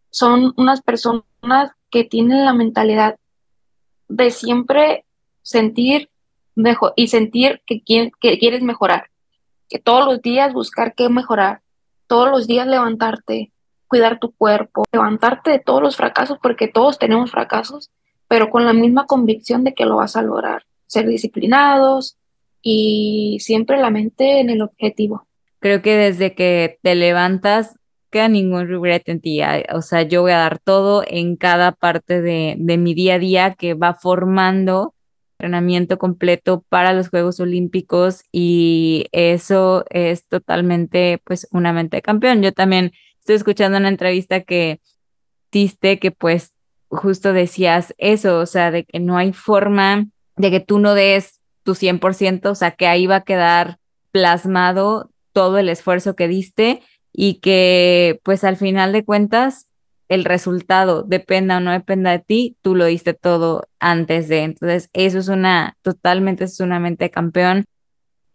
son 0.10 0.54
unas 0.58 0.82
personas 0.82 1.72
que 1.90 2.04
tienen 2.04 2.46
la 2.46 2.54
mentalidad 2.54 3.18
de 4.08 4.32
siempre 4.32 5.06
sentir 5.42 6.10
mejor 6.56 6.94
y 6.96 7.08
sentir 7.08 7.62
que, 7.66 7.84
que 7.84 8.40
quieres 8.40 8.62
mejorar, 8.62 9.10
que 9.70 9.80
todos 9.80 10.06
los 10.06 10.22
días 10.22 10.54
buscar 10.54 10.96
qué 10.96 11.10
mejorar, 11.10 11.62
todos 12.08 12.30
los 12.30 12.48
días 12.48 12.68
levantarte, 12.68 13.52
cuidar 13.88 14.20
tu 14.20 14.32
cuerpo, 14.32 14.84
levantarte 14.92 15.52
de 15.52 15.60
todos 15.60 15.82
los 15.82 15.96
fracasos, 15.96 16.38
porque 16.42 16.68
todos 16.68 16.98
tenemos 16.98 17.32
fracasos, 17.32 17.92
pero 18.28 18.50
con 18.50 18.66
la 18.66 18.74
misma 18.74 19.06
convicción 19.06 19.64
de 19.64 19.74
que 19.74 19.86
lo 19.86 19.98
vas 19.98 20.16
a 20.16 20.22
lograr. 20.22 20.64
Ser 20.88 21.08
disciplinados 21.08 22.18
y 22.62 23.38
siempre 23.40 23.78
la 23.78 23.90
mente 23.90 24.40
en 24.40 24.50
el 24.50 24.62
objetivo. 24.62 25.28
Creo 25.60 25.82
que 25.82 25.96
desde 25.96 26.36
que 26.36 26.80
te 26.82 26.96
levantas, 26.96 27.78
queda 28.10 28.28
ningún 28.28 28.68
regret 28.68 29.08
en 29.10 29.20
ti. 29.20 29.42
O 29.74 29.82
sea, 29.82 30.04
yo 30.04 30.22
voy 30.22 30.32
a 30.32 30.38
dar 30.38 30.60
todo 30.60 31.04
en 31.08 31.36
cada 31.36 31.72
parte 31.72 32.22
de, 32.22 32.56
de 32.58 32.78
mi 32.78 32.94
día 32.94 33.16
a 33.16 33.20
día 33.20 33.54
que 33.56 33.74
va 33.74 33.94
formando 33.94 34.96
entrenamiento 35.38 35.98
completo 35.98 36.64
para 36.70 36.94
los 36.94 37.10
Juegos 37.10 37.40
Olímpicos 37.40 38.24
y 38.32 39.08
eso 39.12 39.86
es 39.90 40.28
totalmente 40.28 41.22
pues 41.24 41.48
una 41.52 41.74
mente 41.74 41.98
de 41.98 42.02
campeón. 42.02 42.42
Yo 42.42 42.54
también 42.54 42.94
estoy 43.20 43.36
escuchando 43.36 43.78
una 43.78 43.90
entrevista 43.90 44.42
que 44.42 44.80
diste 45.52 46.00
que 46.00 46.12
pues 46.12 46.54
justo 46.96 47.34
decías 47.34 47.94
eso, 47.98 48.40
o 48.40 48.46
sea, 48.46 48.72
de 48.72 48.86
que 48.86 49.00
no 49.00 49.18
hay 49.18 49.34
forma 49.34 50.08
de 50.36 50.52
que 50.52 50.60
tú 50.60 50.80
no 50.80 50.94
des 50.94 51.42
tu 51.64 51.74
100%, 51.74 52.52
o 52.52 52.56
sea, 52.56 52.72
que 52.72 52.88
ahí 52.88 53.08
va 53.08 53.18
a 53.18 53.24
quedar 53.24 53.80
plasmado 54.12 55.10
todo 55.34 55.58
el 55.58 55.70
esfuerzo 55.70 56.16
que 56.16 56.28
diste 56.28 56.82
y 57.12 57.36
que 57.36 58.20
pues 58.24 58.44
al 58.44 58.58
final 58.58 58.92
de 58.94 59.04
cuentas 59.04 59.68
el 60.08 60.24
resultado 60.24 61.04
dependa 61.04 61.58
o 61.58 61.60
no 61.60 61.72
dependa 61.72 62.12
de 62.12 62.20
ti, 62.20 62.58
tú 62.62 62.76
lo 62.76 62.86
diste 62.86 63.14
todo 63.14 63.68
antes 63.80 64.28
de. 64.28 64.44
Entonces, 64.44 64.90
eso 64.94 65.18
es 65.18 65.28
una, 65.30 65.78
totalmente 65.82 66.44
es 66.44 66.60
una 66.60 66.80
mente 66.80 67.10
campeón 67.10 67.66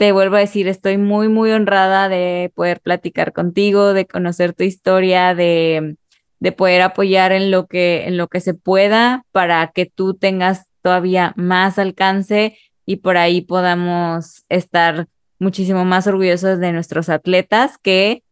te 0.00 0.12
vuelvo 0.12 0.36
a 0.36 0.38
decir, 0.38 0.66
estoy 0.66 0.96
muy, 0.96 1.28
muy 1.28 1.50
honrada 1.52 2.08
de 2.08 2.50
poder 2.54 2.80
platicar 2.80 3.34
contigo, 3.34 3.92
de 3.92 4.06
conocer 4.06 4.54
tu 4.54 4.64
historia, 4.64 5.34
de, 5.34 5.96
de 6.41 6.53
poder 6.53 6.82
apoyar 6.82 7.32
en 7.32 7.51
lo 7.51 7.66
que, 7.66 8.07
en 8.07 8.16
lo 8.16 8.28
que 8.28 8.41
se 8.41 8.55
pueda 8.55 9.24
para 9.30 9.68
que 9.68 9.86
tú 9.86 10.14
tengas 10.14 10.64
todavía 10.82 11.32
más 11.36 11.78
alcance 11.78 12.59
y 12.86 12.97
por 12.97 13.16
ahí 13.16 13.43
podamos 13.43 14.45
estar 14.49 15.07
muchísimo 15.38 15.84
más 15.84 16.07
orgullosos 16.07 16.59
de 16.59 16.72
nuestros 16.72 17.09
atletas 17.09 17.78
que 17.78 18.22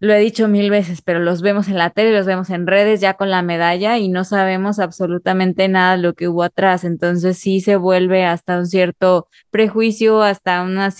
lo 0.00 0.12
he 0.12 0.18
dicho 0.18 0.48
mil 0.48 0.70
veces, 0.70 1.00
pero 1.00 1.20
los 1.20 1.40
vemos 1.40 1.68
en 1.68 1.78
la 1.78 1.90
tele, 1.90 2.12
los 2.12 2.26
vemos 2.26 2.50
en 2.50 2.66
redes 2.66 3.00
ya 3.00 3.14
con 3.14 3.30
la 3.30 3.42
medalla 3.42 3.96
y 3.96 4.08
no 4.08 4.24
sabemos 4.24 4.78
absolutamente 4.78 5.68
nada 5.68 5.96
de 5.96 6.02
lo 6.02 6.14
que 6.14 6.28
hubo 6.28 6.42
atrás. 6.42 6.84
Entonces 6.84 7.38
sí 7.38 7.60
se 7.60 7.76
vuelve 7.76 8.24
hasta 8.24 8.58
un 8.58 8.66
cierto 8.66 9.28
prejuicio, 9.50 10.20
hasta 10.22 10.62
una, 10.62 10.92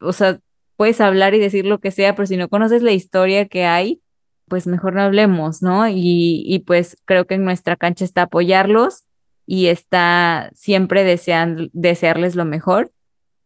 o 0.00 0.12
sea, 0.12 0.38
puedes 0.76 1.00
hablar 1.00 1.34
y 1.34 1.40
decir 1.40 1.66
lo 1.66 1.80
que 1.80 1.90
sea, 1.90 2.14
pero 2.14 2.26
si 2.26 2.36
no 2.36 2.48
conoces 2.48 2.82
la 2.82 2.92
historia 2.92 3.48
que 3.48 3.64
hay, 3.64 4.01
pues 4.52 4.66
mejor 4.66 4.92
no 4.92 5.00
hablemos, 5.00 5.62
¿no? 5.62 5.88
Y, 5.88 6.44
y 6.44 6.58
pues 6.58 6.98
creo 7.06 7.26
que 7.26 7.36
en 7.36 7.44
nuestra 7.46 7.74
cancha 7.74 8.04
está 8.04 8.24
apoyarlos 8.24 9.04
y 9.46 9.68
está 9.68 10.50
siempre 10.54 11.04
deseando, 11.04 11.68
desearles 11.72 12.36
lo 12.36 12.44
mejor. 12.44 12.92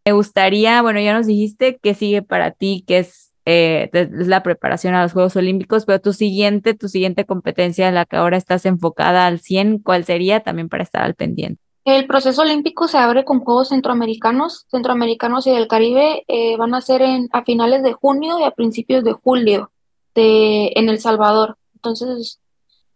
Me 0.04 0.10
gustaría, 0.10 0.82
bueno, 0.82 0.98
ya 0.98 1.12
nos 1.12 1.28
dijiste 1.28 1.78
qué 1.80 1.94
sigue 1.94 2.22
para 2.22 2.50
ti, 2.50 2.82
qué 2.88 2.98
es 2.98 3.32
eh, 3.44 3.88
es 3.92 4.26
la 4.26 4.42
preparación 4.42 4.94
a 4.94 5.02
los 5.04 5.12
Juegos 5.12 5.36
Olímpicos, 5.36 5.84
pero 5.86 6.00
tu 6.00 6.12
siguiente, 6.12 6.74
tu 6.74 6.88
siguiente 6.88 7.24
competencia 7.24 7.86
en 7.86 7.94
la 7.94 8.04
que 8.04 8.16
ahora 8.16 8.36
estás 8.36 8.66
enfocada 8.66 9.28
al 9.28 9.38
100, 9.38 9.78
¿cuál 9.84 10.04
sería 10.04 10.40
también 10.40 10.68
para 10.68 10.82
estar 10.82 11.04
al 11.04 11.14
pendiente? 11.14 11.62
El 11.84 12.08
proceso 12.08 12.42
olímpico 12.42 12.88
se 12.88 12.98
abre 12.98 13.24
con 13.24 13.44
Juegos 13.44 13.68
Centroamericanos, 13.68 14.66
Centroamericanos 14.72 15.46
y 15.46 15.52
del 15.52 15.68
Caribe, 15.68 16.24
eh, 16.26 16.56
van 16.56 16.74
a 16.74 16.80
ser 16.80 17.00
en, 17.00 17.28
a 17.30 17.44
finales 17.44 17.84
de 17.84 17.92
junio 17.92 18.40
y 18.40 18.42
a 18.42 18.50
principios 18.50 19.04
de 19.04 19.12
julio 19.12 19.70
en 20.16 20.88
El 20.88 20.98
Salvador. 21.00 21.56
Entonces, 21.74 22.40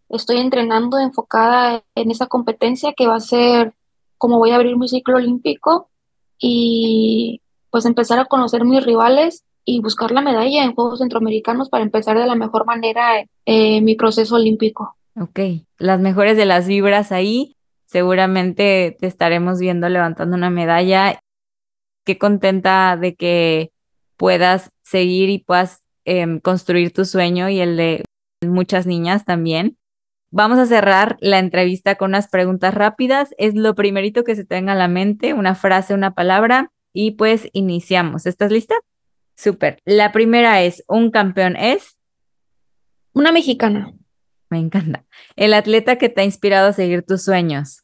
estoy 0.09 0.37
entrenando 0.37 0.99
enfocada 0.99 1.83
en 1.95 2.11
esa 2.11 2.27
competencia 2.27 2.93
que 2.93 3.07
va 3.07 3.15
a 3.15 3.21
ser 3.21 3.73
como 4.17 4.37
voy 4.37 4.51
a 4.51 4.55
abrir 4.55 4.77
mi 4.77 4.87
ciclo 4.87 5.17
olímpico 5.17 5.89
y 6.37 7.41
pues 7.69 7.85
empezar 7.85 8.19
a 8.19 8.25
conocer 8.25 8.65
mis 8.65 8.85
rivales 8.85 9.45
y 9.65 9.81
buscar 9.81 10.11
la 10.11 10.21
medalla 10.21 10.63
en 10.63 10.75
Juegos 10.75 10.99
Centroamericanos 10.99 11.69
para 11.69 11.83
empezar 11.83 12.17
de 12.17 12.27
la 12.27 12.35
mejor 12.35 12.65
manera 12.65 13.23
eh, 13.45 13.81
mi 13.81 13.95
proceso 13.95 14.35
olímpico. 14.35 14.95
Ok, 15.19 15.39
las 15.77 15.99
mejores 15.99 16.37
de 16.37 16.45
las 16.45 16.67
vibras 16.67 17.11
ahí. 17.11 17.55
Seguramente 17.85 18.95
te 18.99 19.07
estaremos 19.07 19.59
viendo 19.59 19.89
levantando 19.89 20.35
una 20.37 20.49
medalla. 20.49 21.19
Qué 22.05 22.17
contenta 22.17 22.97
de 22.97 23.15
que 23.15 23.71
puedas 24.17 24.69
seguir 24.83 25.29
y 25.29 25.39
puedas 25.39 25.80
em, 26.05 26.39
construir 26.39 26.91
tu 26.93 27.05
sueño 27.05 27.49
y 27.49 27.59
el 27.59 27.77
de 27.77 28.03
muchas 28.45 28.85
niñas 28.87 29.25
también. 29.25 29.77
Vamos 30.31 30.59
a 30.59 30.65
cerrar 30.65 31.17
la 31.19 31.39
entrevista 31.39 31.95
con 31.95 32.11
unas 32.11 32.29
preguntas 32.29 32.73
rápidas. 32.73 33.35
Es 33.37 33.53
lo 33.53 33.75
primerito 33.75 34.23
que 34.23 34.35
se 34.35 34.45
tenga 34.45 34.71
a 34.71 34.75
la 34.75 34.87
mente, 34.87 35.33
una 35.33 35.55
frase, 35.55 35.93
una 35.93 36.13
palabra, 36.13 36.71
y 36.93 37.11
pues 37.11 37.49
iniciamos. 37.51 38.25
¿Estás 38.25 38.51
lista? 38.51 38.75
Súper. 39.35 39.79
La 39.85 40.11
primera 40.11 40.61
es, 40.61 40.83
¿un 40.87 41.11
campeón 41.11 41.55
es? 41.57 41.97
Una 43.13 43.31
mexicana. 43.31 43.93
Me 44.49 44.59
encanta. 44.59 45.05
El 45.35 45.53
atleta 45.53 45.97
que 45.97 46.09
te 46.09 46.21
ha 46.21 46.25
inspirado 46.25 46.69
a 46.69 46.73
seguir 46.73 47.03
tus 47.03 47.23
sueños. 47.23 47.83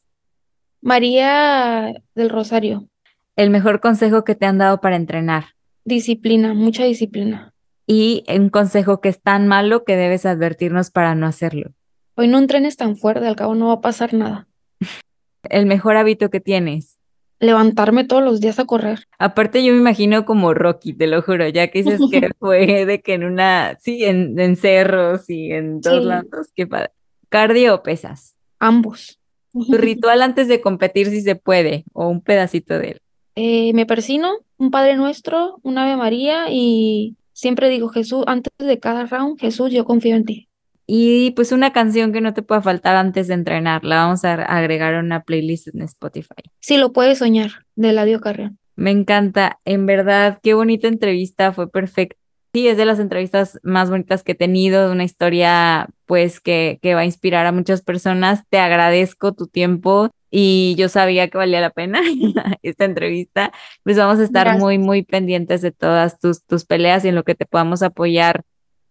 María 0.80 1.94
del 2.14 2.30
Rosario. 2.30 2.88
El 3.36 3.50
mejor 3.50 3.80
consejo 3.80 4.24
que 4.24 4.34
te 4.34 4.46
han 4.46 4.58
dado 4.58 4.80
para 4.80 4.96
entrenar. 4.96 5.54
Disciplina, 5.84 6.54
mucha 6.54 6.84
disciplina. 6.84 7.52
Y 7.90 8.22
un 8.28 8.50
consejo 8.50 9.00
que 9.00 9.08
es 9.08 9.18
tan 9.18 9.48
malo 9.48 9.84
que 9.84 9.96
debes 9.96 10.26
advertirnos 10.26 10.90
para 10.90 11.14
no 11.14 11.26
hacerlo. 11.26 11.70
Hoy 12.16 12.28
no 12.28 12.36
entrenes 12.36 12.76
tan 12.76 12.96
fuerte, 12.96 13.26
al 13.26 13.34
cabo 13.34 13.54
no 13.54 13.68
va 13.68 13.74
a 13.74 13.80
pasar 13.80 14.12
nada. 14.12 14.46
El 15.44 15.64
mejor 15.64 15.96
hábito 15.96 16.28
que 16.28 16.40
tienes. 16.40 16.98
Levantarme 17.40 18.04
todos 18.04 18.22
los 18.22 18.40
días 18.40 18.58
a 18.58 18.66
correr. 18.66 19.04
Aparte 19.18 19.64
yo 19.64 19.72
me 19.72 19.78
imagino 19.78 20.26
como 20.26 20.52
Rocky, 20.52 20.92
te 20.92 21.06
lo 21.06 21.22
juro, 21.22 21.48
ya 21.48 21.68
que 21.68 21.82
dices 21.82 22.00
que 22.10 22.28
fue 22.38 22.84
de 22.84 23.00
que 23.00 23.14
en 23.14 23.24
una, 23.24 23.78
sí, 23.80 24.04
en, 24.04 24.56
cerros 24.56 25.30
y 25.30 25.52
en 25.52 25.80
todos 25.80 26.04
lados, 26.04 26.48
qué 26.54 26.66
padre. 26.66 26.90
¿Cardio 27.30 27.76
o 27.76 27.82
pesas? 27.82 28.36
Ambos. 28.58 29.18
Tu 29.52 29.78
ritual 29.78 30.20
antes 30.20 30.46
de 30.46 30.60
competir 30.60 31.06
si 31.06 31.22
se 31.22 31.36
puede, 31.36 31.84
o 31.94 32.08
un 32.08 32.20
pedacito 32.20 32.78
de 32.78 32.90
él. 32.90 33.00
Eh, 33.34 33.72
me 33.72 33.86
persino, 33.86 34.40
un 34.58 34.70
Padre 34.70 34.96
Nuestro, 34.96 35.60
un 35.62 35.78
Ave 35.78 35.96
María 35.96 36.46
y 36.50 37.16
siempre 37.38 37.68
digo, 37.68 37.88
Jesús, 37.88 38.24
antes 38.26 38.52
de 38.58 38.80
cada 38.80 39.06
round, 39.06 39.38
Jesús, 39.38 39.70
yo 39.70 39.84
confío 39.84 40.16
en 40.16 40.24
ti. 40.24 40.48
Y 40.86 41.30
pues 41.32 41.52
una 41.52 41.72
canción 41.72 42.12
que 42.12 42.20
no 42.20 42.34
te 42.34 42.42
pueda 42.42 42.62
faltar 42.62 42.96
antes 42.96 43.28
de 43.28 43.34
entrenar, 43.34 43.84
la 43.84 43.96
vamos 43.96 44.24
a 44.24 44.34
agregar 44.34 44.94
a 44.94 45.00
una 45.00 45.22
playlist 45.22 45.68
en 45.68 45.82
Spotify. 45.82 46.42
Sí, 46.58 46.78
lo 46.78 46.92
puedes 46.92 47.18
soñar, 47.18 47.50
de 47.76 47.92
Ladio 47.92 48.20
Carrión. 48.20 48.58
Me 48.74 48.90
encanta, 48.90 49.60
en 49.64 49.86
verdad, 49.86 50.40
qué 50.42 50.54
bonita 50.54 50.88
entrevista, 50.88 51.52
fue 51.52 51.70
perfecta. 51.70 52.18
Sí, 52.52 52.66
es 52.66 52.76
de 52.76 52.86
las 52.86 52.98
entrevistas 52.98 53.60
más 53.62 53.90
bonitas 53.90 54.24
que 54.24 54.32
he 54.32 54.34
tenido, 54.34 54.86
de 54.86 54.92
una 54.92 55.04
historia 55.04 55.88
pues 56.06 56.40
que, 56.40 56.80
que 56.82 56.94
va 56.94 57.02
a 57.02 57.04
inspirar 57.04 57.46
a 57.46 57.52
muchas 57.52 57.82
personas. 57.82 58.42
Te 58.48 58.58
agradezco 58.58 59.32
tu 59.34 59.46
tiempo 59.46 60.10
y 60.30 60.74
yo 60.76 60.88
sabía 60.88 61.28
que 61.28 61.38
valía 61.38 61.60
la 61.60 61.70
pena 61.70 62.00
esta 62.62 62.84
entrevista. 62.84 63.52
Pues 63.82 63.96
vamos 63.96 64.18
a 64.18 64.24
estar 64.24 64.58
muy, 64.58 64.78
muy 64.78 65.02
pendientes 65.02 65.62
de 65.62 65.72
todas 65.72 66.18
tus, 66.18 66.44
tus 66.44 66.64
peleas 66.64 67.04
y 67.04 67.08
en 67.08 67.14
lo 67.14 67.24
que 67.24 67.34
te 67.34 67.46
podamos 67.46 67.82
apoyar. 67.82 68.42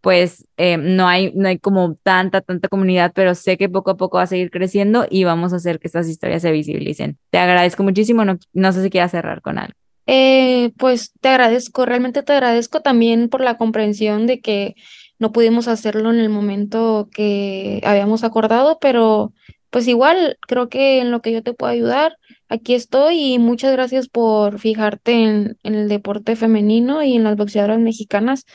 Pues 0.01 0.47
eh, 0.57 0.77
no, 0.77 1.07
hay, 1.07 1.33
no 1.35 1.47
hay 1.49 1.57
como 1.57 1.95
tanta, 1.95 2.41
tanta 2.41 2.67
comunidad, 2.69 3.11
pero 3.13 3.35
sé 3.35 3.57
que 3.57 3.67
poco 3.67 3.91
a 3.91 3.97
poco 3.97 4.17
va 4.17 4.23
a 4.23 4.27
seguir 4.27 4.51
creciendo 4.51 5.05
y 5.09 5.23
vamos 5.23 5.53
a 5.53 5.57
hacer 5.57 5.79
que 5.79 5.88
estas 5.88 6.07
historias 6.07 6.43
se 6.43 6.51
visibilicen. 6.51 7.17
Te 7.29 7.39
agradezco 7.39 7.83
muchísimo. 7.83 8.23
No, 8.23 8.38
no 8.53 8.71
sé 8.71 8.83
si 8.83 8.89
quieras 8.89 9.11
cerrar 9.11 9.41
con 9.41 9.57
algo. 9.57 9.73
Eh, 10.05 10.71
pues 10.77 11.11
te 11.19 11.27
agradezco, 11.27 11.85
realmente 11.85 12.23
te 12.23 12.31
agradezco 12.31 12.81
también 12.81 13.27
por 13.27 13.41
la 13.41 13.57
comprensión 13.57 14.25
de 14.25 14.39
que 14.39 14.75
no 15.19 15.33
pudimos 15.33 15.67
hacerlo 15.67 16.11
en 16.11 16.19
el 16.19 16.29
momento 16.29 17.09
que 17.11 17.81
habíamos 17.83 18.23
acordado, 18.23 18.77
pero 18.79 19.33
pues 19.70 19.88
igual 19.88 20.38
creo 20.47 20.70
que 20.70 20.99
en 20.99 21.11
lo 21.11 21.22
que 21.22 21.32
yo 21.32 21.43
te 21.43 21.53
puedo 21.53 21.72
ayudar, 21.72 22.18
aquí 22.49 22.74
estoy 22.74 23.34
y 23.34 23.39
muchas 23.39 23.72
gracias 23.74 24.07
por 24.09 24.59
fijarte 24.59 25.11
en, 25.24 25.57
en 25.63 25.76
el 25.76 25.89
deporte 25.89 26.36
femenino 26.36 27.03
y 27.03 27.15
en 27.15 27.24
las 27.24 27.36
boxeadoras 27.38 27.80
mexicanas. 27.80 28.45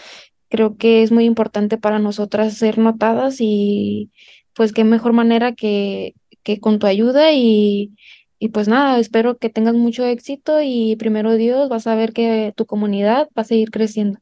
Creo 0.49 0.77
que 0.77 1.03
es 1.03 1.13
muy 1.13 1.25
importante 1.25 1.79
para 1.79 1.99
nosotras 1.99 2.55
ser 2.57 2.79
notadas 2.79 3.37
y 3.41 4.11
pues 4.55 4.73
qué 4.73 4.85
mejor 4.85 5.13
manera 5.13 5.55
que, 5.55 6.15
que 6.43 6.61
con 6.61 6.79
tu 6.79 6.87
ayuda 6.87 7.33
y 7.33 7.95
y 8.43 8.49
pues 8.49 8.67
nada, 8.67 8.99
espero 8.99 9.39
que 9.39 9.51
tengas 9.51 9.75
mucho 9.77 10.05
éxito 10.05 10.61
y 10.63 10.97
primero 10.97 11.35
Dios, 11.37 11.69
vas 11.69 11.87
a 11.87 11.95
ver 11.95 12.13
que 12.13 12.53
tu 12.57 12.67
comunidad 12.67 13.29
va 13.39 13.43
a 13.43 13.45
seguir 13.45 13.71
creciendo. 13.71 14.19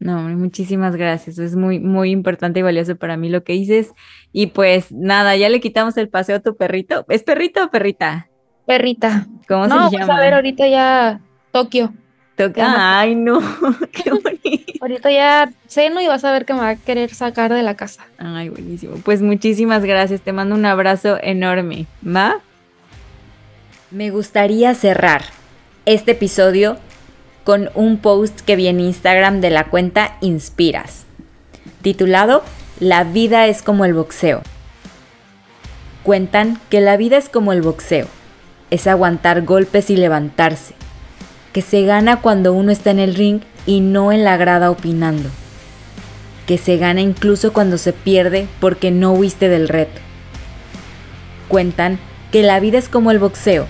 No, 0.00 0.18
muchísimas 0.18 0.96
gracias. 0.96 1.38
Es 1.38 1.54
muy, 1.54 1.78
muy 1.78 2.10
importante 2.10 2.60
y 2.60 2.62
valioso 2.62 2.96
para 2.96 3.16
mí 3.16 3.28
lo 3.28 3.44
que 3.44 3.52
dices. 3.52 3.92
Y 4.32 4.48
pues 4.48 4.90
nada, 4.90 5.36
ya 5.36 5.48
le 5.48 5.60
quitamos 5.60 5.96
el 5.98 6.08
paseo 6.08 6.36
a 6.36 6.40
tu 6.40 6.56
perrito. 6.56 7.04
¿Es 7.08 7.22
perrito 7.22 7.64
o 7.64 7.70
perrita? 7.70 8.28
Perrita. 8.66 9.26
¿Cómo 9.46 9.64
se 9.64 9.70
llama? 9.70 9.90
Pues 9.90 10.08
a 10.08 10.18
ver 10.18 10.34
ahorita 10.34 10.66
ya 10.66 11.20
Tokio. 11.52 11.92
Ay, 12.56 13.14
no, 13.14 13.40
qué 13.92 14.10
bonito. 14.10 14.72
Ahorita 14.80 15.10
ya 15.10 15.52
ceno 15.66 16.00
y 16.00 16.06
vas 16.06 16.24
a 16.24 16.32
ver 16.32 16.46
que 16.46 16.54
me 16.54 16.60
va 16.60 16.70
a 16.70 16.76
querer 16.76 17.12
sacar 17.12 17.52
de 17.52 17.62
la 17.62 17.74
casa. 17.74 18.06
Ay, 18.18 18.48
buenísimo. 18.48 18.94
Pues 19.04 19.20
muchísimas 19.20 19.84
gracias. 19.84 20.22
Te 20.22 20.32
mando 20.32 20.54
un 20.54 20.64
abrazo 20.64 21.18
enorme. 21.22 21.86
¿Va? 22.06 22.40
Me 23.90 24.10
gustaría 24.10 24.74
cerrar 24.74 25.22
este 25.84 26.12
episodio 26.12 26.78
con 27.50 27.68
un 27.74 27.98
post 27.98 28.42
que 28.42 28.54
vi 28.54 28.68
en 28.68 28.78
Instagram 28.78 29.40
de 29.40 29.50
la 29.50 29.64
cuenta 29.64 30.16
Inspiras, 30.20 31.02
titulado 31.82 32.44
La 32.78 33.02
vida 33.02 33.48
es 33.48 33.62
como 33.62 33.84
el 33.84 33.92
boxeo. 33.92 34.42
Cuentan 36.04 36.60
que 36.70 36.80
la 36.80 36.96
vida 36.96 37.16
es 37.16 37.28
como 37.28 37.52
el 37.52 37.60
boxeo, 37.60 38.06
es 38.70 38.86
aguantar 38.86 39.42
golpes 39.42 39.90
y 39.90 39.96
levantarse, 39.96 40.74
que 41.52 41.60
se 41.60 41.82
gana 41.82 42.20
cuando 42.20 42.52
uno 42.52 42.70
está 42.70 42.92
en 42.92 43.00
el 43.00 43.16
ring 43.16 43.40
y 43.66 43.80
no 43.80 44.12
en 44.12 44.22
la 44.22 44.36
grada 44.36 44.70
opinando, 44.70 45.28
que 46.46 46.56
se 46.56 46.76
gana 46.76 47.00
incluso 47.00 47.52
cuando 47.52 47.78
se 47.78 47.92
pierde 47.92 48.46
porque 48.60 48.92
no 48.92 49.10
huiste 49.10 49.48
del 49.48 49.68
reto. 49.68 50.00
Cuentan 51.48 51.98
que 52.30 52.44
la 52.44 52.60
vida 52.60 52.78
es 52.78 52.88
como 52.88 53.10
el 53.10 53.18
boxeo, 53.18 53.66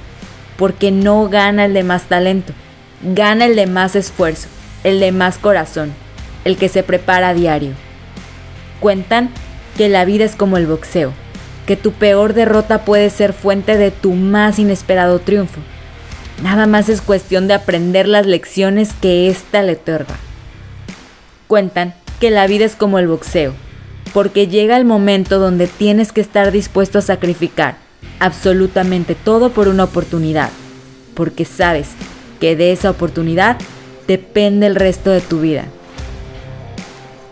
porque 0.58 0.90
no 0.90 1.30
gana 1.30 1.64
el 1.64 1.72
de 1.72 1.82
más 1.82 2.02
talento, 2.10 2.52
gana 3.02 3.46
el 3.46 3.56
de 3.56 3.66
más 3.66 3.96
esfuerzo, 3.96 4.48
el 4.84 5.00
de 5.00 5.12
más 5.12 5.38
corazón, 5.38 5.92
el 6.44 6.56
que 6.56 6.68
se 6.68 6.82
prepara 6.82 7.30
a 7.30 7.34
diario. 7.34 7.72
Cuentan 8.80 9.30
que 9.76 9.88
la 9.88 10.04
vida 10.04 10.24
es 10.24 10.36
como 10.36 10.56
el 10.56 10.66
boxeo, 10.66 11.12
que 11.66 11.76
tu 11.76 11.92
peor 11.92 12.34
derrota 12.34 12.84
puede 12.84 13.10
ser 13.10 13.32
fuente 13.32 13.76
de 13.76 13.90
tu 13.90 14.12
más 14.12 14.58
inesperado 14.58 15.18
triunfo. 15.20 15.60
Nada 16.42 16.66
más 16.66 16.88
es 16.88 17.02
cuestión 17.02 17.48
de 17.48 17.54
aprender 17.54 18.08
las 18.08 18.26
lecciones 18.26 18.92
que 18.94 19.28
ésta 19.28 19.62
le 19.62 19.72
otorga. 19.72 20.16
Cuentan 21.46 21.94
que 22.18 22.30
la 22.30 22.46
vida 22.46 22.64
es 22.64 22.76
como 22.76 22.98
el 22.98 23.08
boxeo, 23.08 23.54
porque 24.12 24.46
llega 24.46 24.76
el 24.76 24.84
momento 24.84 25.38
donde 25.38 25.66
tienes 25.66 26.12
que 26.12 26.20
estar 26.20 26.52
dispuesto 26.52 26.98
a 26.98 27.02
sacrificar 27.02 27.76
absolutamente 28.18 29.14
todo 29.14 29.50
por 29.50 29.68
una 29.68 29.84
oportunidad, 29.84 30.50
porque 31.14 31.44
sabes 31.44 31.88
que 32.40 32.56
de 32.56 32.72
esa 32.72 32.90
oportunidad 32.90 33.56
depende 34.08 34.66
el 34.66 34.74
resto 34.74 35.10
de 35.10 35.20
tu 35.20 35.40
vida. 35.40 35.64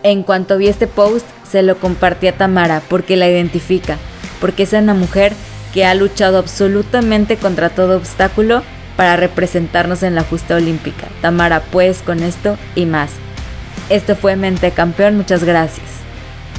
En 0.03 0.23
cuanto 0.23 0.57
vi 0.57 0.67
este 0.67 0.87
post, 0.87 1.25
se 1.49 1.61
lo 1.61 1.77
compartí 1.77 2.27
a 2.27 2.37
Tamara 2.37 2.81
porque 2.87 3.17
la 3.17 3.27
identifica, 3.27 3.97
porque 4.39 4.63
es 4.63 4.73
una 4.73 4.93
mujer 4.93 5.33
que 5.73 5.85
ha 5.85 5.93
luchado 5.93 6.37
absolutamente 6.37 7.37
contra 7.37 7.69
todo 7.69 7.97
obstáculo 7.97 8.63
para 8.95 9.17
representarnos 9.17 10.03
en 10.03 10.15
la 10.15 10.23
justa 10.23 10.55
olímpica. 10.55 11.07
Tamara, 11.21 11.61
pues 11.71 12.01
con 12.01 12.23
esto 12.23 12.57
y 12.75 12.85
más. 12.85 13.11
Esto 13.89 14.15
fue 14.15 14.35
Mente 14.35 14.71
Campeón, 14.71 15.17
muchas 15.17 15.43
gracias. 15.43 15.87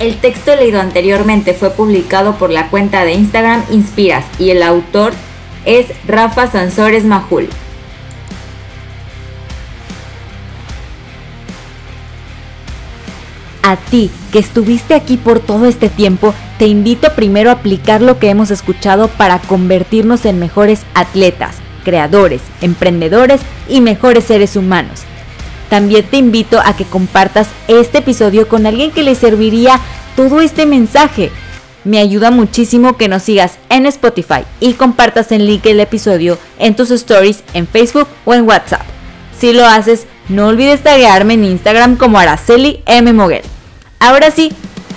El 0.01 0.17
texto 0.17 0.57
leído 0.57 0.81
anteriormente 0.81 1.53
fue 1.53 1.71
publicado 1.71 2.37
por 2.37 2.51
la 2.51 2.69
cuenta 2.71 3.05
de 3.05 3.13
Instagram 3.13 3.63
Inspiras 3.71 4.25
y 4.39 4.51
el 4.51 4.63
autor 4.63 5.13
es 5.67 5.87
Rafa 6.07 6.47
Sansores 6.47 7.05
Majul. 7.05 7.49
A 13.63 13.77
ti, 13.77 14.11
que 14.33 14.39
estuviste 14.39 14.95
aquí 14.95 15.17
por 15.17 15.41
todo 15.41 15.67
este 15.67 15.89
tiempo, 15.89 16.35
te 16.59 16.67
invito 16.67 17.15
primero 17.15 17.51
a 17.51 17.55
aplicar 17.55 18.01
lo 18.01 18.19
que 18.19 18.31
hemos 18.31 18.51
escuchado 18.51 19.09
para 19.09 19.39
convertirnos 19.39 20.25
en 20.25 20.39
mejores 20.39 20.83
atletas, 20.95 21.57
creadores, 21.85 22.41
emprendedores 22.63 23.41
y 23.69 23.81
mejores 23.81 24.25
seres 24.25 24.57
humanos. 24.57 25.01
También 25.69 26.05
te 26.05 26.17
invito 26.17 26.59
a 26.59 26.75
que 26.75 26.85
compartas 26.85 27.49
este 27.69 27.99
episodio 27.99 28.49
con 28.49 28.67
alguien 28.67 28.91
que 28.91 29.03
le 29.03 29.15
serviría 29.15 29.79
todo 30.17 30.41
este 30.41 30.67
mensaje. 30.67 31.31
Me 31.85 31.99
ayuda 31.99 32.31
muchísimo 32.31 32.97
que 32.97 33.09
nos 33.09 33.23
sigas 33.23 33.59
en 33.69 33.87
Spotify 33.87 34.45
y 34.59 34.73
compartas 34.73 35.33
el 35.33 35.47
link 35.47 35.63
del 35.63 35.81
episodio 35.81 36.39
en 36.59 36.75
tus 36.75 36.91
stories 36.91 37.45
en 37.55 37.67
Facebook 37.67 38.09
o 38.25 38.35
en 38.35 38.47
WhatsApp. 38.47 38.83
Si 39.39 39.53
lo 39.53 39.65
haces, 39.65 40.07
no 40.31 40.47
olvides 40.47 40.83
taguearme 40.83 41.35
en 41.35 41.45
Instagram 41.45 41.97
como 41.97 42.19
Araceli 42.19 42.83
M. 42.87 43.13
Ahora 43.99 44.31
sí, 44.31 44.53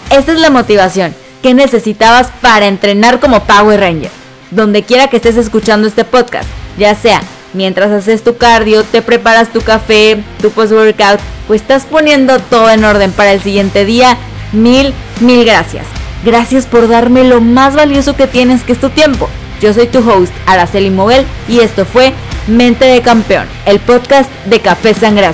esta 0.10 0.32
es 0.32 0.40
la 0.40 0.50
motivación 0.50 1.14
que 1.42 1.54
necesitabas 1.54 2.28
para 2.40 2.68
entrenar 2.68 3.20
como 3.20 3.44
Power 3.44 3.80
Ranger. 3.80 4.12
Donde 4.52 4.84
quiera 4.84 5.08
que 5.08 5.18
estés 5.18 5.36
escuchando 5.36 5.88
este 5.88 6.06
podcast, 6.06 6.48
ya 6.78 6.96
sea 6.96 7.22
mientras 7.54 7.92
haces 7.92 8.24
tu 8.24 8.38
cardio, 8.38 8.84
te 8.84 9.02
preparas 9.02 9.52
tu 9.52 9.62
café, 9.62 10.24
tu 10.42 10.52
post-workout, 10.52 11.20
pues 11.48 11.62
estás 11.62 11.86
poniendo 11.86 12.40
todo 12.40 12.70
en 12.70 12.84
orden 12.86 13.12
para 13.12 13.34
el 13.34 13.42
siguiente 13.42 13.86
día. 13.86 14.18
Mil 14.52 14.94
Mil 15.20 15.46
gracias. 15.46 15.86
Gracias 16.24 16.66
por 16.66 16.88
darme 16.88 17.24
lo 17.24 17.42
más 17.42 17.76
valioso 17.76 18.16
que 18.16 18.28
tienes, 18.28 18.64
que 18.64 18.74
es 18.74 18.80
tu 18.80 18.90
tiempo. 18.90 19.30
Yo 19.64 19.74
soy 19.74 19.88
tu 19.88 20.00
host, 20.00 20.34
Araceli 20.46 20.90
Moguel, 20.90 21.26
y 21.48 21.62
esto 21.62 21.86
fue 21.86 22.12
Mente 22.48 22.84
de 22.84 23.02
Campeón, 23.02 23.48
el 23.66 23.80
podcast 23.80 24.30
de 24.44 24.60
Café 24.60 24.94
Sangre. 24.94 25.32